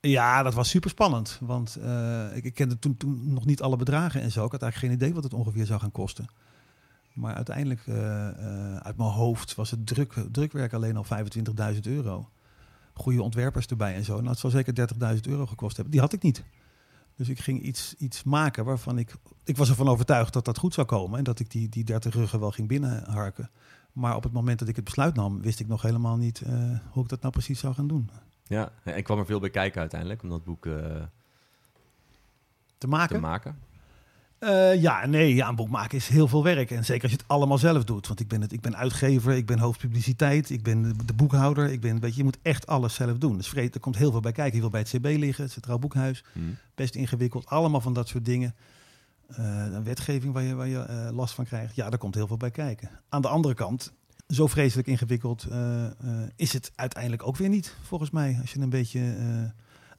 Ja, 0.00 0.42
dat 0.42 0.54
was 0.54 0.68
super 0.68 0.90
spannend. 0.90 1.38
Want 1.40 1.78
uh, 1.80 2.36
ik, 2.36 2.44
ik, 2.44 2.54
kende 2.54 2.78
toen, 2.78 2.96
toen 2.96 3.32
nog 3.32 3.44
niet 3.44 3.62
alle 3.62 3.76
bedragen 3.76 4.20
en 4.20 4.30
zo. 4.30 4.44
Ik 4.44 4.52
had 4.52 4.62
eigenlijk 4.62 4.92
geen 4.92 5.02
idee 5.02 5.14
wat 5.14 5.24
het 5.24 5.34
ongeveer 5.34 5.66
zou 5.66 5.80
gaan 5.80 5.92
kosten. 5.92 6.26
Maar 7.12 7.34
uiteindelijk, 7.34 7.86
uh, 7.86 7.96
uh, 7.96 8.76
uit 8.76 8.96
mijn 8.96 9.10
hoofd, 9.10 9.54
was 9.54 9.70
het 9.70 9.86
druk, 9.86 10.14
drukwerk 10.32 10.72
alleen 10.72 10.96
al 10.96 11.06
25.000 11.74 11.80
euro. 11.80 12.28
Goede 12.94 13.22
ontwerpers 13.22 13.66
erbij 13.66 13.94
en 13.94 14.04
zo. 14.04 14.16
Nou, 14.16 14.28
het 14.28 14.38
zal 14.38 14.50
zeker 14.50 14.88
30.000 15.14 15.20
euro 15.20 15.46
gekost 15.46 15.74
hebben. 15.74 15.92
Die 15.92 16.02
had 16.02 16.12
ik 16.12 16.22
niet. 16.22 16.44
Dus 17.16 17.28
ik 17.28 17.40
ging 17.40 17.62
iets, 17.62 17.94
iets 17.98 18.22
maken 18.22 18.64
waarvan 18.64 18.98
ik... 18.98 19.14
Ik 19.44 19.56
was 19.56 19.68
ervan 19.68 19.88
overtuigd 19.88 20.32
dat 20.32 20.44
dat 20.44 20.58
goed 20.58 20.74
zou 20.74 20.86
komen. 20.86 21.18
En 21.18 21.24
dat 21.24 21.40
ik 21.40 21.50
die, 21.50 21.68
die 21.68 21.84
30 21.84 22.14
ruggen 22.14 22.40
wel 22.40 22.50
ging 22.50 22.68
binnenharken. 22.68 23.50
Maar 23.92 24.16
op 24.16 24.22
het 24.22 24.32
moment 24.32 24.58
dat 24.58 24.68
ik 24.68 24.76
het 24.76 24.84
besluit 24.84 25.14
nam, 25.14 25.42
wist 25.42 25.60
ik 25.60 25.68
nog 25.68 25.82
helemaal 25.82 26.16
niet 26.16 26.42
hoe 26.90 27.02
ik 27.02 27.08
dat 27.08 27.20
nou 27.20 27.32
precies 27.32 27.60
zou 27.60 27.74
gaan 27.74 27.88
doen. 27.88 28.10
Ja, 28.52 28.72
en 28.84 28.96
ik 28.96 29.04
kwam 29.04 29.18
er 29.18 29.26
veel 29.26 29.40
bij 29.40 29.50
kijken 29.50 29.80
uiteindelijk 29.80 30.22
om 30.22 30.28
dat 30.28 30.44
boek 30.44 30.66
uh, 30.66 30.74
te 32.78 32.88
maken. 32.88 33.16
Te 33.16 33.22
maken. 33.22 33.58
Uh, 34.44 34.82
ja, 34.82 35.06
nee, 35.06 35.34
ja, 35.34 35.48
een 35.48 35.54
boek 35.54 35.68
maken 35.68 35.96
is 35.96 36.08
heel 36.08 36.28
veel 36.28 36.42
werk. 36.42 36.70
En 36.70 36.84
zeker 36.84 37.02
als 37.02 37.12
je 37.12 37.16
het 37.16 37.28
allemaal 37.28 37.58
zelf 37.58 37.84
doet. 37.84 38.06
Want 38.06 38.20
ik 38.20 38.28
ben, 38.28 38.40
het, 38.40 38.52
ik 38.52 38.60
ben 38.60 38.76
uitgever, 38.76 39.32
ik 39.32 39.46
ben 39.46 39.58
hoofdpubliciteit, 39.58 40.50
ik 40.50 40.62
ben 40.62 40.82
de, 40.82 41.04
de 41.04 41.12
boekhouder. 41.12 41.70
Ik 41.70 41.80
ben, 41.80 42.00
weet 42.00 42.10
je, 42.10 42.16
je 42.16 42.24
moet 42.24 42.38
echt 42.42 42.66
alles 42.66 42.94
zelf 42.94 43.18
doen. 43.18 43.36
Dus 43.36 43.54
er 43.54 43.80
komt 43.80 43.96
heel 43.96 44.10
veel 44.10 44.20
bij 44.20 44.32
kijken. 44.32 44.54
Je 44.54 44.60
wil 44.60 44.70
bij 44.70 44.80
het 44.80 44.88
CB 44.88 45.04
liggen, 45.04 45.44
het 45.44 45.52
Centraal 45.52 45.78
Boekhuis. 45.78 46.24
Hmm. 46.32 46.56
Best 46.74 46.94
ingewikkeld, 46.94 47.46
allemaal 47.46 47.80
van 47.80 47.92
dat 47.92 48.08
soort 48.08 48.24
dingen. 48.24 48.54
Uh, 49.30 49.36
een 49.72 49.84
wetgeving 49.84 50.32
waar 50.32 50.42
je, 50.42 50.54
waar 50.54 50.68
je 50.68 50.86
uh, 50.90 51.16
last 51.16 51.34
van 51.34 51.44
krijgt. 51.44 51.74
Ja, 51.74 51.90
daar 51.90 51.98
komt 51.98 52.14
heel 52.14 52.26
veel 52.26 52.36
bij 52.36 52.50
kijken. 52.50 52.90
Aan 53.08 53.22
de 53.22 53.28
andere 53.28 53.54
kant, 53.54 53.92
zo 54.28 54.46
vreselijk 54.46 54.88
ingewikkeld 54.88 55.46
is 56.36 56.52
het 56.52 56.72
uiteindelijk 56.74 57.26
ook 57.26 57.36
weer 57.36 57.48
niet, 57.48 57.76
volgens 57.82 58.10
mij. 58.10 58.38
Als 58.40 58.52
je 58.52 58.60
een 58.60 58.70
beetje, 58.70 59.00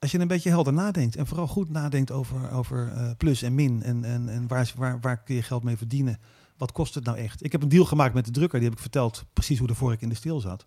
als 0.03 0.11
je 0.11 0.19
een 0.19 0.27
beetje 0.27 0.49
helder 0.49 0.73
nadenkt. 0.73 1.15
En 1.15 1.27
vooral 1.27 1.47
goed 1.47 1.69
nadenkt 1.69 2.11
over, 2.11 2.51
over 2.51 2.91
plus 3.17 3.41
en 3.41 3.55
min. 3.55 3.83
En, 3.83 4.03
en, 4.03 4.29
en 4.29 4.47
waar, 4.47 4.71
waar, 4.75 4.99
waar 4.99 5.23
kun 5.23 5.35
je 5.35 5.41
geld 5.41 5.63
mee 5.63 5.77
verdienen? 5.77 6.19
Wat 6.57 6.71
kost 6.71 6.95
het 6.95 7.03
nou 7.03 7.17
echt? 7.17 7.43
Ik 7.43 7.51
heb 7.51 7.61
een 7.61 7.69
deal 7.69 7.85
gemaakt 7.85 8.13
met 8.13 8.25
de 8.25 8.31
drukker. 8.31 8.59
Die 8.59 8.67
heb 8.67 8.77
ik 8.77 8.83
verteld 8.83 9.25
precies 9.33 9.57
hoe 9.57 9.67
de 9.67 9.75
vork 9.75 10.01
in 10.01 10.09
de 10.09 10.15
steel 10.15 10.39
zat. 10.39 10.65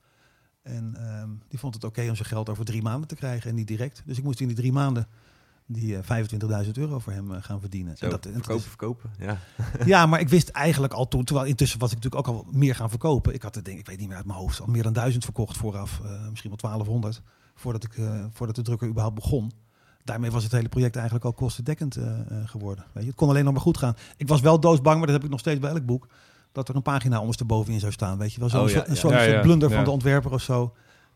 En 0.63 0.97
um, 1.23 1.43
die 1.49 1.59
vond 1.59 1.75
het 1.75 1.85
oké 1.85 1.93
okay 1.99 2.09
om 2.09 2.17
zijn 2.17 2.29
geld 2.29 2.49
over 2.49 2.65
drie 2.65 2.83
maanden 2.83 3.09
te 3.09 3.15
krijgen 3.15 3.51
en 3.51 3.57
niet 3.57 3.67
direct. 3.67 4.03
Dus 4.07 4.19
ik 4.19 4.25
moest 4.25 4.41
in 4.41 4.47
die 4.47 4.57
drie 4.57 4.73
maanden 4.73 5.07
die 5.67 5.93
uh, 5.93 6.65
25.000 6.65 6.71
euro 6.73 6.99
voor 6.99 7.13
hem 7.13 7.31
uh, 7.31 7.37
gaan 7.41 7.61
verdienen. 7.61 7.97
Zo, 7.97 8.05
en 8.05 8.11
dat, 8.11 8.27
en 8.27 8.33
verkopen, 8.33 8.57
is, 8.57 8.69
verkopen. 8.69 9.11
Ja. 9.19 9.39
ja, 9.85 10.07
maar 10.07 10.21
ik 10.21 10.29
wist 10.29 10.49
eigenlijk 10.49 10.93
al 10.93 11.09
toen, 11.09 11.25
terwijl 11.25 11.47
intussen 11.47 11.79
was 11.79 11.93
ik 11.93 11.97
natuurlijk 12.03 12.29
ook 12.29 12.35
al 12.35 12.47
meer 12.51 12.75
gaan 12.75 12.91
verkopen. 12.91 13.35
Ik 13.35 13.43
had 13.43 13.55
het 13.55 13.65
denk 13.65 13.79
ik 13.79 13.87
weet 13.87 13.99
niet 13.99 14.09
meer 14.09 14.17
uit 14.17 14.27
mijn 14.27 14.39
hoofd, 14.39 14.61
al 14.61 14.67
meer 14.67 14.83
dan 14.83 14.93
duizend 14.93 15.25
verkocht 15.25 15.57
vooraf, 15.57 16.01
uh, 16.03 16.29
misschien 16.29 16.51
wel 16.51 16.59
1200, 16.59 17.23
voordat, 17.57 17.85
ik, 17.85 17.93
voordat 18.33 18.57
de 18.57 18.63
drukker 18.63 18.89
überhaupt 18.89 19.17
begon. 19.17 19.53
Daarmee 20.05 20.31
was 20.31 20.43
het 20.43 20.53
hele 20.53 20.69
project 20.69 20.95
eigenlijk 20.97 21.25
al 21.25 21.33
kostendekkend 21.33 21.99
geworden. 22.45 22.85
Weet 22.93 23.03
je? 23.03 23.09
Het 23.09 23.19
kon 23.19 23.29
alleen 23.29 23.45
nog 23.45 23.53
maar 23.53 23.63
goed 23.63 23.79
gaan. 23.79 23.97
Ik 24.17 24.29
was 24.29 24.41
wel 24.41 24.61
doodsbang, 24.61 24.97
maar 24.97 25.07
dat 25.07 25.15
heb 25.15 25.25
ik 25.25 25.31
nog 25.31 25.41
steeds 25.41 25.61
bij 25.61 25.71
elk 25.71 25.87
boek, 25.87 26.07
dat 26.53 26.69
er 26.69 26.77
een 26.77 26.83
pagina 26.83 27.19
onderstebovenin 27.19 27.81
zou 27.81 27.93
staan. 27.93 28.19
Weet 28.19 28.33
je 28.33 28.41
wel, 28.41 28.49
zo'n 28.49 28.61
oh, 28.61 28.69
ja, 28.69 28.85
ja. 28.89 28.95
zo, 28.95 29.13
ja, 29.13 29.41
blunder 29.41 29.71
van 29.71 29.85
de 29.85 29.91
ontwerper 29.91 30.33
of 30.33 30.43
zo. 30.43 30.75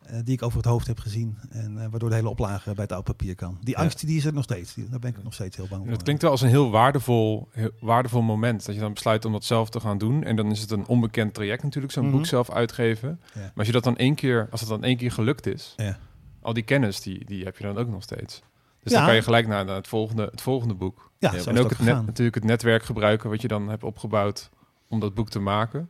Uh, 0.09 0.17
die 0.23 0.33
ik 0.33 0.43
over 0.43 0.57
het 0.57 0.65
hoofd 0.65 0.87
heb 0.87 0.99
gezien. 0.99 1.37
En 1.49 1.75
uh, 1.77 1.85
waardoor 1.89 2.09
de 2.09 2.15
hele 2.15 2.29
oplage 2.29 2.73
bij 2.73 2.83
het 2.83 2.91
oud 2.91 3.03
papier 3.03 3.35
kan. 3.35 3.57
Die 3.61 3.77
angst 3.77 4.05
die 4.05 4.17
is 4.17 4.25
er 4.25 4.33
nog 4.33 4.43
steeds. 4.43 4.73
Die, 4.73 4.89
daar 4.89 4.99
ben 4.99 5.09
ik 5.09 5.23
nog 5.23 5.33
steeds 5.33 5.57
heel 5.57 5.67
bang 5.67 5.83
voor. 5.83 5.91
Het 5.91 6.03
klinkt 6.03 6.21
wel 6.21 6.31
als 6.31 6.41
een 6.41 6.49
heel 6.49 6.71
waardevol, 6.71 7.47
heel 7.51 7.69
waardevol 7.79 8.21
moment. 8.21 8.65
Dat 8.65 8.75
je 8.75 8.81
dan 8.81 8.93
besluit 8.93 9.25
om 9.25 9.31
dat 9.31 9.43
zelf 9.43 9.69
te 9.69 9.79
gaan 9.79 9.97
doen. 9.97 10.23
En 10.23 10.35
dan 10.35 10.51
is 10.51 10.61
het 10.61 10.71
een 10.71 10.87
onbekend 10.87 11.33
traject 11.33 11.63
natuurlijk, 11.63 11.93
zo'n 11.93 12.03
mm 12.03 12.09
-hmm. 12.09 12.17
boek 12.17 12.27
zelf 12.27 12.51
uitgeven. 12.51 13.19
Ja. 13.33 13.39
Maar 13.39 13.51
als 13.55 13.67
je 13.67 13.73
dat 13.73 13.83
dan 13.83 13.97
één 13.97 14.15
keer, 14.15 14.47
als 14.51 14.59
het 14.59 14.69
dan 14.69 14.83
één 14.83 14.97
keer 14.97 15.11
gelukt 15.11 15.47
is, 15.47 15.73
ja. 15.77 15.97
Al 16.41 16.53
die 16.53 16.63
kennis, 16.63 17.01
die, 17.01 17.25
die 17.25 17.43
heb 17.43 17.57
je 17.57 17.63
dan 17.63 17.77
ook 17.77 17.87
nog 17.87 18.03
steeds. 18.03 18.41
Dus 18.83 18.93
dan 18.93 19.05
kan 19.05 19.15
je 19.15 19.21
gelijk 19.21 19.47
naar, 19.47 19.65
naar 19.65 19.75
het, 19.75 19.87
volgende, 19.87 20.27
het 20.31 20.41
volgende 20.41 20.73
boek. 20.73 21.11
Ja, 21.17 21.33
en 21.33 21.59
ook 21.59 21.69
het 21.69 21.79
net, 21.79 22.05
natuurlijk 22.05 22.35
het 22.35 22.43
netwerk 22.43 22.83
gebruiken 22.83 23.29
wat 23.29 23.41
je 23.41 23.47
dan 23.47 23.69
hebt 23.69 23.83
opgebouwd 23.83 24.49
om 24.87 24.99
dat 24.99 25.13
boek 25.13 25.29
te 25.29 25.39
maken. 25.39 25.89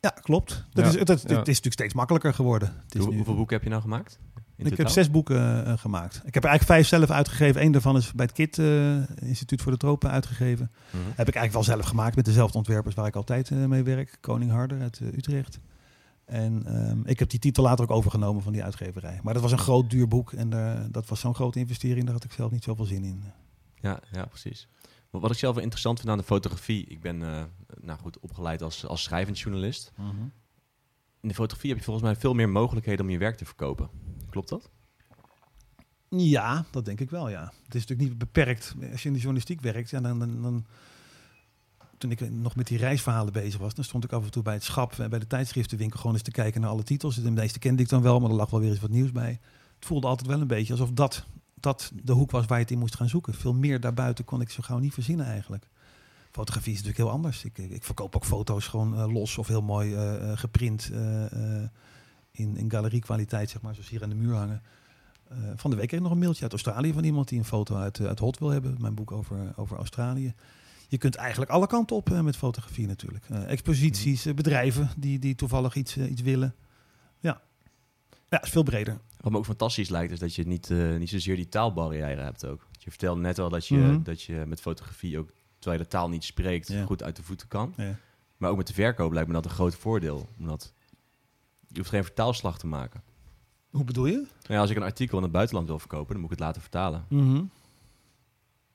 Ja, 0.00 0.10
klopt. 0.10 0.64
Dat 0.72 0.86
is, 0.86 0.98
het, 0.98 1.08
het, 1.08 1.24
is 1.24 1.26
natuurlijk 1.26 1.72
steeds 1.72 1.94
makkelijker 1.94 2.34
geworden. 2.34 2.82
Het 2.84 2.94
is 2.94 3.04
Hoe, 3.04 3.14
Hoeveel 3.14 3.34
boeken 3.34 3.54
heb 3.54 3.64
je 3.64 3.70
nou 3.70 3.82
gemaakt? 3.82 4.18
ik 4.56 4.76
heb 4.76 4.88
zes 4.88 5.10
boeken 5.10 5.66
uh, 5.66 5.72
gemaakt. 5.78 6.22
Ik 6.24 6.34
heb 6.34 6.44
er 6.44 6.50
eigenlijk 6.50 6.80
vijf 6.80 6.86
zelf 6.86 7.16
uitgegeven. 7.16 7.62
Eén 7.62 7.72
daarvan 7.72 7.96
is 7.96 8.12
bij 8.12 8.24
het 8.24 8.34
KIT, 8.34 8.58
uh, 8.58 8.96
Instituut 9.16 9.62
voor 9.62 9.72
de 9.72 9.78
Tropen, 9.78 10.10
uitgegeven. 10.10 10.70
Mm 10.70 11.00
-hmm. 11.00 11.12
Heb 11.14 11.28
ik 11.28 11.34
eigenlijk 11.34 11.52
wel 11.52 11.76
zelf 11.76 11.86
gemaakt 11.86 12.16
met 12.16 12.24
dezelfde 12.24 12.58
ontwerpers 12.58 12.94
waar 12.94 13.06
ik 13.06 13.16
altijd 13.16 13.50
uh, 13.50 13.64
mee 13.64 13.82
werk. 13.82 14.18
Koning 14.20 14.50
Harder 14.50 14.80
uit 14.80 15.00
Utrecht. 15.00 15.60
En 16.24 16.76
um, 16.90 17.06
ik 17.06 17.18
heb 17.18 17.30
die 17.30 17.38
titel 17.38 17.62
later 17.62 17.84
ook 17.84 17.90
overgenomen 17.90 18.42
van 18.42 18.52
die 18.52 18.64
uitgeverij. 18.64 19.20
Maar 19.22 19.34
dat 19.34 19.42
was 19.42 19.52
een 19.52 19.58
groot 19.58 19.90
duur 19.90 20.08
boek 20.08 20.32
en 20.32 20.50
dat 20.90 21.08
was 21.08 21.20
zo'n 21.20 21.34
grote 21.34 21.58
investering, 21.58 22.04
daar 22.04 22.14
had 22.14 22.24
ik 22.24 22.32
zelf 22.32 22.50
niet 22.50 22.64
zoveel 22.64 22.84
zin 22.84 23.04
in. 23.04 23.24
Ja, 23.74 24.00
ja 24.12 24.24
precies. 24.24 24.68
Wat 25.10 25.30
ik 25.30 25.38
zelf 25.38 25.54
wel 25.54 25.62
interessant 25.62 25.98
vind 25.98 26.10
aan 26.10 26.18
de 26.18 26.24
fotografie, 26.24 26.86
ik 26.86 27.00
ben 27.00 27.18
nou 27.80 27.98
goed, 28.00 28.18
opgeleid 28.20 28.62
als, 28.62 28.86
als 28.86 29.02
schrijvend 29.02 29.38
journalist. 29.38 29.92
Mm 29.96 30.10
-hmm. 30.10 30.32
In 31.20 31.28
de 31.28 31.34
fotografie 31.34 31.70
heb 31.70 31.78
je 31.78 31.84
volgens 31.84 32.06
mij 32.06 32.16
veel 32.16 32.34
meer 32.34 32.48
mogelijkheden 32.48 33.04
om 33.04 33.10
je 33.10 33.18
werk 33.18 33.36
te 33.36 33.44
verkopen. 33.44 33.88
Klopt 34.30 34.48
dat? 34.48 34.70
Ja, 36.08 36.64
dat 36.70 36.84
denk 36.84 37.00
ik 37.00 37.10
wel, 37.10 37.28
ja. 37.28 37.42
Het 37.64 37.74
is 37.74 37.80
natuurlijk 37.80 38.08
niet 38.08 38.18
beperkt. 38.18 38.74
Als 38.92 39.02
je 39.02 39.08
in 39.08 39.14
de 39.14 39.20
journalistiek 39.20 39.60
werkt, 39.60 39.90
ja, 39.90 40.00
dan, 40.00 40.18
dan, 40.18 40.42
dan 40.42 40.66
toen 41.98 42.10
ik 42.10 42.30
nog 42.30 42.56
met 42.56 42.66
die 42.66 42.78
reisverhalen 42.78 43.32
bezig 43.32 43.60
was, 43.60 43.74
dan 43.74 43.84
stond 43.84 44.04
ik 44.04 44.12
af 44.12 44.24
en 44.24 44.30
toe 44.30 44.42
bij 44.42 44.54
het 44.54 44.64
schap 44.64 44.98
en 44.98 45.10
bij 45.10 45.18
de 45.18 45.26
tijdschriftenwinkel 45.26 45.98
gewoon 45.98 46.14
eens 46.14 46.24
te 46.24 46.30
kijken 46.30 46.60
naar 46.60 46.70
alle 46.70 46.82
titels. 46.82 47.14
De 47.14 47.30
meeste 47.30 47.58
kende 47.58 47.82
ik 47.82 47.88
dan 47.88 48.02
wel, 48.02 48.20
maar 48.20 48.30
er 48.30 48.36
lag 48.36 48.50
wel 48.50 48.60
weer 48.60 48.70
eens 48.70 48.80
wat 48.80 48.90
nieuws 48.90 49.12
bij. 49.12 49.40
Het 49.74 49.84
voelde 49.84 50.06
altijd 50.06 50.28
wel 50.28 50.40
een 50.40 50.46
beetje 50.46 50.72
alsof 50.72 50.90
dat, 50.90 51.24
dat 51.54 51.92
de 52.02 52.12
hoek 52.12 52.30
was 52.30 52.46
waar 52.46 52.58
je 52.58 52.62
het 52.62 52.72
in 52.72 52.78
moest 52.78 52.96
gaan 52.96 53.08
zoeken. 53.08 53.34
Veel 53.34 53.54
meer 53.54 53.80
daarbuiten 53.80 54.24
kon 54.24 54.40
ik 54.40 54.50
zo 54.50 54.62
gauw 54.62 54.78
niet 54.78 54.94
verzinnen 54.94 55.26
eigenlijk. 55.26 55.68
Fotografie 56.30 56.72
is 56.72 56.78
natuurlijk 56.78 57.04
heel 57.04 57.14
anders. 57.16 57.44
Ik, 57.44 57.58
ik 57.58 57.84
verkoop 57.84 58.16
ook 58.16 58.24
foto's 58.24 58.66
gewoon 58.66 58.94
uh, 58.94 59.12
los 59.12 59.38
of 59.38 59.46
heel 59.46 59.62
mooi 59.62 59.94
uh, 59.94 60.32
geprint 60.34 60.90
uh, 60.92 61.24
in, 62.30 62.56
in 62.56 62.70
galeriekwaliteit, 62.70 63.50
zeg 63.50 63.62
maar, 63.62 63.74
zoals 63.74 63.88
hier 63.88 64.02
aan 64.02 64.08
de 64.08 64.14
muur 64.14 64.34
hangen. 64.34 64.62
van 65.56 65.70
de 65.70 65.76
week 65.76 65.86
kreeg 65.86 66.00
ik 66.00 66.06
nog 66.06 66.14
een 66.14 66.18
mailtje 66.18 66.42
uit 66.42 66.52
Australië 66.52 66.92
van 66.92 67.04
iemand 67.04 67.28
die 67.28 67.38
een 67.38 67.44
foto 67.44 67.76
uit, 67.76 68.00
uit 68.00 68.18
Hot 68.18 68.38
wil 68.38 68.48
hebben. 68.48 68.76
Mijn 68.78 68.94
boek 68.94 69.12
over, 69.12 69.52
over 69.56 69.76
Australië 69.76 70.34
je 70.94 71.00
kunt 71.00 71.14
eigenlijk 71.14 71.50
alle 71.50 71.66
kanten 71.66 71.96
op 71.96 72.10
met 72.10 72.36
fotografie 72.36 72.86
natuurlijk. 72.86 73.28
Uh, 73.32 73.50
exposities, 73.50 74.26
uh, 74.26 74.34
bedrijven 74.34 74.90
die, 74.96 75.18
die 75.18 75.34
toevallig 75.34 75.74
iets, 75.74 75.96
iets 75.96 76.22
willen. 76.22 76.54
Ja. 77.18 77.40
ja, 78.28 78.42
is 78.42 78.50
veel 78.50 78.62
breder. 78.62 78.98
Wat 79.20 79.32
me 79.32 79.38
ook 79.38 79.44
fantastisch 79.44 79.88
lijkt, 79.88 80.12
is 80.12 80.18
dat 80.18 80.34
je 80.34 80.46
niet, 80.46 80.68
niet 80.98 81.08
zozeer 81.10 81.36
die 81.36 81.48
taalbarrière 81.48 82.20
hebt 82.20 82.46
ook. 82.46 82.66
Je 82.78 82.90
vertelde 82.90 83.20
net 83.20 83.38
al 83.38 83.48
dat 83.48 83.66
je, 83.66 83.76
mm 83.76 83.84
-hmm. 83.84 84.02
dat 84.02 84.22
je 84.22 84.44
met 84.46 84.60
fotografie 84.60 85.18
ook, 85.18 85.30
terwijl 85.58 85.78
je 85.78 85.88
de 85.88 85.96
taal 85.96 86.08
niet 86.08 86.24
spreekt, 86.24 86.68
ja. 86.68 86.84
goed 86.84 87.02
uit 87.02 87.16
de 87.16 87.22
voeten 87.22 87.48
kan. 87.48 87.74
Ja. 87.76 87.98
Maar 88.36 88.50
ook 88.50 88.56
met 88.56 88.66
de 88.66 88.74
verkoop 88.74 89.12
lijkt 89.12 89.28
me 89.28 89.34
dat 89.34 89.44
een 89.44 89.50
groot 89.50 89.74
voordeel. 89.74 90.28
Omdat 90.38 90.72
je 91.68 91.78
hoeft 91.78 91.90
geen 91.90 92.04
vertaalslag 92.04 92.58
te 92.58 92.66
maken. 92.66 93.02
Hoe 93.70 93.84
bedoel 93.84 94.06
je? 94.06 94.26
Ja, 94.40 94.60
als 94.60 94.70
ik 94.70 94.76
een 94.76 94.82
artikel 94.82 95.16
in 95.16 95.22
het 95.22 95.32
buitenland 95.32 95.68
wil 95.68 95.78
verkopen, 95.78 96.12
dan 96.12 96.20
moet 96.20 96.30
ik 96.30 96.36
het 96.36 96.46
laten 96.46 96.60
vertalen. 96.60 97.04
Mm 97.08 97.34
-hmm. 97.34 97.50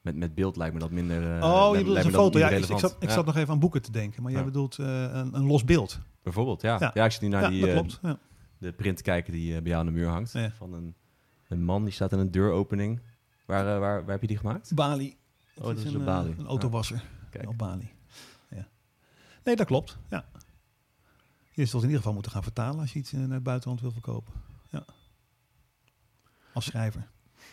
Met, 0.01 0.15
met 0.15 0.35
beeld 0.35 0.55
lijkt 0.55 0.73
me 0.73 0.79
dat 0.79 0.91
minder. 0.91 1.37
Uh, 1.37 1.43
oh, 1.43 1.77
je 1.77 1.83
bedoelt 1.83 2.05
een 2.05 2.11
foto. 2.11 2.39
Ja, 2.39 2.49
ik, 2.49 2.65
ik, 2.65 2.77
zat, 2.77 2.95
ik 2.99 3.07
ja. 3.07 3.13
zat 3.13 3.25
nog 3.25 3.35
even 3.35 3.53
aan 3.53 3.59
boeken 3.59 3.81
te 3.81 3.91
denken, 3.91 4.23
maar 4.23 4.31
jij 4.31 4.43
bedoelt 4.43 4.77
uh, 4.77 4.87
een, 4.87 5.35
een, 5.35 5.45
los 5.45 5.63
beeld. 5.63 5.99
Bijvoorbeeld, 6.23 6.61
ja. 6.61 6.77
Ja, 6.79 6.91
ja 6.93 7.05
ik 7.05 7.11
zit 7.11 7.21
nu 7.21 7.27
naar 7.27 7.49
die, 7.49 7.67
uh, 7.67 8.13
de 8.57 8.71
print 8.71 8.97
te 8.97 9.03
kijken 9.03 9.33
die 9.33 9.61
bij 9.61 9.71
jou 9.71 9.79
aan 9.79 9.85
de 9.85 9.91
muur 9.91 10.07
hangt. 10.07 10.35
Van 10.57 10.73
een, 10.73 10.95
een 11.47 11.63
man 11.63 11.83
die 11.83 11.93
staat 11.93 12.11
in 12.11 12.19
een 12.19 12.31
deuropening. 12.31 13.01
Waar, 13.45 13.65
waar, 13.65 13.79
waar 13.79 14.11
heb 14.11 14.21
je 14.21 14.27
die 14.27 14.37
gemaakt? 14.37 14.73
Bali. 14.75 15.17
Oh, 15.57 15.63
dat, 15.63 15.77
is 15.77 15.93
een, 15.93 16.05
Bali. 16.05 16.35
Een 16.37 16.47
autowasser 16.47 17.03
op 17.47 17.57
Bali. 17.57 17.91
Ja. 18.49 18.67
Nee, 19.43 19.55
dat 19.55 19.65
klopt. 19.65 19.97
Ja. 20.09 20.25
Je 21.51 21.65
zult 21.65 21.83
in 21.83 21.87
ieder 21.87 21.97
geval 21.97 22.13
moeten 22.13 22.31
gaan 22.31 22.43
vertalen 22.43 22.79
als 22.79 22.93
je 22.93 22.99
iets 22.99 23.11
naar 23.11 23.29
het 23.29 23.43
buitenland 23.43 23.81
wil 23.81 23.91
verkopen. 23.91 24.33
Ja. 24.69 24.85
Als 26.53 26.65
schrijver. 26.65 27.07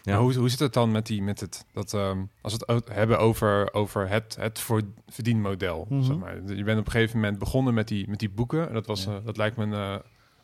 Ja. 0.07 0.19
hoe, 0.19 0.35
hoe 0.35 0.49
zit 0.49 0.59
het 0.59 0.73
dan 0.73 0.91
met 0.91 1.07
die 1.07 1.23
met 1.23 1.41
het 1.41 1.65
dat 1.73 1.93
um, 1.93 2.31
als 2.41 2.57
we 2.57 2.73
het 2.73 2.89
hebben 2.89 3.19
over, 3.19 3.75
over 3.75 4.09
het, 4.09 4.37
het 4.41 4.59
voor 4.59 4.83
verdienmodel? 5.07 5.87
Mm 5.89 5.97
-hmm. 5.97 6.07
zeg 6.07 6.17
maar. 6.17 6.35
Je 6.35 6.65
bent 6.65 6.79
op 6.79 6.87
een 6.87 6.93
gegeven 6.93 7.21
moment 7.21 7.39
begonnen 7.39 7.75
met 7.75 7.89
die, 7.89 8.09
met 8.09 8.19
die 8.19 8.31
boeken. 8.31 8.73
Dat, 8.73 8.87
was, 8.87 9.05
ja. 9.05 9.11
uh, 9.11 9.17
dat 9.25 9.37
lijkt 9.37 9.57
me 9.57 9.65
een, 9.65 9.73
uh, 9.73 9.97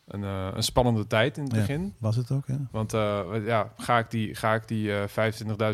een, 0.07 0.21
uh, 0.21 0.49
een 0.55 0.63
spannende 0.63 1.07
tijd 1.07 1.37
in 1.37 1.43
het 1.43 1.53
ja, 1.53 1.59
begin. 1.59 1.95
Was 1.99 2.17
het 2.17 2.31
ook, 2.31 2.47
ja. 2.47 2.69
Want 2.71 2.93
ja, 3.45 3.73
ga 3.77 3.99
ik 3.99 4.11
die, 4.11 4.35
ga 4.35 4.55
ik 4.55 4.69
die 4.69 4.91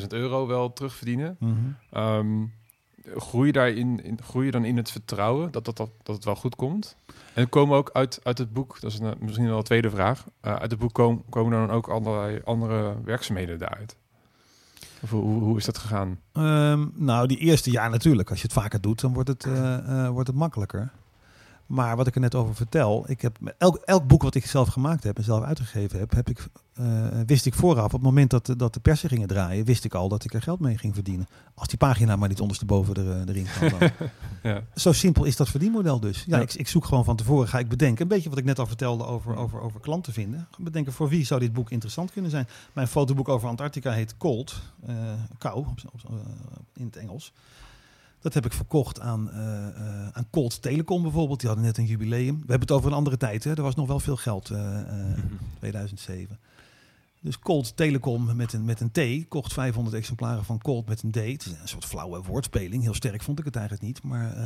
25.000 0.01 0.07
euro 0.09 0.47
wel 0.47 0.73
terugverdienen? 0.73 1.37
Mm 1.39 1.77
-hmm. 1.91 2.03
um, 2.03 2.53
groei 3.17 3.47
je 3.47 3.53
daarin, 3.53 4.05
in, 4.05 4.19
groei 4.23 4.51
dan 4.51 4.65
in 4.65 4.77
het 4.77 4.91
vertrouwen 4.91 5.51
dat, 5.51 5.65
dat, 5.65 5.77
dat, 5.77 5.91
dat 6.03 6.15
het 6.15 6.25
wel 6.25 6.37
goed 6.37 6.57
komt? 6.57 6.97
En 7.35 7.49
komen 7.49 7.77
ook 7.77 7.91
uit, 7.93 8.21
uit 8.23 8.39
het 8.39 8.53
boek, 8.53 8.81
dat 8.81 8.93
is 8.93 8.99
een, 8.99 9.15
misschien 9.19 9.47
wel 9.47 9.59
een 9.59 9.63
tweede 9.63 9.91
vraag, 9.91 10.25
uh, 10.43 10.57
uit 10.57 10.71
het 10.71 10.81
boek 10.81 10.93
komen, 10.93 11.23
komen 11.29 11.53
dan 11.53 11.71
ook 11.71 11.89
allerlei 11.89 12.41
andere 12.45 12.95
werkzaamheden 13.05 13.59
daaruit? 13.59 13.97
Hoe, 15.09 15.23
hoe 15.23 15.57
is 15.57 15.65
dat 15.65 15.79
gegaan? 15.79 16.21
Um, 16.33 16.93
nou, 16.95 17.27
die 17.27 17.39
eerste 17.39 17.71
jaar 17.71 17.91
natuurlijk. 17.91 18.31
Als 18.31 18.41
je 18.41 18.47
het 18.47 18.57
vaker 18.57 18.81
doet, 18.81 19.01
dan 19.01 19.13
wordt 19.13 19.29
het, 19.29 19.45
uh, 19.45 19.77
uh, 19.89 20.09
wordt 20.09 20.29
het 20.29 20.37
makkelijker. 20.37 20.91
Maar 21.67 21.97
wat 21.97 22.07
ik 22.07 22.15
er 22.15 22.21
net 22.21 22.35
over 22.35 22.55
vertel, 22.55 23.05
ik 23.07 23.21
heb 23.21 23.39
elk, 23.59 23.77
elk 23.77 24.07
boek 24.07 24.23
wat 24.23 24.35
ik 24.35 24.47
zelf 24.47 24.69
gemaakt 24.69 25.03
heb 25.03 25.17
en 25.17 25.25
zelf 25.25 25.45
uitgegeven 25.45 25.99
heb, 25.99 26.11
heb 26.11 26.29
ik, 26.29 26.47
uh, 26.81 27.07
wist 27.27 27.47
ik 27.47 27.55
vooraf, 27.55 27.85
op 27.85 27.93
het 27.93 28.03
moment 28.03 28.31
dat, 28.31 28.47
de, 28.47 28.57
dat 28.57 28.75
de 28.75 28.81
persen 28.81 29.09
gingen 29.09 29.29
draaien, 29.29 29.65
wist 29.65 29.85
ik 29.85 29.95
al 29.95 30.09
dat 30.09 30.25
ik 30.25 30.35
er 30.35 30.43
geld 30.43 30.61
mee 30.61 30.79
ging 30.79 30.95
verdienen. 30.95 31.29
Als 31.55 31.69
die 31.69 31.79
pagina 31.79 32.17
maar 32.17 32.29
niet 32.29 32.41
ondersteboven 32.41 32.95
er, 32.95 33.29
erin 33.29 33.45
kwam. 33.45 33.91
ja. 34.53 34.63
Zo 34.75 34.93
simpel 34.93 35.25
is 35.25 35.37
dat 35.37 35.49
verdienmodel 35.49 36.01
dus. 36.01 36.25
Ja, 36.27 36.37
ja. 36.37 36.43
Ik, 36.43 36.55
ik, 36.55 36.69
zoek 36.69 36.85
gewoon 36.85 37.05
van 37.05 37.17
tevoren, 37.17 37.49
ga 37.49 37.59
ik 37.59 37.69
bedenken, 37.69 38.03
een 38.03 38.09
beetje 38.09 38.29
wat 38.29 38.39
ik 38.39 38.45
net 38.45 38.59
al 38.59 38.67
vertelde 38.67 39.05
over, 39.05 39.37
over, 39.37 39.61
over 39.61 39.81
klanten 39.81 40.13
vinden. 40.13 40.49
Bedenken 40.59 40.93
voor 40.93 41.09
wie 41.09 41.25
zou 41.25 41.41
dit 41.41 41.53
boek 41.53 41.71
interessant 41.71 42.13
kunnen 42.13 42.31
zijn. 42.31 42.49
Mijn 42.73 42.89
fotoboek 42.89 43.29
over 43.29 43.49
Antarctica 43.49 43.91
heet 43.91 44.17
Cold, 44.17 44.63
uh, 44.89 44.95
kou 45.39 45.65
uh, 45.65 46.17
in 46.75 46.85
het 46.85 46.97
Engels. 46.97 47.33
Dat 48.21 48.35
heb 48.35 48.45
ik 48.45 48.53
verkocht 48.53 49.01
aan, 49.01 49.31
uh, 49.33 49.37
uh, 49.37 50.09
aan 50.09 50.27
Colt 50.31 50.63
Telecom 50.63 51.03
bijvoorbeeld. 51.03 51.41
Die 51.41 51.49
hadden 51.49 51.67
net 51.67 51.79
een 51.79 51.85
jubileum. 51.85 52.35
We 52.35 52.39
hebben 52.39 52.61
het 52.61 52.71
over 52.71 52.91
een 52.91 52.97
andere 52.97 53.17
tijd. 53.17 53.45
Hè? 53.45 53.55
Er 53.55 53.63
was 53.63 53.75
nog 53.75 53.87
wel 53.87 54.01
veel 54.01 54.17
geld, 54.17 54.51
uh, 54.51 54.59
mm-hmm. 54.59 55.39
2007. 55.59 56.39
Dus 57.21 57.39
Colt 57.39 57.77
Telecom 57.77 58.37
met 58.37 58.53
een, 58.53 58.65
met 58.65 58.81
een 58.81 58.91
T 59.25 59.29
kocht 59.29 59.53
500 59.53 59.97
exemplaren 59.97 60.45
van 60.45 60.59
Colt 60.59 60.89
met 60.89 61.03
een 61.03 61.11
D. 61.11 61.15
Het 61.15 61.47
is 61.47 61.53
een 61.61 61.69
soort 61.69 61.85
flauwe 61.85 62.23
woordspeling. 62.23 62.83
Heel 62.83 62.95
sterk 62.95 63.23
vond 63.23 63.39
ik 63.39 63.45
het 63.45 63.57
eigenlijk 63.57 63.87
niet. 63.87 64.03
Maar 64.03 64.37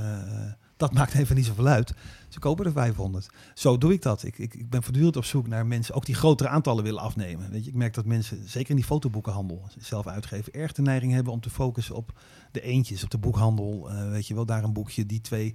dat 0.82 0.92
maakt 0.98 1.14
even 1.14 1.36
niet 1.36 1.46
zoveel 1.46 1.66
uit. 1.66 1.94
Ze 2.28 2.38
kopen 2.38 2.64
er 2.66 2.72
500. 2.72 3.28
Zo 3.54 3.78
doe 3.78 3.92
ik 3.92 4.02
dat. 4.02 4.22
Ik, 4.22 4.38
ik, 4.38 4.54
ik 4.54 4.70
ben 4.70 4.82
voortdurend 4.82 5.16
op 5.16 5.24
zoek 5.24 5.48
naar 5.48 5.66
mensen, 5.66 5.94
ook 5.94 6.04
die 6.04 6.14
grotere 6.14 6.48
aantallen 6.48 6.84
willen 6.84 7.02
afnemen. 7.02 7.50
Weet 7.50 7.64
je, 7.64 7.70
ik 7.70 7.76
merk 7.76 7.94
dat 7.94 8.04
mensen, 8.04 8.48
zeker 8.48 8.70
in 8.70 8.76
die 8.76 8.84
fotoboekenhandel, 8.84 9.62
zelf 9.78 10.06
uitgeven, 10.06 10.52
erg 10.52 10.72
de 10.72 10.82
neiging 10.82 11.12
hebben 11.12 11.32
om 11.32 11.40
te 11.40 11.50
focussen 11.50 11.94
op 11.94 12.20
de 12.50 12.60
eentjes, 12.60 13.04
op 13.04 13.10
de 13.10 13.18
boekhandel. 13.18 13.90
Uh, 13.90 14.10
weet 14.10 14.26
je 14.26 14.34
wel, 14.34 14.46
daar 14.46 14.64
een 14.64 14.72
boekje, 14.72 15.06
die 15.06 15.20
twee. 15.20 15.54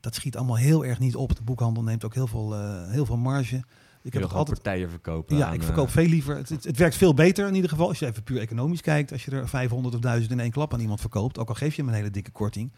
Dat 0.00 0.14
schiet 0.14 0.36
allemaal 0.36 0.56
heel 0.56 0.84
erg 0.84 0.98
niet 0.98 1.16
op. 1.16 1.36
De 1.36 1.42
boekhandel 1.42 1.82
neemt 1.82 2.04
ook 2.04 2.14
heel 2.14 2.26
veel, 2.26 2.54
uh, 2.54 2.90
heel 2.90 3.06
veel 3.06 3.16
marge. 3.16 3.64
Ik 4.02 4.12
heb 4.12 4.22
altijd 4.22 4.62
partijen 4.62 4.90
verkopen. 4.90 5.36
Ja, 5.36 5.46
aan, 5.46 5.54
ik 5.54 5.62
verkoop 5.62 5.86
uh, 5.86 5.92
veel 5.92 6.06
liever. 6.06 6.36
Het, 6.36 6.48
het, 6.48 6.64
het, 6.64 6.76
werkt 6.76 6.96
veel 6.96 7.14
beter 7.14 7.46
in 7.46 7.54
ieder 7.54 7.70
geval. 7.70 7.88
Als 7.88 7.98
je 7.98 8.06
even 8.06 8.22
puur 8.22 8.40
economisch 8.40 8.80
kijkt. 8.80 9.12
Als 9.12 9.24
je 9.24 9.30
er 9.30 9.48
500 9.48 9.94
of 9.94 10.00
1000 10.00 10.32
in 10.32 10.40
één 10.40 10.50
klap 10.50 10.72
aan 10.72 10.80
iemand 10.80 11.00
verkoopt. 11.00 11.38
Ook 11.38 11.48
al 11.48 11.54
geef 11.54 11.74
je 11.74 11.82
hem 11.82 11.90
een 11.90 11.96
hele 11.96 12.10
dikke 12.10 12.30
korting. 12.30 12.72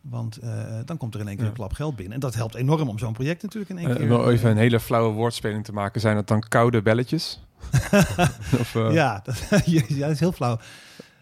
Want 0.00 0.42
uh, 0.42 0.78
dan 0.84 0.96
komt 0.96 1.14
er 1.14 1.20
in 1.20 1.28
één 1.28 1.36
keer 1.36 1.46
een 1.46 1.52
klap 1.52 1.72
geld 1.72 1.96
binnen. 1.96 2.14
En 2.14 2.20
dat 2.20 2.34
helpt 2.34 2.54
enorm 2.54 2.88
om 2.88 2.98
zo'n 2.98 3.12
project 3.12 3.42
natuurlijk 3.42 3.70
in 3.70 3.78
één 3.78 3.88
uh, 3.88 3.96
keer... 3.96 4.18
Om 4.18 4.28
even 4.28 4.50
een 4.50 4.56
hele 4.56 4.80
flauwe 4.80 5.14
woordspeling 5.14 5.64
te 5.64 5.72
maken. 5.72 6.00
Zijn 6.00 6.16
het 6.16 6.26
dan 6.26 6.40
koude 6.40 6.82
belletjes? 6.82 7.42
of, 8.60 8.74
uh... 8.74 8.92
ja, 8.92 9.20
dat, 9.22 9.48
ja, 9.66 9.82
dat 9.98 10.10
is 10.10 10.20
heel 10.20 10.32
flauw. 10.32 10.58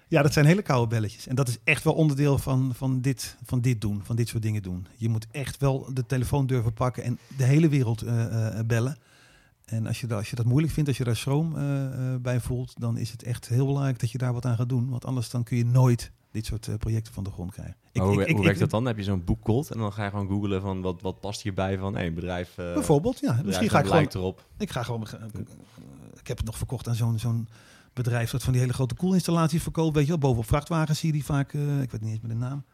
Ja, 0.08 0.22
dat 0.22 0.32
zijn 0.32 0.46
hele 0.46 0.62
koude 0.62 0.86
belletjes. 0.86 1.26
En 1.26 1.34
dat 1.34 1.48
is 1.48 1.58
echt 1.64 1.84
wel 1.84 1.94
onderdeel 1.94 2.38
van, 2.38 2.72
van, 2.74 3.00
dit, 3.00 3.36
van 3.44 3.60
dit 3.60 3.80
doen, 3.80 4.00
van 4.04 4.16
dit 4.16 4.28
soort 4.28 4.42
dingen 4.42 4.62
doen. 4.62 4.86
Je 4.96 5.08
moet 5.08 5.26
echt 5.30 5.58
wel 5.58 5.88
de 5.94 6.06
telefoon 6.06 6.46
durven 6.46 6.72
pakken 6.72 7.02
en 7.02 7.18
de 7.36 7.44
hele 7.44 7.68
wereld 7.68 8.04
bellen. 8.66 8.96
En 9.72 9.86
als 9.86 10.00
je, 10.00 10.06
dat, 10.06 10.18
als 10.18 10.30
je 10.30 10.36
dat 10.36 10.46
moeilijk 10.46 10.72
vindt, 10.72 10.88
als 10.88 10.98
je 10.98 11.04
daar 11.04 11.16
schroom 11.16 11.54
bij 12.22 12.40
voelt, 12.40 12.80
dan 12.80 12.96
is 12.96 13.10
het 13.10 13.22
echt 13.22 13.48
heel 13.48 13.66
belangrijk 13.66 13.98
dat 13.98 14.10
je 14.10 14.18
daar 14.18 14.32
wat 14.32 14.44
aan 14.44 14.56
gaat 14.56 14.68
doen. 14.68 14.90
Want 14.90 15.04
anders 15.04 15.30
dan 15.30 15.42
kun 15.42 15.56
je 15.56 15.64
nooit 15.64 16.12
dit 16.32 16.46
soort 16.46 16.66
uh, 16.66 16.74
projecten 16.74 17.12
van 17.12 17.24
de 17.24 17.30
grond 17.30 17.52
krijgen. 17.52 17.76
Ik, 17.92 18.00
hoe, 18.00 18.22
ik, 18.22 18.28
ik, 18.28 18.34
hoe 18.34 18.44
werkt 18.44 18.58
dat 18.58 18.70
dan? 18.70 18.84
Heb 18.84 18.96
je 18.96 19.02
zo'n 19.02 19.24
boek 19.24 19.42
cold 19.42 19.70
en 19.70 19.78
dan 19.78 19.92
ga 19.92 20.04
je 20.04 20.10
gewoon 20.10 20.28
googlen 20.28 20.60
van 20.60 20.80
wat, 20.80 21.02
wat 21.02 21.20
past 21.20 21.42
hierbij 21.42 21.78
van 21.78 21.96
een 21.96 22.14
bedrijf. 22.14 22.58
Uh, 22.58 22.72
Bijvoorbeeld, 22.74 23.18
ja. 23.20 23.40
Misschien 23.44 23.70
ga 23.70 23.78
ik 23.78 23.86
gewoon. 23.86 24.06
Erop. 24.12 24.46
Ik 24.58 24.70
ga 24.70 24.82
gewoon. 24.82 25.06
Ik 26.20 26.26
heb 26.28 26.36
het 26.36 26.46
nog 26.46 26.56
verkocht 26.56 26.88
aan 26.88 26.94
zo'n 26.94 27.18
zo'n 27.18 27.48
bedrijf 27.92 28.30
dat 28.30 28.42
van 28.42 28.52
die 28.52 28.60
hele 28.60 28.72
grote 28.72 28.94
koelinstallaties 28.94 29.62
verkoopt. 29.62 29.94
Weet 29.94 30.04
je 30.04 30.10
wel, 30.10 30.18
bovenop 30.18 30.46
vrachtwagens 30.46 30.98
zie 30.98 31.08
je 31.08 31.14
die 31.14 31.24
vaak. 31.24 31.52
Uh, 31.52 31.82
ik 31.82 31.90
weet 31.90 32.00
niet 32.00 32.10
eens 32.10 32.20
meer 32.20 32.32
de 32.32 32.38
naam. 32.38 32.64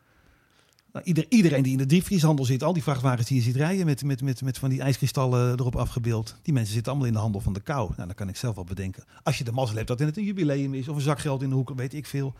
Nou, 0.98 1.10
ieder, 1.10 1.26
iedereen 1.28 1.62
die 1.62 1.72
in 1.72 1.78
de 1.78 1.86
diepvrieshandel 1.86 2.44
zit, 2.44 2.62
al 2.62 2.72
die 2.72 2.82
vrachtwagens 2.82 3.28
die 3.28 3.36
je 3.36 3.42
ziet 3.42 3.56
rijden 3.56 3.86
met, 3.86 4.04
met, 4.04 4.22
met, 4.22 4.42
met 4.42 4.58
van 4.58 4.68
die 4.68 4.80
ijskristallen 4.80 5.58
erop 5.58 5.76
afgebeeld. 5.76 6.36
Die 6.42 6.54
mensen 6.54 6.72
zitten 6.72 6.92
allemaal 6.92 7.08
in 7.08 7.14
de 7.14 7.20
handel 7.20 7.40
van 7.40 7.52
de 7.52 7.60
kou. 7.60 7.90
Nou, 7.96 8.06
dan 8.06 8.14
kan 8.14 8.28
ik 8.28 8.36
zelf 8.36 8.54
wel 8.54 8.64
bedenken. 8.64 9.04
Als 9.22 9.38
je 9.38 9.44
de 9.44 9.52
mazzel 9.52 9.76
hebt 9.76 9.88
dat 9.88 10.00
in 10.00 10.06
het 10.06 10.16
een 10.16 10.24
jubileum 10.24 10.74
is 10.74 10.88
of 10.88 10.96
een 10.96 11.02
zak 11.02 11.18
geld 11.18 11.42
in 11.42 11.48
de 11.48 11.54
hoek, 11.54 11.72
weet 11.76 11.94
ik 11.94 12.06
veel 12.06 12.34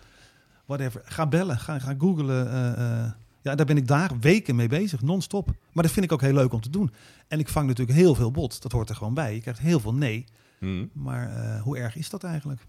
whatever. 0.66 1.02
Ga 1.04 1.26
bellen, 1.26 1.58
ga, 1.58 1.78
ga 1.78 1.94
googlen. 1.98 2.46
Uh, 2.46 2.84
uh, 2.84 3.12
Ja, 3.42 3.54
daar 3.54 3.66
ben 3.66 3.76
ik 3.76 3.86
daar 3.86 4.10
weken 4.20 4.56
mee 4.56 4.68
bezig, 4.68 5.02
non-stop. 5.02 5.46
Maar 5.72 5.84
dat 5.84 5.92
vind 5.92 6.04
ik 6.04 6.12
ook 6.12 6.20
heel 6.20 6.32
leuk 6.32 6.52
om 6.52 6.60
te 6.60 6.70
doen. 6.70 6.90
En 7.28 7.38
ik 7.38 7.48
vang 7.48 7.66
natuurlijk 7.66 7.98
heel 7.98 8.14
veel 8.14 8.30
bot. 8.30 8.62
Dat 8.62 8.72
hoort 8.72 8.88
er 8.88 8.96
gewoon 8.96 9.14
bij. 9.14 9.34
Je 9.34 9.40
krijgt 9.40 9.60
heel 9.60 9.80
veel 9.80 9.94
nee. 9.94 10.24
Hmm. 10.58 10.90
Maar 10.92 11.28
uh, 11.28 11.62
hoe 11.62 11.78
erg 11.78 11.96
is 11.96 12.10
dat 12.10 12.24
eigenlijk? 12.24 12.66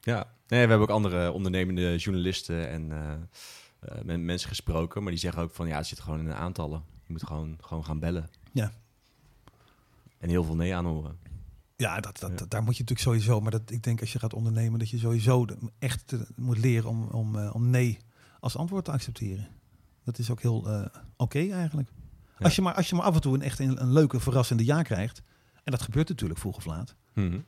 Ja, 0.00 0.16
nee, 0.48 0.62
we 0.62 0.68
hebben 0.68 0.80
ook 0.80 0.94
andere 0.94 1.32
ondernemende 1.32 1.96
journalisten 1.96 2.68
en 2.70 2.92
uh, 4.04 4.16
mensen 4.16 4.48
gesproken. 4.48 5.02
Maar 5.02 5.10
die 5.10 5.20
zeggen 5.20 5.42
ook 5.42 5.54
van 5.54 5.66
ja, 5.66 5.76
het 5.76 5.86
zit 5.86 6.00
gewoon 6.00 6.18
in 6.18 6.24
de 6.24 6.34
aantallen. 6.34 6.82
Je 7.06 7.12
moet 7.12 7.26
gewoon, 7.26 7.58
gewoon 7.60 7.84
gaan 7.84 7.98
bellen. 7.98 8.30
Ja. 8.52 8.72
En 10.18 10.28
heel 10.28 10.44
veel 10.44 10.56
nee 10.56 10.74
aanhoren. 10.74 11.18
Ja, 11.76 12.00
dat, 12.00 12.18
dat, 12.18 12.50
daar 12.50 12.62
moet 12.62 12.76
je 12.76 12.82
natuurlijk 12.82 13.00
sowieso. 13.00 13.40
Maar 13.40 13.50
dat, 13.50 13.70
ik 13.70 13.82
denk 13.82 14.00
als 14.00 14.12
je 14.12 14.18
gaat 14.18 14.34
ondernemen, 14.34 14.78
dat 14.78 14.90
je 14.90 14.98
sowieso 14.98 15.46
echt 15.78 16.14
moet 16.36 16.58
leren 16.58 16.90
om, 16.90 17.02
om, 17.02 17.36
om 17.36 17.70
nee 17.70 17.98
als 18.40 18.56
antwoord 18.56 18.84
te 18.84 18.92
accepteren. 18.92 19.48
Dat 20.04 20.18
is 20.18 20.30
ook 20.30 20.40
heel 20.42 20.70
uh, 20.70 20.86
oké 21.16 21.38
eigenlijk. 21.38 21.88
Als, 22.38 22.54
je 22.54 22.62
maar, 22.62 22.74
als 22.74 22.88
je 22.88 22.94
maar 22.94 23.04
af 23.04 23.14
en 23.14 23.20
toe 23.20 23.34
een 23.34 23.42
echt 23.42 23.58
een, 23.58 23.82
een, 23.82 23.92
leuke, 23.92 24.20
verrassende 24.20 24.64
ja 24.64 24.82
krijgt. 24.82 25.22
En 25.62 25.72
dat 25.72 25.82
gebeurt 25.82 26.08
natuurlijk 26.08 26.40
vroeg 26.40 26.56
of 26.56 26.64
laat. 26.64 26.94
Mhm. 27.12 27.38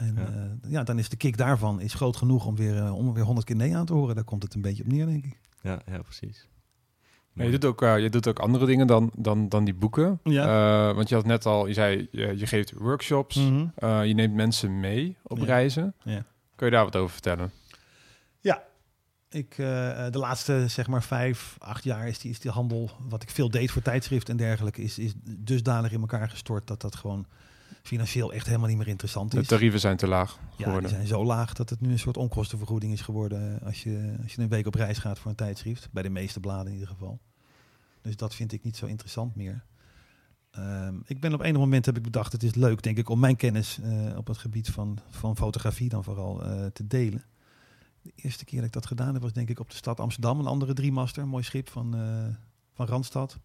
En 0.00 0.14
ja. 0.14 0.28
Uh, 0.64 0.70
ja. 0.70 0.82
dan 0.82 0.98
is 0.98 1.08
de 1.08 1.16
kick 1.16 1.36
daarvan 1.36 1.80
is 1.80 1.94
groot 1.94 2.16
genoeg 2.16 2.46
om 2.46 2.56
weer, 2.56 2.76
uh, 2.76 2.96
om 2.96 3.14
weer 3.14 3.44
keer 3.44 3.56
nee 3.56 3.76
aan 3.76 3.86
te 3.86 3.92
horen. 3.92 4.14
Daar 4.14 4.24
komt 4.24 4.42
het 4.42 4.54
een 4.54 4.60
beetje 4.60 4.82
op 4.82 4.88
neer, 4.88 5.06
denk 5.06 5.24
ik. 5.24 5.38
Ja, 5.62 5.80
ja 5.86 5.98
precies. 5.98 6.48
Ja, 7.32 7.44
je, 7.44 7.50
doet 7.50 7.64
ook, 7.64 7.82
uh, 7.82 7.98
je 7.98 8.10
doet 8.10 8.28
ook 8.28 8.38
andere 8.38 8.66
dingen 8.66 8.86
dan, 8.86 9.10
dan, 9.16 9.48
dan 9.48 9.64
die 9.64 9.74
boeken. 9.74 10.20
Ja. 10.22 10.94
want 10.94 11.08
je 11.08 11.14
had 11.14 11.26
net 11.26 11.46
al, 11.46 11.66
je 11.66 11.72
zei, 11.72 12.08
je, 12.10 12.38
je 12.38 12.46
geeft 12.46 12.72
workshops. 12.72 13.36
Mm 13.36 13.72
-hmm. 13.76 14.02
je 14.02 14.14
neemt 14.14 14.34
mensen 14.34 14.80
mee 14.80 15.16
op 15.22 15.38
ja. 15.38 15.44
reizen. 15.44 15.94
Ja. 16.02 16.24
Kun 16.56 16.66
je 16.66 16.72
daar 16.72 16.84
wat 16.84 16.96
over 16.96 17.10
vertellen? 17.10 17.52
Ja, 18.40 18.62
ik, 19.30 19.58
uh, 19.58 19.66
de 20.10 20.18
laatste 20.18 20.64
zeg 20.68 20.86
maar 20.86 21.02
vijf, 21.02 21.56
acht 21.58 21.84
jaar 21.84 22.08
is 22.08 22.18
die, 22.18 22.30
is 22.30 22.40
die 22.40 22.50
handel, 22.50 22.90
wat 23.08 23.22
ik 23.22 23.30
veel 23.30 23.50
deed 23.50 23.70
voor 23.70 23.82
tijdschrift 23.82 24.28
en 24.28 24.36
dergelijke, 24.36 24.82
is, 24.82 24.98
is 24.98 25.12
dusdanig 25.24 25.92
in 25.92 26.00
elkaar 26.00 26.30
gestort 26.30 26.66
dat 26.66 26.80
dat 26.80 26.96
gewoon 26.96 27.26
financieel 27.82 28.32
echt 28.32 28.46
helemaal 28.46 28.68
niet 28.68 28.76
meer 28.76 28.88
interessant 28.88 29.34
is. 29.34 29.40
De 29.40 29.46
tarieven 29.46 29.80
zijn 29.80 29.96
te 29.96 30.06
laag 30.06 30.38
geworden. 30.56 30.82
Ja, 30.82 30.88
die 30.88 30.96
zijn 30.96 31.06
zo 31.06 31.24
laag 31.24 31.52
dat 31.52 31.70
het 31.70 31.80
nu 31.80 31.90
een 31.90 31.98
soort 31.98 32.16
onkostenvergoeding 32.16 32.92
is 32.92 33.00
geworden 33.00 33.60
als 33.62 33.82
je, 33.82 34.16
als 34.22 34.34
je 34.34 34.42
een 34.42 34.48
week 34.48 34.66
op 34.66 34.74
reis 34.74 34.98
gaat 34.98 35.18
voor 35.18 35.30
een 35.30 35.36
tijdschrift. 35.36 35.88
Bij 35.92 36.02
de 36.02 36.10
meeste 36.10 36.40
bladen 36.40 36.66
in 36.66 36.72
ieder 36.72 36.88
geval. 36.88 37.20
Dus 38.02 38.16
dat 38.16 38.34
vind 38.34 38.52
ik 38.52 38.62
niet 38.62 38.76
zo 38.76 38.86
interessant 38.86 39.34
meer. 39.36 39.64
Um, 40.58 41.02
ik 41.06 41.20
ben 41.20 41.34
op 41.34 41.40
enig 41.40 41.60
moment 41.60 41.86
heb 41.86 41.96
ik 41.96 42.02
bedacht, 42.02 42.32
het 42.32 42.42
is 42.42 42.54
leuk 42.54 42.82
denk 42.82 42.98
ik 42.98 43.08
om 43.08 43.20
mijn 43.20 43.36
kennis 43.36 43.78
uh, 43.78 44.16
op 44.16 44.26
het 44.26 44.38
gebied 44.38 44.70
van, 44.70 44.98
van 45.10 45.36
fotografie 45.36 45.88
dan 45.88 46.04
vooral 46.04 46.46
uh, 46.46 46.66
te 46.66 46.86
delen. 46.86 47.24
De 48.02 48.12
eerste 48.14 48.44
keer 48.44 48.58
dat 48.58 48.66
ik 48.66 48.72
dat 48.72 48.86
gedaan 48.86 49.12
heb 49.12 49.22
was 49.22 49.32
denk 49.32 49.48
ik 49.48 49.60
op 49.60 49.70
de 49.70 49.76
stad 49.76 50.00
Amsterdam, 50.00 50.38
een 50.38 50.46
andere 50.46 50.72
driemaster, 50.72 51.22
een 51.22 51.28
mooi 51.28 51.44
schip 51.44 51.68
van, 51.68 51.96
uh, 51.96 52.24
van 52.72 52.86
Randstad. 52.86 53.38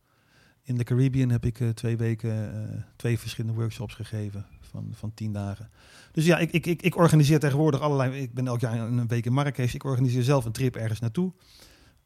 In 0.65 0.78
de 0.78 0.84
Caribbean 0.84 1.30
heb 1.30 1.45
ik 1.45 1.60
uh, 1.60 1.69
twee 1.69 1.97
weken 1.97 2.56
uh, 2.56 2.82
twee 2.95 3.19
verschillende 3.19 3.58
workshops 3.58 3.93
gegeven 3.93 4.45
van, 4.60 4.89
van 4.93 5.13
tien 5.13 5.34
dagen. 5.34 5.69
Dus 6.12 6.25
ja, 6.25 6.38
ik, 6.38 6.51
ik, 6.51 6.65
ik, 6.65 6.82
ik 6.82 6.95
organiseer 6.95 7.39
tegenwoordig 7.39 7.82
allerlei. 7.82 8.21
Ik 8.21 8.34
ben 8.34 8.47
elk 8.47 8.60
jaar 8.60 8.80
een 8.80 9.08
week 9.08 9.25
in 9.25 9.34
Marrakesh. 9.34 9.73
Ik 9.73 9.84
organiseer 9.84 10.23
zelf 10.23 10.45
een 10.45 10.51
trip 10.51 10.75
ergens 10.75 10.99
naartoe. 10.99 11.34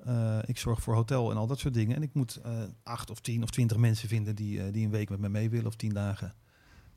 Uh, 0.07 0.37
ik 0.45 0.57
zorg 0.57 0.81
voor 0.81 0.95
hotel 0.95 1.31
en 1.31 1.37
al 1.37 1.47
dat 1.47 1.59
soort 1.59 1.73
dingen. 1.73 1.95
En 1.95 2.03
ik 2.03 2.13
moet 2.13 2.41
acht 2.83 3.09
of 3.09 3.19
tien 3.19 3.43
of 3.43 3.49
twintig 3.49 3.77
mensen 3.77 4.07
vinden 4.07 4.35
die, 4.35 4.71
die 4.71 4.85
een 4.85 4.91
week 4.91 5.09
met 5.09 5.19
me 5.19 5.29
mee 5.29 5.49
willen 5.49 5.67
of 5.67 5.75
tien 5.75 5.93
dagen. 5.93 6.33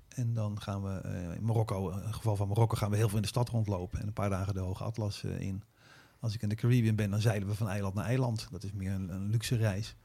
En 0.09 0.35
dan 0.35 0.61
gaan 0.61 0.83
we 0.83 1.01
in 1.37 1.45
Marokko, 1.45 1.91
in 1.91 1.99
het 1.99 2.15
geval 2.15 2.37
van 2.37 2.49
Marokko, 2.49 2.77
gaan 2.77 2.91
we 2.91 2.97
heel 2.97 3.09
veel 3.09 3.17
in 3.17 3.23
de 3.23 3.29
stad 3.29 3.49
rondlopen. 3.49 4.01
En 4.01 4.07
een 4.07 4.13
paar 4.13 4.31
dagen 4.31 4.55
de 4.55 4.61
Hoge 4.61 4.85
Atlas 4.85 5.25
in. 5.25 5.63
Als 6.21 6.35
ik 6.35 6.43
in 6.43 6.49
de 6.49 6.55
Caribbean 6.55 6.97
ben, 6.97 7.11
dan 7.11 7.21
zeilen 7.21 7.49
we 7.49 7.55
van 7.55 7.69
eiland 7.69 7.95
naar 7.95 8.05
eiland. 8.05 8.49
Dat 8.51 8.65
is 8.65 8.73
meer 8.73 8.93
een 8.93 9.31
luxe 9.31 9.57
reis. 9.57 9.97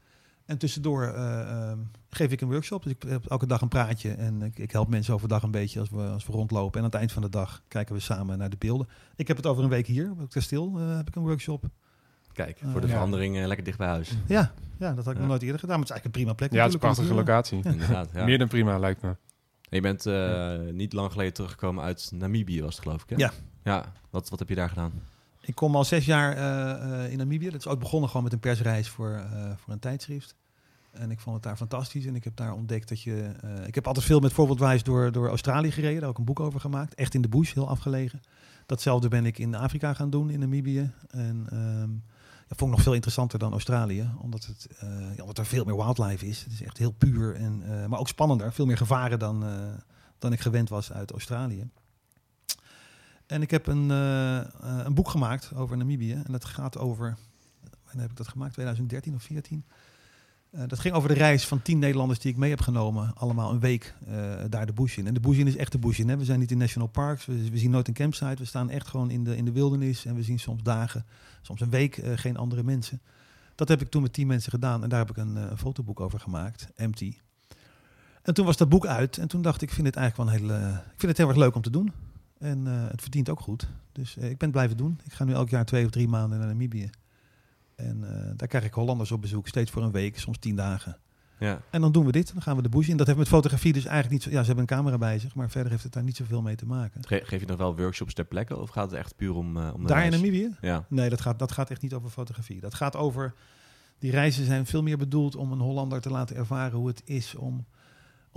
En 0.48 0.58
tussendoor 0.58 1.02
uh, 1.02 1.12
uh, 1.14 1.72
geef 2.10 2.30
ik 2.30 2.40
een 2.40 2.48
workshop. 2.48 2.82
Dus 2.82 2.92
ik 2.92 3.02
heb 3.08 3.26
elke 3.26 3.46
dag 3.46 3.60
een 3.60 3.68
praatje. 3.68 4.10
En 4.10 4.42
ik, 4.42 4.58
ik, 4.58 4.70
help 4.70 4.88
mensen 4.88 5.14
overdag 5.14 5.42
een 5.42 5.50
beetje 5.50 5.80
als 5.80 5.90
we, 5.90 6.02
als 6.02 6.26
we 6.26 6.32
rondlopen. 6.32 6.78
En 6.78 6.84
aan 6.84 6.90
het 6.90 6.98
eind 6.98 7.12
van 7.12 7.22
de 7.22 7.28
dag 7.28 7.62
kijken 7.68 7.94
we 7.94 8.00
samen 8.00 8.38
naar 8.38 8.50
de 8.50 8.56
beelden. 8.58 8.88
Ik 9.16 9.28
heb 9.28 9.36
het 9.36 9.46
over 9.46 9.62
een 9.62 9.68
week 9.68 9.86
hier. 9.86 10.10
Op 10.10 10.18
het 10.18 10.32
kasteel 10.32 10.80
uh, 10.80 10.96
heb 10.96 11.08
ik 11.08 11.16
een 11.16 11.22
workshop. 11.22 11.64
Kijk, 12.32 12.60
voor 12.72 12.80
de 12.80 12.88
verandering 12.88 13.36
ja. 13.36 13.46
lekker 13.46 13.64
dicht 13.64 13.78
bij 13.78 13.88
huis. 13.88 14.16
Ja, 14.26 14.52
ja 14.78 14.94
dat 14.94 15.04
had 15.04 15.06
ik 15.06 15.12
ja. 15.12 15.18
nog 15.18 15.28
nooit 15.28 15.42
eerder 15.42 15.60
gedaan. 15.60 15.80
Maar 15.80 15.88
het 15.88 15.96
is 15.96 16.02
eigenlijk 16.02 16.04
een 16.04 16.10
prima 16.10 16.32
plek. 16.32 16.52
Ja, 16.52 16.58
het 16.58 16.68
is 16.68 16.74
een 16.74 16.80
prachtige 16.80 17.14
locatie. 17.14 17.60
Inderdaad, 17.64 18.08
ja. 18.12 18.24
Meer 18.24 18.38
dan 18.38 18.48
prima, 18.48 18.78
lijkt 18.78 19.02
me. 19.02 19.08
En 19.08 19.16
je 19.76 19.80
bent 19.80 20.04
niet 20.74 20.92
lang 20.92 21.12
geleden 21.12 21.32
teruggekomen 21.32 21.84
uit 21.84 22.10
Namibië, 22.14 22.62
was 22.62 22.74
het 22.74 22.82
geloof 22.82 23.02
ik, 23.02 23.08
hè? 23.08 23.16
Ja. 23.16 23.32
Ja, 23.64 23.92
wat, 24.10 24.28
wat 24.28 24.38
heb 24.38 24.48
je 24.48 24.54
daar 24.54 24.68
gedaan? 24.68 24.92
Ik 25.48 25.54
kom 25.54 25.76
al 25.76 25.84
zes 25.84 26.04
jaar 26.04 26.36
uh, 26.36 27.10
in 27.10 27.18
Namibië. 27.18 27.50
Dat 27.50 27.60
is 27.60 27.66
ook 27.66 27.78
begonnen 27.78 28.08
gewoon 28.08 28.24
met 28.24 28.32
een 28.32 28.38
persreis 28.38 28.88
voor, 28.88 29.10
uh, 29.10 29.50
voor 29.56 29.72
een 29.72 29.78
tijdschrift. 29.78 30.34
En 30.90 31.10
ik 31.10 31.20
vond 31.20 31.34
het 31.34 31.44
daar 31.44 31.56
fantastisch. 31.56 32.06
En 32.06 32.14
ik 32.14 32.24
heb 32.24 32.36
daar 32.36 32.52
ontdekt 32.52 32.88
dat 32.88 33.02
je... 33.02 33.30
Ik 33.66 33.74
heb 33.74 33.86
altijd 33.86 34.06
veel 34.06 34.20
met 34.20 34.32
voorbeeldwijs 34.32 34.82
door, 34.82 35.12
door 35.12 35.28
Australië 35.28 35.70
gereden. 35.70 36.00
Daar 36.00 36.08
ook 36.08 36.18
een 36.18 36.24
boek 36.24 36.40
over 36.40 36.60
gemaakt. 36.60 36.94
Echt 36.94 37.14
in 37.14 37.22
de 37.22 37.28
bush, 37.28 37.54
heel 37.54 37.68
afgelegen. 37.68 38.20
Datzelfde 38.66 39.08
ben 39.08 39.26
ik 39.26 39.38
in 39.38 39.54
Afrika 39.54 39.94
gaan 39.94 40.10
doen, 40.10 40.30
in 40.30 40.38
Namibië. 40.38 40.90
En 41.10 41.46
um, 41.52 42.02
dat 42.48 42.58
vond 42.58 42.70
ik 42.70 42.76
nog 42.76 42.82
veel 42.82 42.94
interessanter 42.94 43.38
dan 43.38 43.52
Australië. 43.52 44.10
Omdat, 44.20 44.46
het, 44.46 44.68
ja, 45.16 45.20
omdat 45.20 45.38
er 45.38 45.46
veel 45.46 45.64
meer 45.64 45.76
wildlife 45.76 46.26
is. 46.26 46.42
Het 46.42 46.52
is 46.52 46.62
echt 46.62 46.78
heel 46.78 46.92
puur. 46.92 47.34
En, 47.34 47.62
maar 47.88 47.98
ook 47.98 48.08
spannender. 48.08 48.52
Veel 48.52 48.66
meer 48.66 48.76
gevaren 48.76 49.18
dan, 49.18 49.44
dan 50.18 50.32
ik 50.32 50.40
gewend 50.40 50.68
was 50.68 50.92
uit 50.92 51.10
Australië. 51.10 51.70
En 53.28 53.42
ik 53.42 53.50
heb 53.50 53.66
een, 53.66 53.90
uh, 53.90 54.40
een 54.84 54.94
boek 54.94 55.08
gemaakt 55.08 55.54
over 55.54 55.76
Namibië. 55.76 56.12
En 56.12 56.32
dat 56.32 56.44
gaat 56.44 56.78
over, 56.78 57.16
wanneer 57.84 58.02
heb 58.02 58.10
ik 58.10 58.16
dat 58.16 58.28
gemaakt? 58.28 58.52
2013 58.52 59.14
of 59.14 59.22
14. 59.22 59.64
Uh, 60.50 60.62
dat 60.66 60.78
ging 60.78 60.94
over 60.94 61.08
de 61.08 61.14
reis 61.14 61.46
van 61.46 61.62
tien 61.62 61.78
Nederlanders 61.78 62.18
die 62.18 62.32
ik 62.32 62.36
mee 62.36 62.50
heb 62.50 62.60
genomen. 62.60 63.14
Allemaal 63.14 63.52
een 63.52 63.60
week 63.60 63.94
daar 64.48 64.66
de 64.66 64.72
bush 64.72 64.96
in. 64.96 65.06
En 65.06 65.14
de 65.14 65.20
bush 65.20 65.38
in 65.38 65.46
is 65.46 65.56
echt 65.56 65.72
de 65.72 65.78
bush 65.78 65.98
in. 65.98 66.08
Hè? 66.08 66.16
We 66.16 66.24
zijn 66.24 66.38
niet 66.38 66.50
in 66.50 66.58
national 66.58 66.88
parks. 66.88 67.26
We, 67.26 67.58
zien 67.58 67.70
nooit 67.70 67.88
een 67.88 67.94
campsite. 67.94 68.36
We 68.38 68.44
staan 68.44 68.70
echt 68.70 68.88
gewoon 68.88 69.10
in 69.10 69.24
de, 69.24 69.36
in 69.36 69.44
de 69.44 69.52
wildernis. 69.52 70.04
En 70.04 70.14
we 70.14 70.22
zien 70.22 70.38
soms 70.38 70.62
dagen, 70.62 71.04
soms 71.42 71.60
een 71.60 71.70
week 71.70 72.02
geen 72.14 72.36
andere 72.36 72.62
mensen. 72.62 73.00
Dat 73.54 73.68
heb 73.68 73.80
ik 73.80 73.88
toen 73.88 74.02
met 74.02 74.12
tien 74.12 74.26
mensen 74.26 74.50
gedaan. 74.50 74.82
En 74.82 74.88
daar 74.88 74.98
heb 74.98 75.10
ik 75.10 75.16
een, 75.16 75.56
fotoboek 75.56 76.00
over 76.00 76.20
gemaakt. 76.20 76.68
Empty. 76.76 77.16
En 78.22 78.34
toen 78.34 78.46
was 78.46 78.56
dat 78.56 78.68
boek 78.68 78.86
uit. 78.86 79.18
En 79.18 79.28
toen 79.28 79.42
dacht 79.42 79.62
ik, 79.62 79.68
ik 79.68 79.74
vind 79.74 79.86
het 79.86 79.96
eigenlijk 79.96 80.30
wel 80.30 80.40
een 80.40 80.48
hele... 80.48 80.68
ik 80.68 81.00
vind 81.00 81.02
het 81.12 81.16
heel 81.16 81.28
erg 81.28 81.36
leuk 81.36 81.54
om 81.54 81.62
te 81.62 81.70
doen. 81.70 81.92
En 82.38 82.66
uh, 82.66 82.88
het 82.88 83.00
verdient 83.00 83.28
ook 83.28 83.40
goed. 83.40 83.68
Dus 83.92 84.16
uh, 84.16 84.24
ik 84.24 84.38
ben 84.38 84.48
het 84.48 84.50
blijven 84.50 84.76
doen. 84.76 85.00
Ik 85.04 85.12
ga 85.12 85.24
nu 85.24 85.32
elk 85.32 85.48
jaar 85.48 85.64
twee 85.64 85.84
of 85.84 85.90
drie 85.90 86.08
maanden 86.08 86.38
naar 86.38 86.48
Namibië. 86.48 86.90
En 87.74 88.00
uh, 88.02 88.30
daar 88.36 88.48
krijg 88.48 88.64
ik 88.64 88.72
Hollanders 88.72 89.12
op 89.12 89.20
bezoek, 89.20 89.48
steeds 89.48 89.70
voor 89.70 89.82
een 89.82 89.90
week, 89.90 90.18
soms 90.18 90.38
tien 90.38 90.56
dagen. 90.56 90.98
Ja. 91.38 91.60
En 91.70 91.80
dan 91.80 91.92
doen 91.92 92.06
we 92.06 92.12
dit, 92.12 92.32
dan 92.32 92.42
gaan 92.42 92.56
we 92.56 92.62
de 92.62 92.68
bush 92.68 92.88
in. 92.88 92.96
Dat 92.96 93.06
heeft 93.06 93.18
met 93.18 93.28
fotografie 93.28 93.72
dus 93.72 93.84
eigenlijk 93.84 94.14
niet 94.14 94.22
zo... 94.22 94.30
Ja, 94.30 94.40
ze 94.40 94.46
hebben 94.46 94.64
een 94.68 94.76
camera 94.76 94.98
bij 94.98 95.18
zich, 95.18 95.34
maar 95.34 95.50
verder 95.50 95.70
heeft 95.70 95.82
het 95.82 95.92
daar 95.92 96.02
niet 96.02 96.16
zoveel 96.16 96.42
mee 96.42 96.56
te 96.56 96.66
maken. 96.66 97.06
Ge 97.06 97.20
geef 97.24 97.40
je 97.40 97.46
nog 97.46 97.56
wel 97.56 97.76
workshops 97.76 98.14
ter 98.14 98.24
plekke 98.24 98.56
of 98.56 98.70
gaat 98.70 98.90
het 98.90 99.00
echt 99.00 99.16
puur 99.16 99.34
om, 99.34 99.56
om 99.56 99.80
de 99.82 99.88
Daar 99.88 99.98
reis? 99.98 100.14
in 100.14 100.20
Namibië? 100.20 100.56
Ja. 100.60 100.84
Nee, 100.88 101.08
dat 101.08 101.20
gaat, 101.20 101.38
dat 101.38 101.52
gaat 101.52 101.70
echt 101.70 101.82
niet 101.82 101.94
over 101.94 102.10
fotografie. 102.10 102.60
Dat 102.60 102.74
gaat 102.74 102.96
over... 102.96 103.34
Die 103.98 104.10
reizen 104.10 104.44
zijn 104.44 104.66
veel 104.66 104.82
meer 104.82 104.98
bedoeld 104.98 105.36
om 105.36 105.52
een 105.52 105.58
Hollander 105.58 106.00
te 106.00 106.10
laten 106.10 106.36
ervaren 106.36 106.78
hoe 106.78 106.86
het 106.86 107.02
is 107.04 107.34
om 107.34 107.66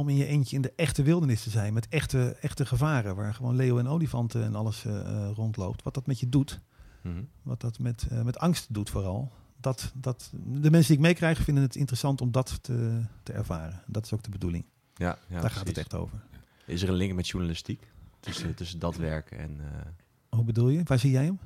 om 0.02 0.10
in 0.10 0.16
je 0.16 0.26
eentje 0.26 0.56
in 0.56 0.62
de 0.62 0.74
echte 0.76 1.04
wildernis 1.04 1.44
te 1.44 1.50
zijn. 1.50 1.74
Met 1.74 1.88
echte, 1.88 2.38
echte 2.42 2.66
gevaren. 2.66 3.16
Waar 3.16 3.34
gewoon 3.34 3.56
leeuwen 3.56 3.86
en 3.86 3.92
olifanten 3.92 4.44
en 4.44 4.56
alles 4.56 4.86
uh, 4.86 4.94
uh, 4.94 5.30
rondloopt. 5.36 5.84
Wat 5.84 5.94
dat 5.94 6.08
met 6.08 6.20
je 6.20 6.30
doet. 6.30 6.62
Mm 7.02 7.14
-hmm. 7.14 7.28
Wat 7.42 7.62
dat 7.62 7.80
met, 7.80 8.08
uh, 8.12 8.22
met 8.22 8.38
angst 8.38 8.74
doet 8.74 8.90
vooral. 8.90 9.32
Dat, 9.60 9.92
dat, 9.96 10.32
de 10.34 10.72
mensen 10.72 10.88
die 10.88 10.96
ik 10.96 11.10
meekrijg 11.10 11.40
vinden 11.40 11.64
het 11.64 11.76
interessant 11.76 12.22
om 12.22 12.32
dat 12.32 12.64
te, 12.64 13.02
te 13.24 13.34
ervaren. 13.34 13.84
Dat 13.88 14.06
is 14.06 14.14
ook 14.14 14.24
de 14.24 14.30
bedoeling. 14.30 14.66
Ja, 14.96 15.06
ja 15.06 15.18
Daar 15.28 15.40
precies. 15.40 15.58
gaat 15.58 15.68
het 15.68 15.78
echt 15.78 15.94
over. 15.94 16.24
Is 16.66 16.82
er 16.82 16.90
een 16.90 16.96
link 16.96 17.14
met 17.14 17.28
journalistiek? 17.28 17.88
Tussen, 18.20 18.56
tussen 18.56 18.80
dat 18.80 18.96
werk 18.96 19.32
en... 19.32 19.58
uh, 19.60 19.66
Hoe 20.30 20.44
bedoel 20.44 20.70
je? 20.70 20.82
Waar 20.84 21.00
zie 21.00 21.12
jij 21.12 21.24
hem? 21.26 21.40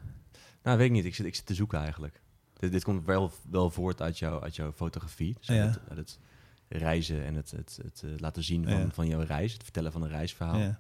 Nou, 0.64 0.78
weet 0.78 0.88
ik 0.88 0.92
niet. 0.92 1.06
Ik 1.06 1.16
zit, 1.16 1.26
ik 1.26 1.36
zit 1.36 1.46
te 1.46 1.54
zoeken 1.54 1.80
eigenlijk. 1.80 2.22
Dit, 2.60 2.72
dit 2.72 2.84
komt 2.84 3.06
wel, 3.06 3.32
wel 3.50 3.70
voort 3.70 4.02
uit, 4.02 4.20
jou, 4.20 4.44
uit 4.44 4.56
jouw 4.56 4.72
fotografie. 4.72 5.36
Dus 5.38 5.48
ja. 5.48 5.66
uit, 5.66 5.80
uit 5.88 5.98
het, 5.98 6.20
reizen 6.78 7.26
en 7.26 7.36
het, 7.36 7.52
het, 7.52 7.80
het, 7.84 8.04
het 8.12 8.22
laten 8.22 8.44
zien 8.44 8.64
van, 8.64 8.80
Ja. 8.80 8.88
van 8.92 9.08
jouw 9.08 9.22
reis, 9.22 9.54
het 9.54 9.64
vertellen 9.64 9.92
van 9.92 10.02
een 10.02 10.10
reisverhaal. 10.10 10.58
Ja. 10.60 10.80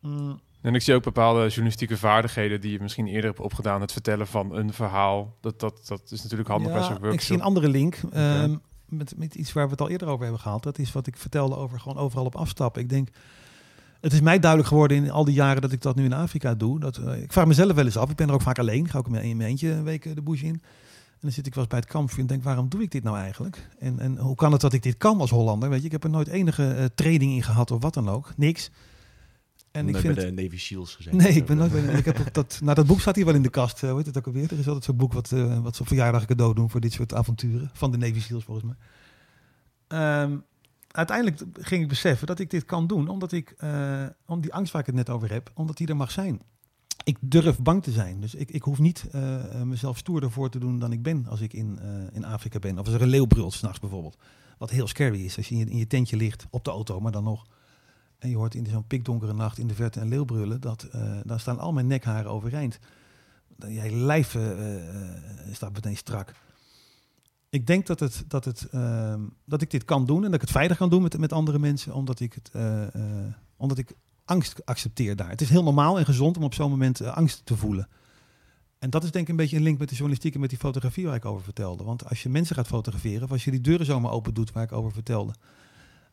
Mm, 0.00 0.40
En 0.60 0.74
ik 0.74 0.82
zie 0.82 0.94
ook 0.94 1.02
bepaalde 1.02 1.46
journalistieke 1.46 1.96
vaardigheden 1.96 2.60
die 2.60 2.72
je 2.72 2.80
misschien 2.80 3.06
eerder 3.06 3.30
hebt 3.30 3.40
opgedaan. 3.42 3.80
Het 3.80 3.92
vertellen 3.92 4.26
van 4.26 4.56
een 4.56 4.72
verhaal. 4.72 5.36
Dat, 5.40 5.60
dat, 5.60 5.86
dat 5.86 6.10
is 6.10 6.22
natuurlijk 6.22 6.48
handig 6.48 6.70
bij 6.72 6.80
ja, 6.80 6.86
zo'n 6.86 6.92
workshop. 6.94 7.14
ik 7.14 7.20
zie 7.26 7.36
een 7.36 7.42
andere 7.42 7.68
link. 7.68 7.98
ehm, 8.12 8.56
met, 8.86 9.14
met 9.16 9.34
iets 9.34 9.52
waar 9.52 9.64
we 9.64 9.70
het 9.70 9.80
al 9.80 9.88
eerder 9.88 10.08
over 10.08 10.22
hebben 10.22 10.40
gehad. 10.40 10.62
Dat 10.62 10.78
is 10.78 10.92
wat 10.92 11.06
ik 11.06 11.16
vertelde 11.16 11.56
over 11.56 11.80
gewoon 11.80 11.98
overal 11.98 12.24
op 12.24 12.36
afstappen. 12.36 12.82
Ik 12.82 12.88
denk, 12.88 13.08
het 14.00 14.12
is 14.12 14.20
mij 14.20 14.38
duidelijk 14.38 14.68
geworden 14.70 14.96
in 14.96 15.10
al 15.10 15.24
die 15.24 15.34
jaren 15.34 15.62
dat 15.62 15.72
ik 15.72 15.82
dat 15.82 15.96
nu 15.96 16.04
in 16.04 16.12
Afrika 16.12 16.54
doe. 16.54 16.80
Dat, 16.80 16.96
eh, 16.96 17.22
ik 17.22 17.32
vraag 17.32 17.46
mezelf 17.46 17.72
wel 17.74 17.84
eens 17.84 17.96
af. 17.96 18.10
Ik 18.10 18.16
ben 18.16 18.28
er 18.28 18.34
ook 18.34 18.42
vaak 18.42 18.58
alleen. 18.58 18.88
Ga 18.88 18.98
ook 18.98 19.06
in 19.06 19.12
mijn 19.36 19.40
eentje 19.50 19.70
een 19.70 19.84
week 19.84 20.04
eh, 20.06 20.14
de 20.14 20.22
bush 20.22 20.42
in. 20.42 20.62
En 21.20 21.26
dan 21.26 21.34
zit 21.34 21.46
ik 21.46 21.54
wel 21.54 21.62
eens 21.62 21.72
bij 21.72 21.80
het 21.80 21.88
kampvuur 21.88 22.20
en 22.20 22.26
denk, 22.26 22.42
waarom 22.42 22.68
doe 22.68 22.82
ik 22.82 22.90
dit 22.90 23.02
nou 23.02 23.16
eigenlijk? 23.16 23.68
En, 23.78 23.98
en 23.98 24.18
hoe 24.18 24.34
kan 24.34 24.52
het 24.52 24.60
dat 24.60 24.72
ik 24.72 24.82
dit 24.82 24.96
kan 24.96 25.20
als 25.20 25.30
Hollander? 25.30 25.68
Weet 25.68 25.78
je, 25.78 25.86
ik 25.86 25.92
heb 25.92 26.04
er 26.04 26.10
nooit 26.10 26.28
enige 26.28 26.76
uh, 26.78 26.84
training 26.94 27.32
in 27.32 27.42
gehad 27.42 27.70
of 27.70 27.82
wat 27.82 27.94
dan 27.94 28.08
ook. 28.08 28.32
Niks. 28.36 28.70
En 29.70 29.88
ik 29.88 29.96
vind 29.96 30.14
bij 30.14 30.24
de 30.24 30.42
Navy 30.42 30.56
Shields 30.56 30.94
gezeten. 30.94 31.18
Nee, 31.18 31.32
ik 31.32 31.46
ben 31.46 31.56
nooit 31.56 31.72
bij 31.72 31.82
ik 31.82 32.04
heb 32.04 32.32
dat, 32.32 32.58
nou, 32.62 32.74
dat 32.74 32.86
boek 32.86 33.00
staat 33.00 33.16
hier 33.16 33.24
wel 33.24 33.34
in 33.34 33.42
de 33.42 33.50
kast. 33.50 33.82
Uh, 33.82 33.90
hoe 33.90 34.02
het 34.02 34.18
ook 34.18 34.26
alweer? 34.26 34.52
Er 34.52 34.58
is 34.58 34.66
altijd 34.66 34.84
zo'n 34.84 34.96
boek 34.96 35.12
wat, 35.12 35.30
uh, 35.30 35.58
wat 35.58 35.76
ze 35.76 35.82
op 35.82 35.88
verjaardag 35.88 36.24
cadeau 36.24 36.54
doen 36.54 36.70
voor 36.70 36.80
dit 36.80 36.92
soort 36.92 37.14
avonturen. 37.14 37.70
Van 37.72 37.90
de 37.90 37.96
Navy 37.96 38.20
Seals 38.20 38.44
volgens 38.44 38.66
mij. 38.66 38.76
Ehm, 39.88 40.38
uiteindelijk 40.90 41.42
ging 41.52 41.82
ik 41.82 41.88
beseffen 41.88 42.26
dat 42.26 42.38
ik 42.38 42.50
dit 42.50 42.64
kan 42.64 42.86
doen. 42.86 43.08
Omdat 43.08 43.32
ik, 43.32 43.56
om 44.26 44.40
die 44.40 44.52
angst 44.52 44.72
waar 44.72 44.80
ik 44.80 44.86
het 44.86 44.96
net 44.96 45.10
over 45.10 45.32
heb, 45.32 45.50
omdat 45.54 45.76
die 45.76 45.86
er 45.86 45.96
mag 45.96 46.10
zijn. 46.10 46.40
Ik 47.02 47.16
durf 47.20 47.58
bang 47.58 47.82
te 47.82 47.90
zijn. 47.90 48.20
Dus 48.20 48.34
ik, 48.34 48.50
ik 48.50 48.62
hoef 48.62 48.78
niet 48.78 49.10
mezelf 49.64 49.98
stoerder 49.98 50.30
voor 50.30 50.50
te 50.50 50.58
doen 50.58 50.78
dan 50.78 50.92
ik 50.92 51.02
ben 51.02 51.26
als 51.28 51.40
ik 51.40 51.52
in, 51.52 51.78
in 52.12 52.24
Afrika 52.24 52.58
ben. 52.58 52.78
Of 52.78 52.84
als 52.84 52.94
er 52.94 53.02
een 53.02 53.08
leeuw 53.08 53.26
brult 53.26 53.52
s'nachts 53.52 53.80
bijvoorbeeld. 53.80 54.16
Wat 54.58 54.70
heel 54.70 54.86
scary 54.86 55.24
is 55.24 55.36
als 55.36 55.48
je 55.48 55.54
in 55.54 55.76
je 55.76 55.86
tentje 55.86 56.16
ligt 56.16 56.46
op 56.50 56.64
de 56.64 56.70
auto, 56.70 57.00
maar 57.00 57.12
dan 57.12 57.24
nog 57.24 57.46
en 58.20 58.28
je 58.28 58.36
hoort 58.36 58.54
in 58.54 58.66
zo'n 58.66 58.86
pikdonkere 58.86 59.32
nacht 59.32 59.58
in 59.58 59.66
de 59.66 59.74
verte 59.74 60.00
een 60.00 60.08
leeuw 60.08 60.24
brullen, 60.24 60.60
dat, 60.60 60.88
uh, 60.94 61.18
dan 61.24 61.40
staan 61.40 61.58
al 61.58 61.72
mijn 61.72 61.86
nekharen 61.86 62.30
overeind. 62.30 62.78
Jij 63.68 63.90
lijf 63.90 64.36
staat 65.52 65.72
meteen 65.72 65.96
strak. 65.96 66.34
Ik 67.50 67.66
denk 67.66 67.86
dat, 67.86 68.00
het, 68.00 68.24
dat, 68.28 68.44
het, 68.44 68.68
ehm, 68.70 69.20
dat 69.44 69.62
ik 69.62 69.70
dit 69.70 69.84
kan 69.84 70.06
doen 70.06 70.16
en 70.16 70.24
dat 70.24 70.34
ik 70.34 70.40
het 70.40 70.50
veilig 70.50 70.76
kan 70.76 70.90
doen 70.90 71.02
met, 71.02 71.18
met 71.18 71.32
andere 71.32 71.58
mensen, 71.58 71.94
omdat 71.94 72.20
ik, 72.20 72.32
het, 72.32 72.50
omdat 73.56 73.78
ik 73.78 73.94
angst 74.30 74.66
accepteer 74.66 75.16
daar. 75.16 75.28
Het 75.28 75.40
is 75.40 75.50
heel 75.50 75.62
normaal 75.62 75.98
en 75.98 76.04
gezond 76.04 76.36
om 76.36 76.42
op 76.42 76.54
zo'n 76.54 76.70
moment 76.70 77.02
angst 77.02 77.40
te 77.44 77.56
voelen. 77.56 77.88
En 78.78 78.90
dat 78.90 79.04
is 79.04 79.10
denk 79.10 79.24
ik 79.24 79.30
een 79.30 79.36
beetje 79.36 79.56
een 79.56 79.62
link 79.62 79.78
met 79.78 79.88
de 79.88 79.94
journalistiek 79.94 80.34
en 80.34 80.40
met 80.40 80.50
die 80.50 80.58
fotografie 80.58 81.06
waar 81.06 81.14
ik 81.14 81.24
over 81.24 81.42
vertelde. 81.42 81.84
Want 81.84 82.08
als 82.08 82.22
je 82.22 82.28
mensen 82.28 82.56
gaat 82.56 82.66
fotograferen, 82.66 83.22
of 83.22 83.30
als 83.30 83.44
je 83.44 83.50
die 83.50 83.60
deuren 83.60 83.86
zomaar 83.86 84.12
open 84.12 84.34
doet 84.34 84.52
waar 84.52 84.62
ik 84.62 84.72
over 84.72 84.92
vertelde, 84.92 85.32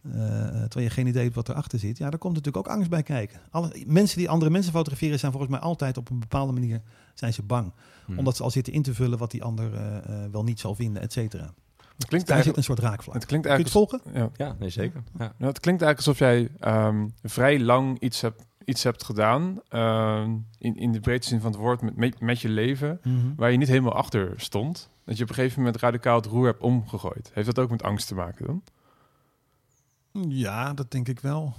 uh, 0.01 0.13
terwijl 0.13 0.85
je 0.85 0.89
geen 0.89 1.07
idee 1.07 1.23
hebt 1.23 1.35
wat 1.35 1.49
erachter 1.49 1.79
zit. 1.79 1.97
Ja, 1.97 2.09
daar 2.09 2.19
komt 2.19 2.35
natuurlijk 2.35 2.67
ook 2.67 2.73
angst 2.73 2.89
bij 2.89 3.03
kijken. 3.03 3.39
Alle, 3.49 3.83
mensen 3.85 4.17
die 4.17 4.29
andere 4.29 4.51
mensen 4.51 4.71
fotograferen 4.71 5.19
zijn 5.19 5.31
volgens 5.31 5.51
mij 5.51 5.61
altijd 5.61 5.97
op 5.97 6.09
een 6.09 6.19
bepaalde 6.19 6.53
manier 6.53 6.81
zijn 7.13 7.33
ze 7.33 7.43
bang. 7.43 7.73
Hmm. 8.05 8.17
Omdat 8.17 8.35
ze 8.35 8.43
al 8.43 8.51
zitten 8.51 8.73
in 8.73 8.81
te 8.81 8.93
vullen 8.93 9.17
wat 9.17 9.31
die 9.31 9.43
ander 9.43 9.73
uh, 9.73 9.99
wel 10.31 10.43
niet 10.43 10.59
zal 10.59 10.75
vinden, 10.75 11.01
et 11.01 11.13
cetera. 11.13 11.53
Het 11.97 12.07
klinkt 12.07 12.27
dus 12.27 12.35
daar 12.35 12.45
zit 12.45 12.57
een 12.57 12.63
soort 12.63 12.79
raakvlak. 12.79 13.15
Het 13.15 13.25
klinkt 13.25 13.45
eigenlijk 13.47 13.75
Kun 13.75 13.81
je 13.81 13.97
het 13.97 14.11
volgen? 14.13 14.31
Ja, 14.37 14.45
ja 14.45 14.55
nee, 14.59 14.69
zeker. 14.69 15.03
Ja. 15.17 15.33
Nou, 15.37 15.51
het 15.51 15.59
klinkt 15.59 15.81
eigenlijk 15.81 15.97
alsof 15.97 16.19
jij 16.19 16.49
um, 16.87 17.13
vrij 17.23 17.59
lang 17.59 17.99
iets 17.99 18.21
hebt, 18.21 18.45
iets 18.65 18.83
hebt 18.83 19.03
gedaan, 19.03 19.61
uh, 19.69 20.27
in, 20.57 20.75
in 20.75 20.91
de 20.91 20.99
breedste 20.99 21.29
zin 21.29 21.41
van 21.41 21.51
het 21.51 21.59
woord, 21.59 21.81
met, 21.95 22.19
met, 22.19 22.41
je 22.41 22.49
leven, 22.49 22.99
mm 23.03 23.19
-hmm. 23.19 23.33
waar 23.35 23.51
je 23.51 23.57
niet 23.57 23.67
helemaal 23.67 23.93
achter 23.93 24.33
stond. 24.35 24.89
Dat 25.05 25.17
je 25.17 25.23
op 25.23 25.29
een 25.29 25.35
gegeven 25.35 25.59
moment 25.61 25.81
radicaal 25.81 26.15
het 26.15 26.25
roer 26.25 26.45
hebt 26.45 26.61
omgegooid. 26.61 27.31
Heeft 27.33 27.47
dat 27.47 27.59
ook 27.59 27.69
met 27.69 27.83
angst 27.83 28.07
te 28.07 28.15
maken 28.15 28.45
dan? 28.45 28.63
Ja, 30.29 30.73
dat 30.73 30.91
denk 30.91 31.07
ik 31.07 31.19
wel. 31.19 31.55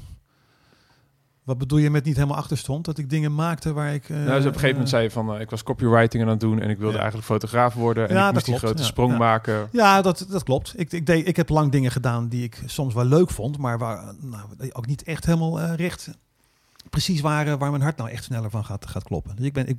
Wat 1.49 1.59
bedoel 1.59 1.79
je 1.79 1.91
met 1.91 2.05
niet 2.05 2.17
helemaal 2.17 2.37
achter 2.37 2.59
stond? 2.59 2.85
Dat 2.85 2.99
ik 2.99 3.11
dingen 3.11 3.35
maakte 3.35 3.73
waar 3.73 3.95
ik... 3.95 4.09
Uh, 4.09 4.17
nou, 4.17 4.27
dus 4.27 4.39
op 4.39 4.45
een 4.45 4.53
gegeven 4.53 4.71
moment 4.71 4.89
zei 4.89 5.03
je 5.03 5.11
van... 5.11 5.35
Uh, 5.35 5.41
ik 5.41 5.51
was 5.51 5.63
copywriting 5.63 6.23
aan 6.23 6.29
het 6.29 6.41
doen... 6.41 6.61
en 6.61 6.71
ik 6.71 6.79
wilde 6.79 6.97
eigenlijk 6.97 7.27
fotograaf 7.27 7.75
worden... 7.75 8.09
en 8.09 8.15
ja, 8.15 8.27
ik 8.27 8.33
moest 8.33 8.45
die 8.45 8.59
grote 8.59 8.85
sprong 8.85 9.19
maken. 9.19 9.69
Ja, 9.73 10.03
dat, 10.03 10.27
dat 10.29 10.43
klopt. 10.43 10.73
Ik, 10.77 10.93
ik, 10.93 11.07
deed, 11.07 11.29
ik 11.29 11.37
heb 11.37 11.49
lang 11.49 11.73
dingen 11.73 11.91
gedaan 11.91 12.29
die 12.29 12.43
ik 12.45 12.63
soms 12.67 12.95
wel 12.95 13.05
leuk 13.05 13.31
vond... 13.31 13.59
maar 13.59 13.79
waar 13.79 14.15
nou, 14.21 14.43
ook 14.73 14.87
niet 14.87 15.03
echt 15.03 15.27
helemaal 15.27 15.61
uh, 15.61 15.75
recht 15.75 16.11
precies 16.91 17.21
waren... 17.21 17.59
waar 17.59 17.71
mijn 17.71 17.83
hart 17.83 17.97
nou 17.97 18.11
echt 18.11 18.25
sneller 18.25 18.51
van 18.51 18.65
gaat, 18.65 18.87
gaat 18.87 19.05
kloppen. 19.05 19.37
Dus 19.37 19.47
ik 19.47 19.53
ben... 19.53 19.69
Ik, 19.69 19.79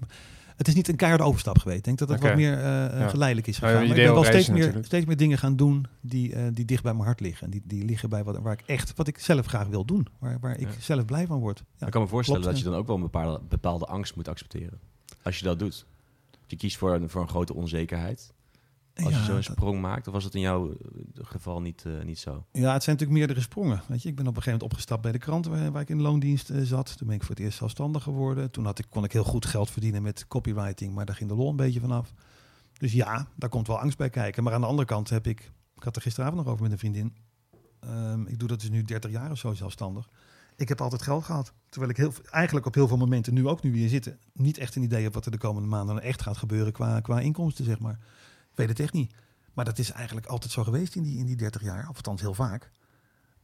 het 0.59 0.67
is 0.67 0.73
niet 0.73 0.87
een 0.87 0.95
keiharde 0.95 1.23
overstap 1.23 1.57
geweest. 1.57 1.77
Ik 1.77 1.83
denk 1.83 1.97
dat 1.97 2.09
het 2.09 2.21
wat 2.21 2.35
meer 2.35 2.57
uh, 2.57 3.09
geleidelijk 3.09 3.47
is 3.47 3.57
gegaan. 3.57 3.83
ik 3.83 3.93
ben 3.93 4.13
wel 4.13 4.23
steeds 4.23 4.49
meer, 4.49 4.77
steeds 4.81 5.05
meer 5.05 5.17
dingen 5.17 5.37
gaan 5.37 5.55
doen 5.55 5.85
die, 6.01 6.35
uh, 6.35 6.41
die 6.53 6.65
dicht 6.65 6.83
bij 6.83 6.93
mijn 6.93 7.05
hart 7.05 7.19
liggen. 7.19 7.45
En 7.45 7.51
die, 7.51 7.61
die 7.65 7.85
liggen 7.85 8.09
bij 8.09 8.23
wat, 8.23 8.37
waar 8.39 8.53
ik 8.53 8.63
echt, 8.65 8.93
wat 8.95 9.07
ik 9.07 9.19
zelf 9.19 9.45
graag 9.45 9.67
wil 9.67 9.85
doen. 9.85 10.07
Waar, 10.19 10.37
waar 10.39 10.59
ik 10.59 10.67
zelf 10.79 11.05
blij 11.05 11.27
van 11.27 11.39
word. 11.39 11.63
Ja, 11.77 11.85
ik 11.85 11.91
kan 11.91 12.01
me 12.01 12.07
voorstellen 12.07 12.41
dat 12.41 12.57
je 12.57 12.63
dan 12.63 12.73
ook 12.73 12.87
wel 12.87 12.95
een 12.95 13.01
bepaalde, 13.01 13.41
bepaalde 13.49 13.85
angst 13.85 14.15
moet 14.15 14.27
accepteren. 14.27 14.79
Als 15.23 15.37
je 15.37 15.43
dat 15.43 15.59
doet. 15.59 15.85
Je 16.47 16.55
kiest 16.55 16.77
voor 16.77 16.93
een, 16.93 17.09
voor 17.09 17.21
een 17.21 17.29
grote 17.29 17.53
onzekerheid 17.53 18.33
als 19.05 19.13
je 19.13 19.23
zo'n 19.23 19.43
sprong 19.43 19.81
maakt? 19.81 20.07
Of 20.07 20.13
was 20.13 20.23
het 20.23 20.35
in 20.35 20.41
jouw 20.41 20.71
eh, 20.71 20.77
geval 21.13 21.61
niet, 21.61 21.83
uh, 21.87 22.03
niet 22.03 22.19
zo? 22.19 22.45
Ja, 22.51 22.73
het 22.73 22.83
zijn 22.83 22.95
natuurlijk 22.95 23.19
meerdere 23.19 23.41
sprongen. 23.41 23.81
Weet 23.87 24.01
je, 24.01 24.09
ik 24.09 24.15
ben 24.15 24.27
op 24.27 24.35
een 24.35 24.41
gegeven 24.41 24.51
moment 24.51 24.71
opgestapt 24.71 25.01
bij 25.01 25.11
de 25.11 25.17
krant 25.17 25.45
waar, 25.45 25.71
waar 25.71 25.81
ik 25.81 25.89
in 25.89 26.01
loondienst 26.01 26.49
uh, 26.49 26.61
zat. 26.61 26.97
Toen 26.97 27.07
ben 27.07 27.15
ik 27.15 27.23
voor 27.23 27.35
het 27.35 27.43
eerst 27.43 27.57
zelfstandig 27.57 28.03
geworden. 28.03 28.51
Toen 28.51 28.65
had 28.65 28.79
ik, 28.79 28.85
kon 28.89 29.03
ik 29.03 29.11
heel 29.11 29.23
goed 29.23 29.45
geld 29.45 29.71
verdienen 29.71 30.01
met 30.01 30.27
copywriting, 30.27 30.93
maar 30.93 31.05
daar 31.05 31.15
ging 31.15 31.29
de 31.29 31.35
lol 31.35 31.49
een 31.49 31.55
beetje 31.55 31.79
vanaf. 31.79 32.13
Dus 32.73 32.93
ja, 32.93 33.27
daar 33.35 33.49
komt 33.49 33.67
wel 33.67 33.79
angst 33.79 33.97
bij 33.97 34.09
kijken. 34.09 34.43
Maar 34.43 34.53
aan 34.53 34.61
de 34.61 34.67
andere 34.67 34.87
kant 34.87 35.09
heb 35.09 35.27
ik, 35.27 35.51
ik 35.75 35.83
had 35.83 35.95
er 35.95 36.01
gisteravond 36.01 36.37
nog 36.37 36.47
over 36.47 36.63
met 36.63 36.71
een 36.71 36.77
vriendin. 36.77 37.15
Um, 37.85 38.27
ik 38.27 38.39
doe 38.39 38.47
dat 38.47 38.59
dus 38.59 38.69
nu 38.69 38.83
30 38.83 39.11
jaar 39.11 39.31
of 39.31 39.37
zo 39.37 39.53
zelfstandig. 39.53 40.09
Ik 40.55 40.69
heb 40.69 40.81
altijd 40.81 41.01
geld 41.01 41.23
gehad. 41.23 41.53
Terwijl 41.69 41.91
ik 41.91 41.97
heel, 41.97 42.13
eigenlijk 42.29 42.65
op 42.65 42.73
heel 42.73 42.87
veel 42.87 42.97
momenten, 42.97 43.33
nu 43.33 43.47
ook 43.47 43.63
nu 43.63 43.71
we 43.71 43.77
hier 43.77 43.89
zitten, 43.89 44.19
niet 44.33 44.57
echt 44.57 44.75
een 44.75 44.83
idee 44.83 45.03
heb 45.03 45.13
wat 45.13 45.25
er 45.25 45.31
de 45.31 45.37
komende 45.37 45.67
maanden 45.67 46.01
echt 46.01 46.21
gaat 46.21 46.37
gebeuren 46.37 46.73
qua, 46.73 46.99
qua 46.99 47.19
inkomsten, 47.19 47.65
zeg 47.65 47.79
maar 47.79 47.99
weet 48.59 48.69
het 48.69 48.79
echt 48.79 48.93
niet. 48.93 49.13
Maar 49.53 49.65
dat 49.65 49.79
is 49.79 49.91
eigenlijk 49.91 50.27
altijd 50.27 50.51
zo 50.51 50.63
geweest 50.63 50.95
in 50.95 51.03
die, 51.03 51.17
in 51.17 51.25
die 51.25 51.35
30 51.35 51.61
jaar, 51.61 51.89
of 51.89 51.95
althans 51.95 52.21
heel 52.21 52.33
vaak. 52.33 52.71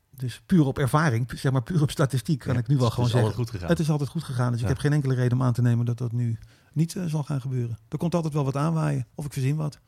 Dus 0.09 0.41
puur 0.45 0.65
op 0.65 0.77
ervaring, 0.77 1.31
zeg 1.35 1.51
maar 1.51 1.63
puur 1.63 1.81
op 1.81 1.91
statistiek, 1.91 2.39
kan 2.39 2.57
ik 2.57 2.67
nu 2.67 2.77
wel 2.77 2.89
gewoon 2.89 3.09
zeggen. 3.09 3.33
Goed 3.33 3.49
gegaan. 3.49 3.69
Het 3.69 3.79
is 3.79 3.89
altijd 3.89 4.09
goed 4.09 4.23
gegaan. 4.23 4.51
Dus 4.51 4.61
ik 4.61 4.67
heb 4.67 4.77
geen 4.77 4.93
enkele 4.93 5.15
reden 5.15 5.37
om 5.37 5.43
aan 5.43 5.53
te 5.53 5.61
nemen 5.61 5.85
dat 5.85 5.97
dat 5.97 6.11
nu 6.11 6.37
niet 6.73 6.93
uh, 6.93 7.05
zal 7.05 7.23
gaan 7.23 7.41
gebeuren. 7.41 7.77
Er 7.89 7.97
komt 7.97 8.15
altijd 8.15 8.33
wel 8.33 8.43
wat 8.43 8.55
aanwaaien, 8.55 9.07
of 9.15 9.25
ik 9.25 9.33
verzin 9.33 9.55
wat. 9.55 9.79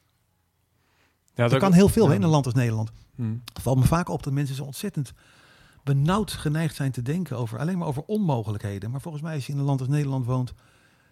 Ja, 1.34 1.50
er 1.50 1.60
kan 1.60 1.74
heel 1.74 1.90
veel 1.90 2.12
in 2.12 2.24
een 2.24 2.30
land 2.30 2.46
als 2.46 2.54
Nederland. 2.54 2.92
Hmm. 3.16 3.42
Valt 3.62 3.78
me 3.78 3.86
vaak 3.86 4.10
op 4.10 4.24
dat 4.24 4.34
mensen 4.34 4.56
zo 4.56 4.64
ontzettend 4.64 5.14
benauwd 5.84 6.32
geneigd 6.32 6.76
zijn 6.76 6.92
te 6.92 7.02
denken 7.02 7.38
over 7.38 7.60
alleen 7.60 7.78
maar 7.78 7.88
over 7.88 8.04
onmogelijkheden. 8.04 8.92
Maar 8.92 9.02
volgens 9.02 9.24
mij, 9.24 9.36
als 9.36 9.46
je 9.46 9.52
in 9.52 9.60
een 9.60 9.66
land 9.66 9.80
als 9.80 9.90
Nederland 9.90 10.26
woont, 10.26 10.54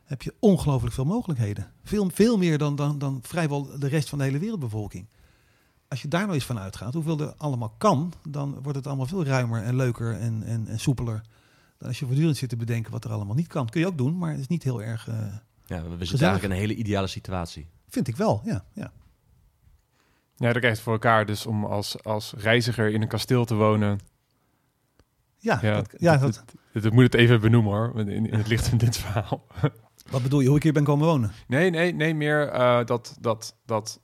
heb 0.05 0.21
je 0.21 0.33
ongelooflijk 0.39 0.93
veel 0.93 1.05
mogelijkheden. 1.05 1.71
Veel, 1.83 2.09
veel 2.13 2.37
meer 2.37 2.57
dan, 2.57 2.75
dan, 2.75 2.97
dan 2.97 3.19
vrijwel 3.21 3.79
de 3.79 3.87
rest 3.87 4.09
van 4.09 4.17
de 4.17 4.23
hele 4.23 4.39
wereldbevolking. 4.39 5.07
Als 5.87 6.01
je 6.01 6.07
daar 6.07 6.21
nou 6.21 6.33
eens 6.33 6.45
van 6.45 6.59
uitgaat, 6.59 6.93
hoeveel 6.93 7.19
er 7.19 7.33
allemaal 7.37 7.75
kan, 7.77 8.13
dan 8.29 8.61
wordt 8.61 8.77
het 8.77 8.87
allemaal 8.87 9.05
veel 9.05 9.25
ruimer 9.25 9.63
en 9.63 9.75
leuker 9.75 10.19
en, 10.19 10.43
en, 10.43 10.67
en 10.67 10.79
soepeler. 10.79 11.21
Dan 11.77 11.87
als 11.87 11.99
je 11.99 12.05
voortdurend 12.05 12.37
zit 12.37 12.49
te 12.49 12.55
bedenken 12.55 12.91
wat 12.91 13.03
er 13.03 13.11
allemaal 13.11 13.35
niet 13.35 13.47
kan. 13.47 13.69
Kun 13.69 13.79
je 13.79 13.87
ook 13.87 13.97
doen, 13.97 14.17
maar 14.17 14.31
het 14.31 14.39
is 14.39 14.47
niet 14.47 14.63
heel 14.63 14.83
erg. 14.83 15.07
Uh, 15.07 15.15
ja, 15.65 15.83
we 15.83 16.05
zitten 16.05 16.27
eigenlijk 16.27 16.43
in 16.43 16.51
een 16.51 16.67
hele 16.67 16.75
ideale 16.75 17.07
situatie. 17.07 17.67
Vind 17.87 18.07
ik 18.07 18.15
wel, 18.15 18.41
ja. 18.45 18.65
ja. 18.73 18.91
Ja, 20.35 20.51
dat 20.51 20.61
krijgt 20.61 20.79
voor 20.79 20.93
elkaar 20.93 21.25
dus 21.25 21.45
om 21.45 21.65
als, 21.65 22.03
als 22.03 22.33
reiziger 22.37 22.91
in 22.91 23.01
een 23.01 23.07
kasteel 23.07 23.45
te 23.45 23.55
wonen. 23.55 23.99
Ja, 25.37 25.59
ja, 25.61 25.75
dat, 25.75 25.93
ja 25.97 26.17
dat, 26.17 26.43
dat, 26.73 26.93
moet 26.93 27.03
het 27.03 27.13
even 27.13 27.41
benoemen 27.41 27.71
hoor, 27.71 27.99
in, 27.99 28.25
in 28.25 28.33
het 28.33 28.47
licht 28.47 28.67
van 28.67 28.77
dit 28.77 28.97
verhaal. 28.97 29.45
Wat 30.11 30.23
bedoel 30.23 30.39
je, 30.39 30.47
hoe 30.47 30.57
ik 30.57 30.63
hier 30.63 30.73
ben 30.73 30.83
komen 30.83 31.07
wonen? 31.07 31.31
Nee, 31.47 31.69
nee, 31.69 31.93
nee, 31.93 32.15
meer 32.15 32.53
uh, 32.53 32.85
dat, 32.85 33.17
dat, 33.19 33.55
dat 33.65 33.99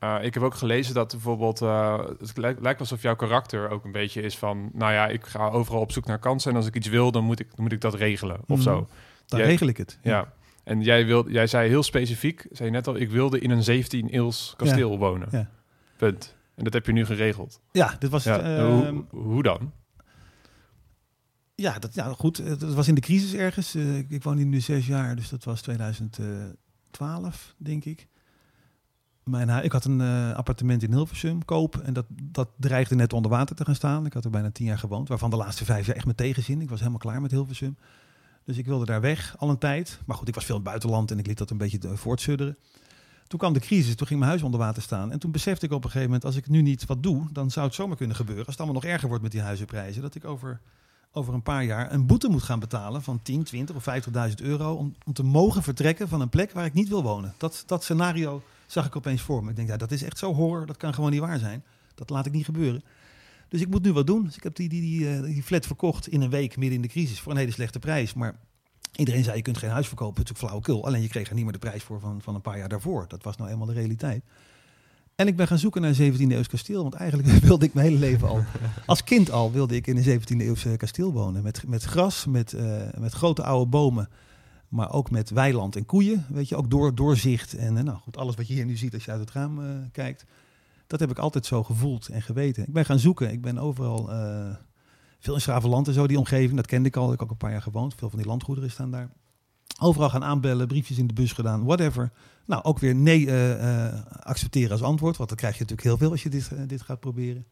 uh, 0.00 0.16
ik 0.22 0.34
heb 0.34 0.42
ook 0.42 0.54
gelezen 0.54 0.94
dat 0.94 1.10
bijvoorbeeld, 1.10 1.62
uh, 1.62 1.98
het 2.18 2.36
lijkt, 2.36 2.60
lijkt 2.60 2.80
alsof 2.80 3.02
jouw 3.02 3.16
karakter 3.16 3.70
ook 3.70 3.84
een 3.84 3.92
beetje 3.92 4.22
is 4.22 4.36
van, 4.36 4.70
nou 4.72 4.92
ja, 4.92 5.08
ik 5.08 5.26
ga 5.26 5.48
overal 5.48 5.80
op 5.80 5.92
zoek 5.92 6.06
naar 6.06 6.18
kansen 6.18 6.50
en 6.50 6.56
als 6.56 6.66
ik 6.66 6.74
iets 6.74 6.88
wil, 6.88 7.10
dan 7.10 7.24
moet 7.24 7.40
ik, 7.40 7.46
dan 7.54 7.62
moet 7.62 7.72
ik 7.72 7.80
dat 7.80 7.94
regelen 7.94 8.40
of 8.46 8.56
mm, 8.56 8.62
zo. 8.62 8.88
Dan 9.26 9.38
jij, 9.38 9.48
regel 9.48 9.66
ik 9.66 9.76
het. 9.76 9.98
Ja. 10.02 10.32
En 10.64 10.82
jij, 10.82 11.06
wil, 11.06 11.30
jij 11.30 11.46
zei 11.46 11.68
heel 11.68 11.82
specifiek, 11.82 12.46
zei 12.50 12.68
je 12.68 12.74
net 12.74 12.86
al, 12.86 12.96
ik 12.96 13.10
wilde 13.10 13.38
in 13.38 13.50
een 13.50 13.62
17 13.62 14.08
eels 14.08 14.54
kasteel 14.56 14.92
ja. 14.92 14.98
wonen. 14.98 15.28
Ja. 15.30 15.50
Punt. 15.96 16.34
En 16.54 16.64
dat 16.64 16.72
heb 16.72 16.86
je 16.86 16.92
nu 16.92 17.04
geregeld. 17.04 17.60
Ja, 17.72 17.96
dit 17.98 18.10
was 18.10 18.24
het. 18.24 18.42
hoe, 18.42 19.04
hoe 19.10 19.42
dan? 19.42 19.72
Ja, 21.58 21.78
dat, 21.78 21.94
ja, 21.94 22.12
goed. 22.12 22.60
Dat 22.60 22.74
was 22.74 22.88
in 22.88 22.94
de 22.94 23.00
crisis 23.00 23.34
ergens. 23.34 23.74
Uh, 23.74 23.98
ik, 23.98 24.22
woon 24.22 24.36
hier 24.36 24.46
nu 24.46 24.60
zes 24.60 24.86
jaar, 24.86 25.16
dus 25.16 25.28
dat 25.28 25.44
was 25.44 25.60
2012, 25.60 27.54
denk 27.56 27.84
ik. 27.84 28.08
Mijn 29.24 29.64
ik 29.64 29.72
had 29.72 29.84
een 29.84 30.00
uh, 30.00 30.34
appartement 30.34 30.82
in 30.82 30.92
Hilversum 30.92 31.44
koop 31.44 31.76
en 31.76 31.92
dat, 31.92 32.06
dat 32.22 32.48
dreigde 32.56 32.94
net 32.94 33.12
onder 33.12 33.30
water 33.30 33.56
te 33.56 33.64
gaan 33.64 33.74
staan. 33.74 34.06
Ik 34.06 34.12
had 34.12 34.24
er 34.24 34.30
bijna 34.30 34.50
tien 34.50 34.66
jaar 34.66 34.78
gewoond, 34.78 35.08
waarvan 35.08 35.30
de 35.30 35.36
laatste 35.36 35.64
vijf 35.64 35.86
jaar 35.86 35.96
echt 35.96 36.06
met 36.06 36.16
tegenzin. 36.16 36.60
Ik 36.60 36.68
was 36.68 36.78
helemaal 36.78 36.98
klaar 36.98 37.20
met 37.20 37.30
Hilversum. 37.30 37.76
Dus 38.44 38.56
ik 38.56 38.66
wilde 38.66 38.84
daar 38.84 39.00
weg 39.00 39.34
al 39.38 39.50
een 39.50 39.58
tijd. 39.58 40.00
Maar 40.06 40.16
goed, 40.16 40.28
ik 40.28 40.34
was 40.34 40.44
veel 40.44 40.54
in 40.56 40.60
het 40.60 40.70
buitenland 40.70 41.10
en 41.10 41.18
ik 41.18 41.26
liet 41.26 41.38
dat 41.38 41.50
een 41.50 41.58
beetje 41.58 41.96
voortsudderen. 41.96 42.56
Toen 43.26 43.38
kwam 43.38 43.52
de 43.52 43.60
crisis, 43.60 43.94
toen 43.94 44.06
ging 44.06 44.18
mijn 44.18 44.30
huis 44.30 44.44
onder 44.44 44.60
water 44.60 44.82
staan. 44.82 45.12
En 45.12 45.18
toen 45.18 45.30
besefte 45.30 45.66
ik 45.66 45.72
op 45.72 45.84
een 45.84 45.90
gegeven 45.90 46.06
moment, 46.06 46.24
als 46.24 46.36
ik 46.36 46.48
nu 46.48 46.62
niet 46.62 46.86
wat 46.86 47.02
doe, 47.02 47.28
dan 47.32 47.50
zou 47.50 47.66
het 47.66 47.74
zomaar 47.74 47.96
kunnen 47.96 48.16
gebeuren. 48.16 48.46
Als 48.46 48.54
het 48.54 48.64
allemaal 48.64 48.82
nog 48.82 48.90
erger 48.90 49.08
wordt 49.08 49.22
met 49.22 49.32
die 49.32 49.40
huizenprijzen, 49.40 50.02
dat 50.02 50.14
ik 50.14 50.24
over 50.24 50.60
over 51.16 51.34
een 51.34 51.42
paar 51.42 51.64
jaar 51.64 51.92
een 51.92 52.06
boete 52.06 52.28
moet 52.28 52.42
gaan 52.42 52.58
betalen 52.58 53.02
van 53.02 53.22
10, 53.22 53.44
20 53.44 53.76
of 53.76 53.86
50.000 54.28 54.34
euro 54.42 54.74
om, 54.74 54.94
om 55.06 55.12
te 55.12 55.22
mogen 55.22 55.62
vertrekken 55.62 56.08
van 56.08 56.20
een 56.20 56.28
plek 56.28 56.52
waar 56.52 56.64
ik 56.64 56.72
niet 56.72 56.88
wil 56.88 57.02
wonen. 57.02 57.34
Dat, 57.36 57.62
dat 57.66 57.82
scenario 57.82 58.42
zag 58.66 58.86
ik 58.86 58.96
opeens 58.96 59.22
voor 59.22 59.44
me. 59.44 59.50
Ik 59.50 59.56
denk, 59.56 59.68
ja, 59.68 59.76
dat 59.76 59.90
is 59.90 60.02
echt 60.02 60.18
zo 60.18 60.34
horror, 60.34 60.66
dat 60.66 60.76
kan 60.76 60.94
gewoon 60.94 61.10
niet 61.10 61.20
waar 61.20 61.38
zijn. 61.38 61.64
Dat 61.94 62.10
laat 62.10 62.26
ik 62.26 62.32
niet 62.32 62.44
gebeuren. 62.44 62.82
Dus 63.48 63.60
ik 63.60 63.68
moet 63.68 63.82
nu 63.82 63.92
wat 63.92 64.06
doen. 64.06 64.24
Dus 64.24 64.36
ik 64.36 64.42
heb 64.42 64.54
die, 64.54 64.68
die, 64.68 64.80
die, 64.80 65.10
eh, 65.10 65.22
die 65.22 65.42
flat 65.42 65.66
verkocht 65.66 66.08
in 66.08 66.20
een 66.20 66.30
week 66.30 66.56
midden 66.56 66.76
in 66.76 66.82
de 66.82 66.88
crisis 66.88 67.20
voor 67.20 67.32
een 67.32 67.38
hele 67.38 67.52
slechte 67.52 67.78
prijs. 67.78 68.14
Maar 68.14 68.34
iedereen 68.96 69.24
zei, 69.24 69.36
je 69.36 69.42
kunt 69.42 69.58
geen 69.58 69.70
huis 69.70 69.86
verkopen. 69.86 70.20
Het 70.20 70.24
is 70.24 70.40
natuurlijk 70.40 70.64
flauwekul. 70.64 70.86
Alleen 70.86 71.02
je 71.02 71.08
kreeg 71.08 71.28
er 71.28 71.34
niet 71.34 71.44
meer 71.44 71.52
de 71.52 71.58
prijs 71.58 71.82
voor 71.82 72.00
van, 72.00 72.22
van 72.22 72.34
een 72.34 72.40
paar 72.40 72.58
jaar 72.58 72.68
daarvoor. 72.68 73.04
Dat 73.08 73.22
was 73.22 73.36
nou 73.36 73.50
eenmaal 73.50 73.66
de 73.66 73.72
realiteit. 73.72 74.24
En 75.16 75.26
ik 75.26 75.36
ben 75.36 75.46
gaan 75.46 75.58
zoeken 75.58 75.80
naar 75.80 75.98
een 75.98 76.14
17e 76.14 76.32
eeuws 76.32 76.48
kasteel. 76.48 76.82
Want 76.82 76.94
eigenlijk 76.94 77.30
wilde 77.44 77.64
ik 77.64 77.74
mijn 77.74 77.86
hele 77.86 77.98
leven 77.98 78.28
al, 78.28 78.44
als 78.86 79.04
kind 79.04 79.30
al, 79.30 79.52
wilde 79.52 79.74
ik 79.74 79.86
in 79.86 79.96
een 79.96 80.20
17e 80.20 80.40
eeuwse 80.40 80.76
kasteel 80.76 81.12
wonen. 81.12 81.42
Met, 81.42 81.62
met 81.66 81.82
gras, 81.82 82.26
met, 82.26 82.52
uh, 82.52 82.82
met 82.98 83.12
grote 83.12 83.42
oude 83.42 83.70
bomen. 83.70 84.08
Maar 84.68 84.92
ook 84.92 85.10
met 85.10 85.30
weiland 85.30 85.76
en 85.76 85.86
koeien. 85.86 86.26
Weet 86.28 86.48
je, 86.48 86.56
ook 86.56 86.70
door, 86.70 86.94
doorzicht. 86.94 87.54
En 87.54 87.76
uh, 87.76 87.82
nou 87.82 87.98
goed, 87.98 88.16
alles 88.16 88.34
wat 88.34 88.48
je 88.48 88.54
hier 88.54 88.64
nu 88.64 88.76
ziet 88.76 88.94
als 88.94 89.04
je 89.04 89.10
uit 89.10 89.20
het 89.20 89.30
raam 89.30 89.58
uh, 89.58 89.68
kijkt. 89.92 90.24
Dat 90.86 91.00
heb 91.00 91.10
ik 91.10 91.18
altijd 91.18 91.46
zo 91.46 91.62
gevoeld 91.62 92.08
en 92.08 92.22
geweten. 92.22 92.62
Ik 92.62 92.72
ben 92.72 92.84
gaan 92.84 92.98
zoeken. 92.98 93.32
Ik 93.32 93.42
ben 93.42 93.58
overal, 93.58 94.08
veel 95.18 95.34
in 95.34 95.40
Schravenland 95.40 95.88
en 95.88 95.94
zo, 95.94 96.06
die 96.06 96.18
omgeving. 96.18 96.56
Dat 96.56 96.66
kende 96.66 96.88
ik 96.88 96.96
al. 96.96 97.04
Ik 97.04 97.10
heb 97.10 97.22
ook 97.22 97.30
een 97.30 97.36
paar 97.36 97.50
jaar 97.50 97.62
gewoond. 97.62 97.94
Veel 97.94 98.08
van 98.08 98.18
die 98.18 98.28
landgoederen 98.28 98.70
staan 98.70 98.90
daar. 98.90 99.08
Overal 99.78 100.10
gaan 100.10 100.24
aanbellen, 100.24 100.66
briefjes 100.66 100.98
in 100.98 101.06
de 101.06 101.12
bus 101.12 101.32
gedaan, 101.32 101.64
whatever. 101.64 102.12
Nou, 102.44 102.62
ook 102.62 102.78
weer 102.78 102.94
nee 102.94 103.26
uh, 103.26 104.04
accepteren 104.20 104.70
als 104.70 104.82
antwoord. 104.82 105.16
Want 105.16 105.28
dan 105.28 105.38
krijg 105.38 105.54
je 105.54 105.60
natuurlijk 105.60 105.88
heel 105.88 105.98
veel 105.98 106.10
als 106.10 106.22
je 106.22 106.28
dit, 106.28 106.50
uh, 106.52 106.60
dit 106.66 106.82
gaat 106.82 107.00
proberen. 107.00 107.46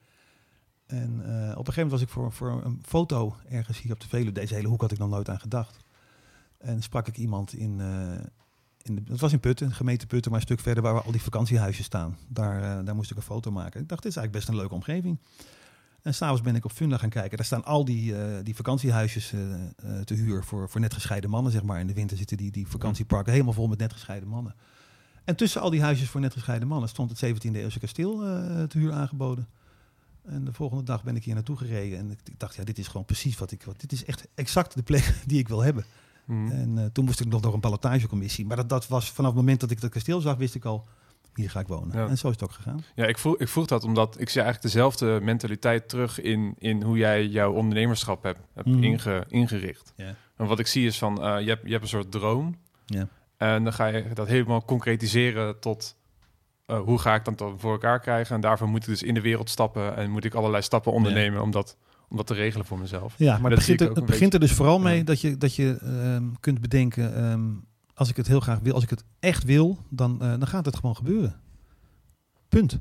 En 0.87 1.11
op 1.11 1.19
een 1.21 1.73
gegeven 1.73 1.73
moment 1.75 1.91
was 1.91 2.01
ik 2.01 2.09
voor, 2.09 2.33
voor 2.33 2.65
een 2.65 2.83
foto 2.83 3.37
ergens 3.49 3.81
hier 3.81 3.93
op 3.93 4.01
de 4.01 4.09
Veluwe. 4.09 4.33
Deze 4.33 4.55
hele 4.55 4.69
hoek 4.69 4.81
had 4.81 4.93
ik 4.93 4.99
nog 4.99 5.09
nooit 5.09 5.29
aan 5.29 5.41
gedacht. 5.41 5.77
En 6.59 6.83
sprak 6.83 7.09
ik 7.09 7.17
iemand 7.17 7.55
in... 7.55 7.81
in 8.83 8.95
de, 8.95 9.03
was 9.17 9.33
in 9.33 9.41
Putten, 9.41 9.73
gemeente 9.73 10.07
Putten, 10.07 10.31
maar 10.31 10.41
een 10.41 10.47
stuk 10.47 10.61
verder 10.61 10.83
waar 10.83 11.03
al 11.03 11.13
die 11.13 11.23
vakantiehuisjes 11.23 11.87
staan. 11.87 12.17
Daar, 12.29 12.85
daar 12.85 12.95
moest 12.95 13.11
ik 13.11 13.17
een 13.17 13.23
foto 13.23 13.51
maken. 13.51 13.81
Ik 13.81 13.89
dacht, 13.89 14.03
dit 14.03 14.11
is 14.11 14.19
eigenlijk 14.19 14.33
best 14.33 14.49
een 14.49 14.57
leuke 14.57 14.75
omgeving. 14.75 15.19
En 16.05 16.14
s'avonds 16.14 16.43
ben 16.43 16.55
ik 16.55 16.64
op 16.64 16.73
Funda 16.73 16.97
gaan 16.97 17.09
kijken. 17.09 17.37
Daar 17.37 17.47
staan 17.47 17.64
al 17.64 17.85
die, 17.85 18.12
uh, 18.12 18.19
die 18.43 18.57
vakantiehuisjes 18.57 19.33
uh, 19.33 19.40
uh, 19.40 20.01
te 20.01 20.14
huur 20.14 20.45
voor, 20.45 20.69
voor 20.69 20.81
net 20.81 20.95
gescheiden 20.95 21.31
mannen, 21.31 21.53
zeg 21.53 21.62
maar. 21.62 21.81
In 21.81 21.87
de 21.87 21.93
winter 21.93 22.17
zitten 22.17 22.37
die, 22.37 22.51
die 22.51 22.67
vakantieparken 22.67 23.33
helemaal 23.33 23.53
vol 23.53 23.69
met 23.69 23.79
net 23.79 23.93
gescheiden 23.93 24.29
mannen. 24.29 24.55
En 25.25 25.37
tussen 25.37 25.61
al 25.61 25.71
die 25.71 25.83
huisjes 25.83 26.09
voor 26.09 26.21
net 26.21 26.33
gescheiden 26.33 26.69
mannen 26.69 26.88
stond 26.88 27.21
het 27.21 27.35
17e 27.35 27.51
eeuwse 27.53 27.79
kasteel 27.79 28.19
te 28.69 28.79
huur 28.79 28.93
aangeboden. 28.93 29.49
En 30.23 30.45
de 30.45 30.53
volgende 30.53 30.83
dag 30.83 31.05
ben 31.05 31.17
ik 31.17 31.25
hier 31.25 31.35
naartoe 31.35 31.57
gereden. 31.57 31.99
En 31.99 32.11
ik, 32.11 32.38
dacht, 32.38 32.55
ja, 32.55 32.64
dit 32.64 32.79
is 32.79 32.87
gewoon 32.87 33.05
precies 33.05 33.38
wat 33.38 33.51
ik... 33.51 33.62
Wat, 33.62 33.81
dit 33.81 33.93
is 33.93 34.05
echt 34.05 34.29
exact 34.35 34.75
de 34.75 34.83
plek 34.83 35.14
die 35.27 35.38
ik 35.38 35.49
wil 35.49 35.62
hebben. 35.62 35.85
Mm. 36.25 36.51
En 36.51 36.90
toen 36.93 37.05
moest 37.05 37.21
ik 37.21 37.27
nog 37.27 37.40
door 37.40 37.55
een 37.55 37.61
ballotagecommissie. 37.61 38.47
Maar 38.47 38.57
dat, 38.57 38.69
dat 38.69 38.88
was 38.88 39.11
vanaf 39.11 39.31
het 39.31 39.40
moment 39.40 39.61
dat 39.61 39.71
ik 39.71 39.81
het 39.81 39.90
kasteel 39.90 40.21
zag, 40.21 40.37
wist 40.37 40.55
ik 40.55 40.64
al 40.64 40.87
hier 41.35 41.51
ga 41.51 41.61
ik 41.61 41.66
wonen. 41.66 42.09
En 42.09 42.18
zo 42.18 42.27
is 42.27 42.33
het 42.33 42.42
ook 42.42 42.53
gegaan. 42.53 42.85
Ja, 42.94 43.07
ik 43.07 43.18
vroeg, 43.18 43.38
ik 43.38 43.49
vroeg 43.49 43.66
dat 43.66 43.85
omdat 43.85 44.20
ik 44.20 44.29
zie 44.29 44.42
eigenlijk 44.42 44.73
dezelfde 44.73 45.20
mentaliteit 45.23 45.88
terug 45.88 46.20
in, 46.20 46.55
in 46.59 46.83
hoe 46.83 46.97
jij 46.97 47.27
jouw 47.27 47.53
ondernemerschap 47.53 48.23
hebt, 48.23 48.40
hebt 48.55 48.68
mhm. 48.68 48.83
inge, 48.83 49.25
ingericht. 49.29 49.92
En 50.37 50.47
wat 50.47 50.59
ik 50.59 50.66
zie 50.66 50.87
is 50.87 50.99
van, 50.99 51.25
uh, 51.25 51.40
je, 51.40 51.49
hebt, 51.49 51.62
je 51.64 51.70
hebt 51.70 51.83
een 51.83 51.88
soort 51.88 52.11
droom. 52.11 52.57
En 53.37 53.64
dan 53.64 53.73
ga 53.73 53.87
je 53.87 54.05
dat 54.14 54.27
helemaal 54.27 54.64
concretiseren 54.64 55.61
tot 55.61 55.97
uh, 56.66 56.81
hoe 56.81 56.99
ga 56.99 57.14
ik 57.14 57.25
dat 57.25 57.53
voor 57.57 57.73
elkaar 57.73 58.01
krijgen. 58.01 58.35
En 58.35 58.40
daarvoor 58.40 58.68
moet 58.68 58.83
ik 58.83 58.88
dus 58.88 59.03
in 59.03 59.14
de 59.14 59.20
wereld 59.20 59.51
stappen 59.51 59.97
en 59.97 60.11
moet 60.11 60.25
ik 60.25 60.35
allerlei 60.35 60.62
stappen 60.62 60.92
ondernemen 60.92 61.42
om, 61.42 61.51
dat, 61.51 61.77
om 62.09 62.16
dat 62.16 62.27
te 62.27 62.35
regelen 62.35 62.66
voor 62.66 62.79
mezelf. 62.79 63.14
Ja, 63.16 63.38
maar 63.38 63.51
het 63.51 63.59
begint, 63.59 63.81
er, 63.81 63.92
het 63.92 64.07
begint 64.07 64.35
er 64.35 64.40
dus 64.40 64.53
vooral 64.53 64.79
mee 64.79 65.05
dat 65.05 65.20
je, 65.20 65.37
dat 65.37 65.55
je 65.55 65.79
um, 65.83 66.40
kunt 66.40 66.61
bedenken... 66.61 67.25
Um, 67.31 67.64
als 67.94 68.09
ik 68.09 68.16
het 68.16 68.26
heel 68.26 68.40
graag 68.40 68.59
wil, 68.59 68.74
als 68.74 68.83
ik 68.83 68.90
het 68.90 69.04
echt 69.18 69.44
wil, 69.44 69.78
dan, 69.88 70.12
uh, 70.12 70.18
dan 70.18 70.46
gaat 70.46 70.64
het 70.64 70.76
gewoon 70.76 70.96
gebeuren. 70.96 71.40
Punt. 72.48 72.80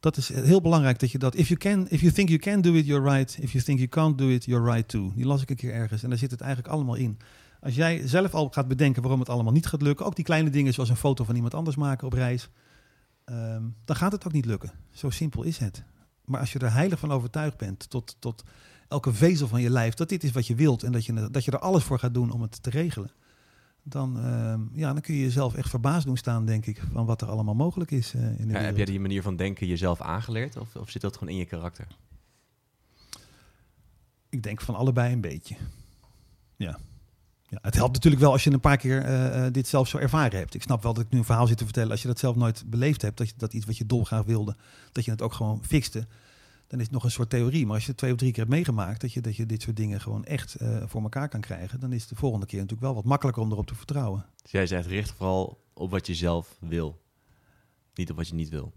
Dat 0.00 0.16
is 0.16 0.28
heel 0.28 0.60
belangrijk 0.60 0.98
dat 0.98 1.10
je 1.10 1.18
dat. 1.18 1.34
If 1.34 1.48
you 1.48 1.60
can, 1.60 1.88
if 1.88 2.00
you 2.00 2.12
think 2.12 2.28
you 2.28 2.40
can 2.40 2.60
do 2.60 2.72
it, 2.72 2.86
you're 2.86 3.10
right. 3.10 3.38
If 3.40 3.52
you 3.52 3.64
think 3.64 3.78
you 3.78 3.88
can't 3.88 4.18
do 4.18 4.28
it, 4.28 4.44
you're 4.44 4.72
right 4.72 4.88
too. 4.88 5.12
Die 5.14 5.26
las 5.26 5.42
ik 5.42 5.50
een 5.50 5.56
keer 5.56 5.72
ergens 5.72 6.02
en 6.02 6.08
daar 6.08 6.18
zit 6.18 6.30
het 6.30 6.40
eigenlijk 6.40 6.74
allemaal 6.74 6.94
in. 6.94 7.18
Als 7.60 7.74
jij 7.74 8.06
zelf 8.06 8.34
al 8.34 8.48
gaat 8.50 8.68
bedenken 8.68 9.02
waarom 9.02 9.20
het 9.20 9.28
allemaal 9.28 9.52
niet 9.52 9.66
gaat 9.66 9.82
lukken, 9.82 10.06
ook 10.06 10.16
die 10.16 10.24
kleine 10.24 10.50
dingen 10.50 10.74
zoals 10.74 10.88
een 10.88 10.96
foto 10.96 11.24
van 11.24 11.34
iemand 11.34 11.54
anders 11.54 11.76
maken 11.76 12.06
op 12.06 12.12
reis, 12.12 12.48
um, 13.24 13.74
dan 13.84 13.96
gaat 13.96 14.12
het 14.12 14.26
ook 14.26 14.32
niet 14.32 14.44
lukken. 14.44 14.72
Zo 14.90 15.10
simpel 15.10 15.42
is 15.42 15.58
het. 15.58 15.84
Maar 16.24 16.40
als 16.40 16.52
je 16.52 16.58
er 16.58 16.72
heilig 16.72 16.98
van 16.98 17.12
overtuigd 17.12 17.56
bent, 17.56 17.90
tot, 17.90 18.16
tot 18.18 18.44
elke 18.88 19.12
vezel 19.12 19.48
van 19.48 19.60
je 19.60 19.70
lijf, 19.70 19.94
dat 19.94 20.08
dit 20.08 20.24
is 20.24 20.30
wat 20.30 20.46
je 20.46 20.54
wilt 20.54 20.82
en 20.82 20.92
dat 20.92 21.04
je, 21.04 21.28
dat 21.30 21.44
je 21.44 21.50
er 21.50 21.58
alles 21.58 21.84
voor 21.84 21.98
gaat 21.98 22.14
doen 22.14 22.30
om 22.30 22.42
het 22.42 22.62
te 22.62 22.70
regelen, 22.70 23.10
dan, 23.88 24.16
uh, 24.16 24.54
ja, 24.72 24.92
dan 24.92 25.00
kun 25.00 25.14
je 25.14 25.20
jezelf 25.20 25.54
echt 25.54 25.70
verbaasd 25.70 26.06
doen 26.06 26.16
staan, 26.16 26.44
denk 26.44 26.66
ik, 26.66 26.82
van 26.92 27.06
wat 27.06 27.20
er 27.20 27.28
allemaal 27.28 27.54
mogelijk 27.54 27.90
is. 27.90 28.14
Uh, 28.14 28.40
in 28.40 28.48
de 28.48 28.52
ja, 28.52 28.60
heb 28.60 28.76
jij 28.76 28.84
die 28.84 29.00
manier 29.00 29.22
van 29.22 29.36
denken 29.36 29.66
jezelf 29.66 30.00
aangeleerd 30.00 30.56
of, 30.56 30.76
of 30.76 30.90
zit 30.90 31.02
dat 31.02 31.16
gewoon 31.16 31.32
in 31.32 31.38
je 31.38 31.44
karakter? 31.44 31.86
Ik 34.28 34.42
denk 34.42 34.60
van 34.60 34.74
allebei 34.74 35.12
een 35.12 35.20
beetje. 35.20 35.56
Ja. 36.56 36.78
ja. 37.42 37.58
Het 37.62 37.74
helpt 37.74 37.94
natuurlijk 37.94 38.22
wel 38.22 38.32
als 38.32 38.44
je 38.44 38.52
een 38.52 38.60
paar 38.60 38.76
keer 38.76 39.08
uh, 39.08 39.46
dit 39.52 39.66
zelf 39.66 39.88
zo 39.88 39.98
ervaren 39.98 40.38
hebt. 40.38 40.54
Ik 40.54 40.62
snap 40.62 40.82
wel 40.82 40.94
dat 40.94 41.04
ik 41.04 41.10
nu 41.10 41.18
een 41.18 41.24
verhaal 41.24 41.46
zit 41.46 41.58
te 41.58 41.64
vertellen. 41.64 41.90
Als 41.90 42.02
je 42.02 42.08
dat 42.08 42.18
zelf 42.18 42.36
nooit 42.36 42.64
beleefd 42.66 43.02
hebt, 43.02 43.16
dat, 43.16 43.28
je, 43.28 43.34
dat 43.36 43.52
iets 43.52 43.66
wat 43.66 43.76
je 43.76 43.86
dolgraag 43.86 44.24
wilde, 44.24 44.56
dat 44.92 45.04
je 45.04 45.10
het 45.10 45.22
ook 45.22 45.32
gewoon 45.32 45.64
fixte 45.64 46.06
dan 46.68 46.78
is 46.78 46.84
het 46.84 46.94
nog 46.94 47.04
een 47.04 47.10
soort 47.10 47.30
theorie. 47.30 47.66
Maar 47.66 47.74
als 47.74 47.84
je 47.84 47.88
het 47.88 47.98
twee 47.98 48.12
of 48.12 48.18
drie 48.18 48.30
keer 48.30 48.40
hebt 48.40 48.54
meegemaakt, 48.54 49.00
dat 49.00 49.12
je, 49.12 49.20
dat 49.20 49.36
je 49.36 49.46
dit 49.46 49.62
soort 49.62 49.76
dingen 49.76 50.00
gewoon 50.00 50.24
echt 50.24 50.60
uh, 50.60 50.82
voor 50.86 51.02
elkaar 51.02 51.28
kan 51.28 51.40
krijgen, 51.40 51.80
dan 51.80 51.92
is 51.92 52.00
het 52.00 52.08
de 52.08 52.16
volgende 52.16 52.46
keer 52.46 52.60
natuurlijk 52.60 52.86
wel 52.86 52.94
wat 52.94 53.04
makkelijker 53.04 53.42
om 53.42 53.52
erop 53.52 53.66
te 53.66 53.74
vertrouwen. 53.74 54.26
Dus 54.42 54.50
jij 54.50 54.66
zegt 54.66 54.86
richt 54.86 55.10
vooral 55.10 55.64
op 55.74 55.90
wat 55.90 56.06
je 56.06 56.14
zelf 56.14 56.56
wil, 56.60 57.00
niet 57.94 58.10
op 58.10 58.16
wat 58.16 58.28
je 58.28 58.34
niet 58.34 58.48
wil. 58.48 58.72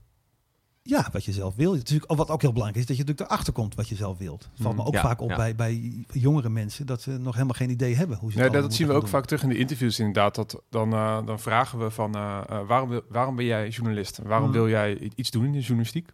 Ja, 0.84 1.10
wat 1.12 1.26
je 1.26 1.32
zelf 1.32 1.56
wil. 1.56 1.74
Natuurlijk, 1.74 2.12
wat 2.12 2.30
ook 2.30 2.42
heel 2.42 2.52
belangrijk 2.52 2.82
is, 2.82 2.88
dat 2.88 2.98
je 2.98 3.04
natuurlijk 3.04 3.30
erachter 3.30 3.54
komt 3.54 3.76
wat 3.76 3.90
je 3.90 3.96
zelf 3.96 4.18
wilt. 4.18 4.44
Het 4.44 4.62
valt 4.62 4.76
me 4.76 4.82
mm, 4.82 4.88
ook 4.88 4.98
vaak 4.98 5.22
op 5.22 5.28
bij, 5.28 5.56
bij 5.56 6.06
jongere 6.12 6.50
mensen 6.50 6.86
dat 6.86 7.02
ze 7.02 7.12
nog 7.12 7.34
helemaal 7.34 7.56
geen 7.56 7.70
idee 7.70 7.96
hebben 7.96 8.18
hoe 8.18 8.32
ze 8.32 8.38
nee, 8.38 8.50
Dat 8.50 8.74
zien 8.74 8.88
we 8.88 8.94
ook 8.94 9.08
vaak 9.08 9.26
terug 9.26 9.44
in 9.44 9.50
de 9.50 9.58
interviews 9.58 10.00
inderdaad. 10.00 10.36
Dat, 10.36 10.64
dan, 10.70 10.94
uh, 10.94 11.26
dan 11.26 11.40
vragen 11.40 11.80
we 11.80 11.90
van 11.90 12.18
uh, 12.18 12.42
waarom, 12.68 13.02
waarom 13.10 13.36
ben 13.36 13.46
jij 13.46 13.70
journalist? 13.70 14.20
Waarom 14.24 14.48
mm. 14.48 14.54
wil 14.54 14.70
jij 14.70 15.12
iets 15.16 15.32
doen 15.32 15.46
in 15.46 15.52
de 15.52 15.60
journalistiek? 15.60 16.12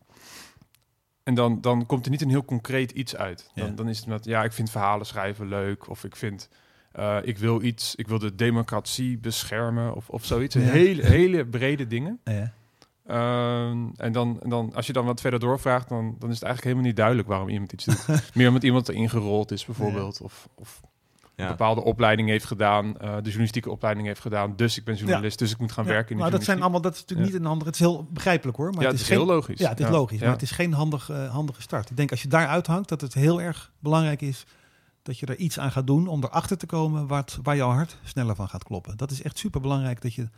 En 1.27 1.33
dan, 1.33 1.61
dan 1.61 1.85
komt 1.85 2.05
er 2.05 2.11
niet 2.11 2.21
een 2.21 2.29
heel 2.29 2.45
concreet 2.45 2.91
iets 2.91 3.15
uit. 3.15 3.49
Dan, 3.55 3.75
dan 3.75 3.89
is 3.89 3.97
het 3.97 4.07
met, 4.07 4.25
ja, 4.25 4.43
ik 4.43 4.51
vind 4.51 4.69
verhalen 4.69 5.05
schrijven 5.05 5.47
leuk. 5.47 5.89
Of 5.89 6.03
ik 6.03 6.15
vind, 6.15 6.49
uh, 6.99 7.17
ik 7.21 7.37
wil 7.37 7.61
iets, 7.61 7.95
ik 7.95 8.07
wil 8.07 8.19
de 8.19 8.35
democratie 8.35 9.17
beschermen. 9.17 9.95
Of, 9.95 10.09
of 10.09 10.25
zoiets. 10.25 10.55
Hele, 10.55 11.05
hele 11.05 11.45
brede 11.45 11.87
dingen. 11.87 12.19
Ja. 12.23 12.53
Uh, 13.07 13.69
en 13.95 14.11
dan, 14.11 14.39
dan, 14.43 14.73
als 14.73 14.87
je 14.87 14.93
dan 14.93 15.05
wat 15.05 15.21
verder 15.21 15.39
doorvraagt, 15.39 15.89
dan, 15.89 16.15
dan 16.19 16.29
is 16.29 16.35
het 16.35 16.43
eigenlijk 16.43 16.63
helemaal 16.63 16.85
niet 16.85 16.95
duidelijk 16.95 17.27
waarom 17.27 17.49
iemand 17.49 17.71
iets 17.71 17.85
doet. 17.85 18.05
Meer 18.35 18.47
omdat 18.47 18.63
iemand 18.63 18.89
erin 18.89 19.09
gerold 19.09 19.51
is, 19.51 19.65
bijvoorbeeld. 19.65 20.21
Of, 20.21 20.49
of 20.55 20.81
een 21.43 21.47
bepaalde 21.47 21.83
opleiding 21.83 22.29
heeft 22.29 22.45
gedaan, 22.45 22.85
uh, 22.85 22.93
de 22.99 23.21
journalistieke 23.21 23.69
opleiding 23.69 24.07
heeft 24.07 24.19
gedaan. 24.19 24.55
Dus 24.55 24.77
ik 24.77 24.83
ben 24.83 24.95
journalist, 24.95 25.39
dus 25.39 25.51
ik 25.51 25.57
moet 25.57 25.71
gaan 25.71 25.85
werken 25.85 26.11
in 26.11 26.21
Maar 26.21 26.31
dat 26.31 26.43
zijn 26.43 26.61
allemaal, 26.61 26.81
dat 26.81 26.93
is 26.93 26.99
natuurlijk 26.99 27.29
niet 27.29 27.39
een 27.39 27.45
handige, 27.45 27.69
het 27.69 27.79
is 27.79 27.85
heel 27.85 28.07
begrijpelijk 28.11 28.57
hoor. 28.57 28.71
Maar 28.71 28.81
ja, 28.81 28.89
het 28.89 28.93
is, 28.93 29.01
het 29.01 29.09
is 29.09 29.17
heel 29.17 29.25
logisch. 29.25 29.59
Ja, 29.59 29.69
het 29.69 29.79
is 29.79 29.89
logisch, 29.89 30.19
maar 30.19 30.29
het 30.29 30.41
is 30.41 30.51
geen 30.51 30.73
handig, 30.73 31.09
uh, 31.09 31.29
handige 31.29 31.61
start. 31.61 31.89
Ik 31.89 31.97
denk 31.97 32.11
als 32.11 32.21
je 32.21 32.27
daar 32.27 32.47
uithangt, 32.47 32.89
dat 32.89 33.01
het 33.01 33.13
heel 33.13 33.41
erg 33.41 33.71
belangrijk 33.79 34.21
is 34.21 34.45
dat 35.01 35.19
je 35.19 35.25
er 35.25 35.37
iets 35.37 35.59
aan 35.59 35.71
gaat 35.71 35.87
doen 35.87 36.07
om 36.07 36.23
erachter 36.23 36.57
te 36.57 36.65
komen 36.65 37.07
wat, 37.07 37.39
waar 37.43 37.55
jouw 37.55 37.71
hart 37.71 37.97
sneller 38.03 38.35
van 38.35 38.49
gaat 38.49 38.63
kloppen. 38.63 38.97
Dat 38.97 39.11
is 39.11 39.21
echt 39.21 39.37
super 39.37 39.61
belangrijk 39.61 40.01
dat 40.01 40.13
je, 40.13 40.29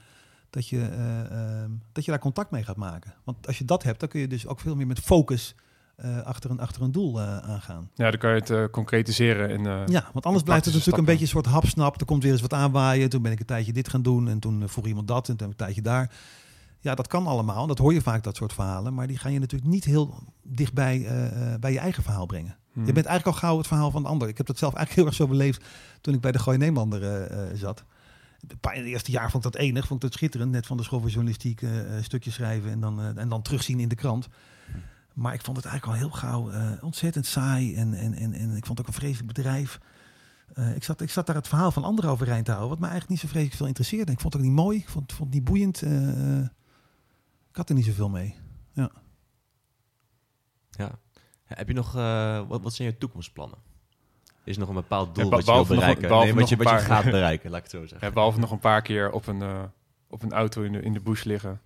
dat, 0.49 0.67
je, 0.67 0.77
uh, 0.77 1.71
dat 1.91 2.05
je 2.05 2.11
daar 2.11 2.19
contact 2.19 2.51
mee 2.51 2.63
gaat 2.63 2.75
maken. 2.75 3.13
Want 3.23 3.47
als 3.47 3.57
je 3.57 3.65
dat 3.65 3.83
hebt, 3.83 3.99
dan 3.99 4.09
kun 4.09 4.19
je 4.19 4.27
dus 4.27 4.47
ook 4.47 4.59
veel 4.59 4.75
meer 4.75 4.87
met 4.87 4.99
focus 4.99 5.55
uh, 6.05 6.21
achter, 6.21 6.49
een, 6.49 6.59
achter 6.59 6.81
een 6.81 6.91
doel 6.91 7.19
uh, 7.19 7.37
aangaan. 7.37 7.89
Ja, 7.93 8.09
dan 8.09 8.19
kan 8.19 8.29
je 8.29 8.35
het 8.35 8.49
uh, 8.49 8.63
concretiseren. 8.71 9.49
In, 9.49 9.63
ja, 9.87 10.09
want 10.13 10.25
anders 10.25 10.43
blijft 10.43 10.65
het 10.65 10.73
natuurlijk 10.73 10.99
een 10.99 11.05
beetje 11.05 11.21
een 11.21 11.29
soort 11.29 11.45
hapsnap. 11.45 11.99
Er 11.99 12.05
komt 12.05 12.23
weer 12.23 12.31
eens 12.31 12.41
wat 12.41 12.53
aanwaaien. 12.53 13.09
Toen 13.09 13.21
ben 13.21 13.31
ik 13.31 13.39
een 13.39 13.45
tijdje 13.45 13.73
dit 13.73 13.89
gaan 13.89 14.01
doen 14.01 14.27
en 14.27 14.39
toen 14.39 14.69
vroeg 14.69 14.85
iemand 14.85 15.07
dat 15.07 15.29
en 15.29 15.37
toen 15.37 15.47
een 15.47 15.55
tijdje 15.55 15.81
daar. 15.81 16.11
Ja, 16.79 16.95
dat 16.95 17.07
kan 17.07 17.27
allemaal. 17.27 17.67
Dat 17.67 17.77
hoor 17.77 17.93
je 17.93 18.01
vaak, 18.01 18.23
dat 18.23 18.35
soort 18.35 18.53
verhalen. 18.53 18.93
Maar 18.93 19.07
die 19.07 19.17
gaan 19.17 19.33
je 19.33 19.39
natuurlijk 19.39 19.71
niet 19.71 19.85
heel 19.85 20.23
dichtbij 20.43 21.07
bij 21.59 21.71
je 21.71 21.79
eigen 21.79 22.03
verhaal 22.03 22.25
brengen. 22.25 22.57
Hmm. 22.73 22.85
Je 22.85 22.93
bent 22.93 23.05
eigenlijk 23.05 23.37
al 23.37 23.41
gauw 23.41 23.57
het 23.57 23.67
verhaal 23.67 23.91
van 23.91 24.01
de 24.01 24.07
ander. 24.07 24.27
Ik 24.27 24.37
heb 24.37 24.47
dat 24.47 24.57
zelf 24.57 24.73
eigenlijk 24.73 25.07
heel 25.07 25.19
erg 25.19 25.29
zo 25.29 25.37
beleefd 25.37 25.65
toen 26.01 26.13
ik 26.13 26.21
bij 26.21 26.31
de 26.31 26.39
Gooi 26.39 26.57
Nederlander 26.57 27.29
zat. 27.57 27.83
In 28.47 28.57
het 28.61 28.85
eerste 28.85 29.11
jaar 29.11 29.31
vond 29.31 29.45
ik 29.45 29.51
dat 29.51 29.61
enig, 29.61 29.87
vond 29.87 30.03
ik 30.03 30.09
dat 30.09 30.17
schitterend. 30.17 30.51
Net 30.51 30.65
van 30.65 30.77
de 30.77 30.83
school 30.83 30.99
voor 30.99 31.09
journalistiek 31.09 31.61
stukjes 32.01 32.33
schrijven 32.33 32.71
en 32.71 32.79
dan, 32.79 33.17
en 33.17 33.29
dan 33.29 33.41
terugzien 33.41 33.79
in 33.79 33.89
de 33.89 33.95
krant. 33.95 34.27
Maar 35.19 35.33
ik 35.33 35.41
vond 35.41 35.57
het 35.57 35.65
eigenlijk 35.65 36.01
al 36.01 36.07
heel 36.07 36.17
gauw 36.17 36.51
uh, 36.51 36.71
ontzettend 36.81 37.25
saai. 37.25 37.75
En, 37.75 37.93
en, 37.93 38.13
en, 38.13 38.33
en 38.33 38.55
ik 38.55 38.65
vond 38.65 38.77
het 38.77 38.79
ook 38.79 38.87
een 38.87 38.99
vreselijk 38.99 39.33
bedrijf. 39.33 39.79
Uh, 40.53 40.75
ik, 40.75 40.83
zat, 40.83 41.01
ik 41.01 41.09
zat 41.09 41.25
daar 41.25 41.35
het 41.35 41.47
verhaal 41.47 41.71
van 41.71 41.83
anderen 41.83 42.11
overeind 42.11 42.45
te 42.45 42.51
houden. 42.51 42.69
Wat 42.69 42.79
me 42.79 42.87
eigenlijk 42.87 43.11
niet 43.11 43.19
zo 43.19 43.27
vreselijk 43.27 43.57
veel 43.57 43.67
interesseerde. 43.67 44.11
Ik 44.11 44.19
vond 44.19 44.33
het 44.33 44.41
ook 44.41 44.47
niet 44.47 44.57
mooi. 44.57 44.77
Ik 44.77 44.89
vond, 44.89 45.13
vond 45.13 45.33
het 45.33 45.33
niet 45.33 45.43
boeiend. 45.43 45.81
Uh, 45.81 46.39
ik 47.49 47.55
had 47.55 47.69
er 47.69 47.75
niet 47.75 47.85
zoveel 47.85 48.09
mee. 48.09 48.35
Ja. 48.73 48.91
Ja. 50.69 50.91
Heb 51.43 51.67
je 51.67 51.73
nog... 51.73 51.91
wat, 52.47 52.61
wat 52.61 52.73
zijn 52.73 52.87
je 52.87 52.97
toekomstplannen? 52.97 53.57
Is 54.43 54.53
er 54.53 54.59
nog 54.59 54.69
een 54.69 54.75
bepaald 54.75 55.15
doel 55.15 55.23
ja, 55.23 55.29
wat 55.29 55.45
je 55.45 55.51
wil 55.51 55.65
bereiken? 55.65 56.09
Nog, 56.09 56.23
nee, 56.23 56.33
wat, 56.33 56.49
je, 56.49 56.55
wat 56.55 56.69
je 56.69 56.77
gaat 56.77 57.03
bereiken, 57.19 57.49
laat 57.49 57.57
ik 57.57 57.71
het 57.71 57.81
zo 57.81 57.87
zeggen. 57.87 58.07
Ja, 58.07 58.13
behalve 58.13 58.39
nog 58.39 58.51
een 58.51 58.59
paar 58.59 58.81
keer 58.81 59.11
op 59.11 59.27
een, 59.27 59.69
op 60.07 60.23
een 60.23 60.31
auto 60.31 60.61
in 60.61 60.71
de, 60.71 60.81
in 60.81 60.93
de 60.93 61.01
bush 61.01 61.23
liggen. 61.23 61.61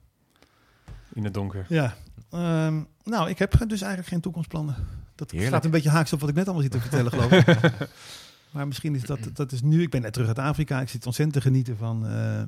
In 1.14 1.24
het 1.24 1.34
donker. 1.34 1.66
Ja, 1.70 1.96
Um, 2.34 2.88
nou, 3.04 3.30
ik 3.30 3.40
heb 3.40 3.52
dus 3.52 3.82
eigenlijk 3.82 4.08
geen 4.08 4.22
toekomstplannen. 4.22 4.76
Dat 5.16 5.32
Heerlijk. 5.32 5.52
staat 5.52 5.66
een 5.66 5.72
beetje 5.72 5.90
haaks 5.90 6.14
op 6.14 6.20
wat 6.20 6.30
ik 6.30 6.36
net 6.36 6.46
allemaal 6.46 6.64
zit 6.64 6.72
te 6.72 6.80
vertellen, 6.80 7.12
geloof 7.12 7.32
ik. 7.32 7.88
maar 8.54 8.68
misschien 8.68 8.96
is 8.96 9.02
dat, 9.02 9.20
dat 9.34 9.52
is 9.52 9.62
nu. 9.62 9.82
Ik 9.82 9.90
ben 9.90 10.02
net 10.02 10.14
terug 10.14 10.28
uit 10.28 10.40
Afrika. 10.40 10.82
Ik 10.82 10.90
zit 10.90 11.06
ontzettend 11.06 11.38
te 11.38 11.50
genieten 11.50 11.78
van, 11.78 12.06
uh, 12.06 12.42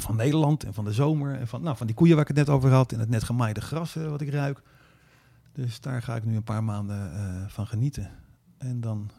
van 0.00 0.16
Nederland 0.16 0.64
en 0.64 0.74
van 0.74 0.84
de 0.84 0.92
zomer. 0.92 1.34
En 1.34 1.48
van, 1.48 1.62
nou, 1.62 1.76
van 1.76 1.86
die 1.86 1.96
koeien 1.96 2.14
waar 2.14 2.22
ik 2.28 2.36
het 2.36 2.46
net 2.46 2.56
over 2.56 2.70
had. 2.70 2.92
En 2.92 2.98
het 2.98 3.08
net 3.08 3.24
gemaaide 3.24 3.60
gras 3.60 3.94
wat 3.94 4.20
ik 4.20 4.30
ruik. 4.30 4.62
Dus 5.52 5.80
daar 5.80 6.02
ga 6.02 6.16
ik 6.16 6.24
nu 6.24 6.36
een 6.36 6.42
paar 6.42 6.64
maanden 6.64 7.10
van 7.50 7.66
genieten. 7.66 8.10
En 8.58 8.80
dan 8.80 9.10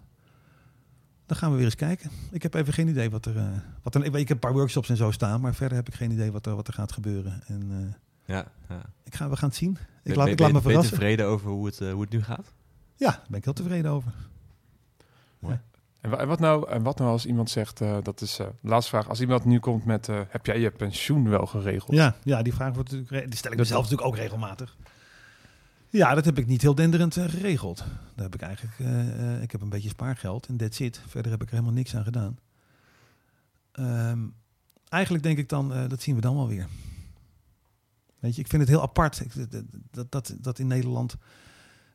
dan 1.26 1.38
gaan 1.38 1.50
we 1.50 1.56
weer 1.56 1.66
eens 1.66 1.76
kijken. 1.76 2.12
Ik 2.32 2.44
heb 2.44 2.54
even 2.54 2.74
geen 2.74 2.88
idee 2.88 3.10
wat 3.10 3.26
er. 3.26 3.64
Wat 3.82 3.96
er 3.96 4.06
ik 4.06 4.28
heb 4.28 4.30
een 4.30 4.40
paar 4.40 4.54
workshops 4.54 4.90
en 4.90 4.98
zo 4.98 5.12
staan, 5.12 5.42
maar 5.42 5.56
verder 5.56 5.78
heb 5.78 5.88
ik 5.88 5.94
geen 5.94 6.12
idee 6.12 6.32
wat 6.32 6.46
er, 6.46 6.56
wat 6.56 6.68
er 6.68 6.74
gaat 6.74 6.92
gebeuren. 6.92 7.42
En, 7.48 7.96
ja, 8.28 8.46
ja. 8.70 8.82
Ik, 9.04 9.16
ga, 9.16 9.30
we 9.30 9.36
gaan 9.36 9.50
het 9.50 9.58
zien. 9.58 9.78
Ik 10.04 10.16
laat, 10.16 10.28
ik 10.28 10.40
laat 10.40 10.52
me 10.52 10.62
verrassen. 10.62 10.98
Ben 10.98 11.10
je 11.10 11.16
tevreden 11.16 11.26
over 11.26 11.50
hoe 11.50 11.66
het, 11.66 11.80
uh, 11.80 11.92
hoe 11.92 12.02
het 12.02 12.10
nu 12.10 12.24
gaat? 12.24 12.54
Ja, 12.96 13.10
daar 13.10 13.26
ben 13.28 13.38
ik 13.38 13.44
heel 13.44 13.54
tevreden 13.54 13.92
over. 13.92 14.14
Mooi. 15.40 15.60
En 16.02 16.28
wat 16.28 16.40
nou, 16.40 16.70
en 16.70 16.84
wat 16.84 16.98
nou 16.98 17.12
als 17.12 17.26
iemand 17.26 17.50
zegt, 17.50 17.78
dat 17.78 18.22
is 18.22 18.36
de 18.36 18.52
laatste 18.62 18.90
vraag, 18.90 19.10
als 19.10 19.22
iemand 19.22 19.46
nu 19.46 19.60
komt 19.60 19.86
met, 19.86 20.08
heb 20.08 20.46
jij 20.46 20.60
je 20.60 20.72
pensioen 20.72 21.30
wel 21.30 21.46
geregeld? 21.46 21.96
Ja, 21.96 22.16
ja 22.24 22.42
die 22.42 22.54
vraag 22.54 22.74
wordt 22.74 22.92
natuurlijk, 22.92 23.30
die 23.30 23.38
stel 23.38 23.52
ik 23.52 23.58
mezelf 23.58 23.82
natuurlijk 23.82 24.10
ook 24.10 24.16
regelmatig. 24.16 24.78
Ja, 25.90 26.14
dat 26.14 26.26
heb 26.26 26.38
ik 26.38 26.48
niet 26.48 26.62
heel 26.62 26.76
denderend 26.76 27.16
uh, 27.16 27.26
geregeld. 27.26 27.78
Daar 28.16 28.24
heb 28.24 28.36
ik 28.36 28.42
eigenlijk, 28.42 28.80
uh, 28.80 29.42
ik 29.42 29.52
heb 29.52 29.62
een 29.62 29.70
beetje 29.70 29.90
spaargeld 29.90 30.48
en 30.48 30.58
that's 30.58 30.80
it. 30.80 31.02
Verder 31.08 31.32
heb 31.32 31.42
ik 31.42 31.48
er 31.48 31.54
helemaal 31.54 31.76
niks 31.76 31.96
aan 31.96 32.04
gedaan. 32.04 32.38
Um, 33.80 34.34
eigenlijk 34.90 35.24
denk 35.24 35.38
ik 35.38 35.50
dan, 35.50 35.88
dat 35.88 36.02
zien 36.02 36.16
we 36.16 36.22
dan 36.22 36.36
wel 36.36 36.48
weer. 36.48 36.68
Weet 38.28 38.36
je, 38.36 38.42
ik 38.42 38.48
vind 38.48 38.62
het 38.62 38.72
heel 38.72 38.82
apart 38.82 39.24
dat, 39.92 40.12
dat, 40.12 40.36
dat 40.42 40.60
in 40.60 40.68
Nederland 40.68 41.16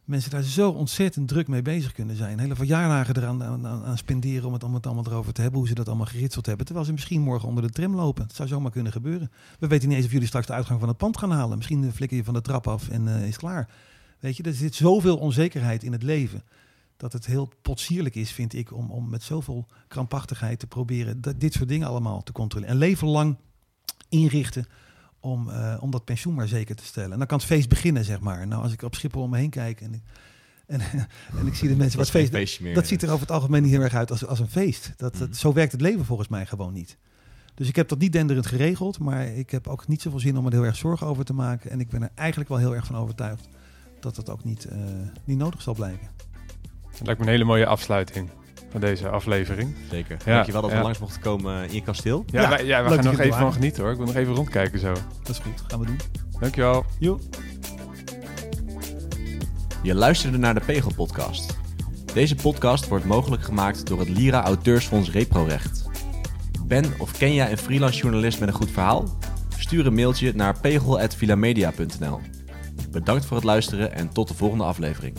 mensen 0.04 0.30
daar 0.30 0.42
zo 0.42 0.70
ontzettend 0.70 1.28
druk 1.28 1.48
mee 1.48 1.62
bezig 1.62 1.92
kunnen 1.92 2.16
zijn. 2.16 2.38
Hele 2.38 2.54
verjaardagen 2.54 3.16
eraan 3.16 3.42
aan, 3.42 3.66
aan, 3.66 3.98
spenderen 3.98 4.46
om 4.46 4.52
het, 4.52 4.62
om 4.62 4.74
het 4.74 4.86
allemaal 4.86 5.06
erover 5.06 5.32
te 5.32 5.40
hebben, 5.40 5.58
hoe 5.58 5.68
ze 5.68 5.74
dat 5.74 5.88
allemaal 5.88 6.06
geritseld 6.06 6.46
hebben. 6.46 6.66
Terwijl 6.66 6.86
ze 6.86 6.92
misschien 6.92 7.20
morgen 7.20 7.48
onder 7.48 7.62
de 7.62 7.70
tram 7.70 7.94
lopen. 7.94 8.22
Het 8.22 8.34
zou 8.34 8.48
zomaar 8.48 8.70
kunnen 8.70 8.92
gebeuren. 8.92 9.30
We 9.58 9.66
weten 9.66 9.88
niet 9.88 9.96
eens 9.96 10.06
of 10.06 10.12
jullie 10.12 10.26
straks 10.26 10.46
de 10.46 10.52
uitgang 10.52 10.80
van 10.80 10.88
het 10.88 10.96
pand 10.96 11.18
gaan 11.18 11.30
halen. 11.30 11.56
Misschien 11.56 11.92
flikker 11.92 12.16
je 12.16 12.24
van 12.24 12.34
de 12.34 12.40
trap 12.40 12.68
af 12.68 12.88
en 12.88 13.06
uh, 13.06 13.26
is 13.26 13.36
klaar. 13.36 13.68
Weet 14.18 14.36
je, 14.36 14.42
er 14.42 14.54
zit 14.54 14.74
zoveel 14.74 15.16
onzekerheid 15.16 15.82
in 15.82 15.92
het 15.92 16.02
leven. 16.02 16.44
Dat 16.96 17.12
het 17.12 17.26
heel 17.26 17.52
potsierlijk 17.62 18.14
is, 18.14 18.32
vind 18.32 18.54
ik, 18.54 18.72
om, 18.72 18.90
om 18.90 19.08
met 19.08 19.22
zoveel 19.22 19.66
krampachtigheid 19.88 20.58
te 20.58 20.66
proberen 20.66 21.20
dat, 21.20 21.40
dit 21.40 21.52
soort 21.52 21.68
dingen 21.68 21.88
allemaal 21.88 22.22
te 22.22 22.32
controleren. 22.32 22.74
Een 22.74 22.80
leven 22.80 23.08
lang 23.08 23.36
inrichten 24.08 24.66
om, 25.22 25.48
uh, 25.48 25.76
om 25.80 25.90
dat 25.90 26.04
pensioen 26.04 26.34
maar 26.34 26.48
zeker 26.48 26.76
te 26.76 26.84
stellen. 26.84 27.12
En 27.12 27.18
dan 27.18 27.26
kan 27.26 27.38
het 27.38 27.46
feest 27.46 27.68
beginnen, 27.68 28.04
zeg 28.04 28.20
maar. 28.20 28.46
Nou, 28.46 28.62
als 28.62 28.72
ik 28.72 28.82
op 28.82 28.94
Schiphol 28.94 29.22
om 29.22 29.30
me 29.30 29.38
heen 29.38 29.50
kijk 29.50 29.80
en 29.80 29.94
ik, 29.94 30.02
en, 30.66 30.80
en 31.38 31.46
ik 31.46 31.54
zie 31.54 31.68
de 31.68 31.76
mensen 31.76 31.98
wat 31.98 32.10
feest. 32.10 32.60
Meer, 32.60 32.74
dat 32.74 32.86
ziet 32.86 33.02
er 33.02 33.08
over 33.08 33.20
het 33.20 33.30
algemeen 33.30 33.62
niet 33.62 33.70
heel 33.70 33.80
erg 33.80 33.94
uit 33.94 34.10
als, 34.10 34.26
als 34.26 34.40
een 34.40 34.48
feest. 34.48 34.92
Dat, 34.96 35.16
dat, 35.16 35.28
mhm. 35.28 35.36
zo 35.36 35.52
werkt 35.52 35.72
het 35.72 35.80
leven 35.80 36.04
volgens 36.04 36.28
mij 36.28 36.46
gewoon 36.46 36.72
niet. 36.72 36.96
Dus 37.54 37.68
ik 37.68 37.76
heb 37.76 37.88
dat 37.88 37.98
niet 37.98 38.12
denderend 38.12 38.46
geregeld, 38.46 38.98
maar 38.98 39.26
ik 39.26 39.50
heb 39.50 39.68
ook 39.68 39.88
niet 39.88 40.02
zoveel 40.02 40.20
zin 40.20 40.36
om 40.36 40.46
er 40.46 40.52
heel 40.52 40.64
erg 40.64 40.76
zorgen 40.76 41.06
over 41.06 41.24
te 41.24 41.32
maken. 41.32 41.70
En 41.70 41.80
ik 41.80 41.88
ben 41.88 42.02
er 42.02 42.10
eigenlijk 42.14 42.48
wel 42.48 42.58
heel 42.58 42.74
erg 42.74 42.86
van 42.86 42.96
overtuigd 42.96 43.48
dat 44.00 44.16
het 44.16 44.30
ook 44.30 44.44
niet, 44.44 44.66
uh, 44.72 44.78
niet 45.24 45.38
nodig 45.38 45.62
zal 45.62 45.74
blijken. 45.74 46.08
Dat 46.90 47.06
lijkt 47.06 47.20
me 47.20 47.26
een 47.26 47.32
hele 47.32 47.44
mooie 47.44 47.66
afsluiting 47.66 48.30
van 48.72 48.80
deze 48.80 49.08
aflevering. 49.08 49.74
Zeker. 49.90 50.16
Ja, 50.24 50.34
Dankjewel 50.34 50.62
dat 50.62 50.70
we 50.70 50.76
langs 50.76 50.98
mochten 50.98 51.20
komen 51.20 51.68
in 51.68 51.74
je 51.74 51.82
kasteel. 51.82 52.24
Ja, 52.26 52.40
ja, 52.40 52.48
wij, 52.48 52.64
ja 52.64 52.82
we 52.84 52.94
gaan 52.94 53.04
nog 53.04 53.18
even 53.18 53.38
van 53.38 53.52
genieten 53.52 53.82
hoor. 53.82 53.90
Ik 53.92 53.96
wil 53.96 54.06
nog 54.06 54.14
even 54.14 54.34
rondkijken 54.34 54.78
zo. 54.78 54.92
Dat 55.22 55.28
is 55.28 55.38
goed, 55.38 55.62
gaan 55.66 55.80
we 55.80 55.86
doen. 55.86 56.00
Dankjewel. 56.40 56.84
Jo. 56.98 57.18
Je 59.82 59.94
luisterde 59.94 60.38
naar 60.38 60.54
de 60.54 60.60
Pegel 60.60 60.92
podcast. 60.94 61.56
Deze 62.14 62.34
podcast 62.34 62.88
wordt 62.88 63.04
mogelijk 63.04 63.42
gemaakt 63.42 63.86
door 63.86 63.98
het 63.98 64.08
Lira 64.08 64.42
Auteursfonds 64.42 65.10
Reprorecht. 65.10 65.84
Ben 66.66 66.84
of 66.98 67.18
ken 67.18 67.34
jij 67.34 67.50
een 67.50 67.58
freelance 67.58 67.98
journalist 67.98 68.40
met 68.40 68.48
een 68.48 68.54
goed 68.54 68.70
verhaal? 68.70 69.18
Stuur 69.58 69.86
een 69.86 69.94
mailtje 69.94 70.32
naar 70.34 70.60
pegel.vilamedia.nl 70.60 72.20
Bedankt 72.90 73.24
voor 73.24 73.36
het 73.36 73.46
luisteren 73.46 73.92
en 73.94 74.12
tot 74.12 74.28
de 74.28 74.34
volgende 74.34 74.64
aflevering. 74.64 75.16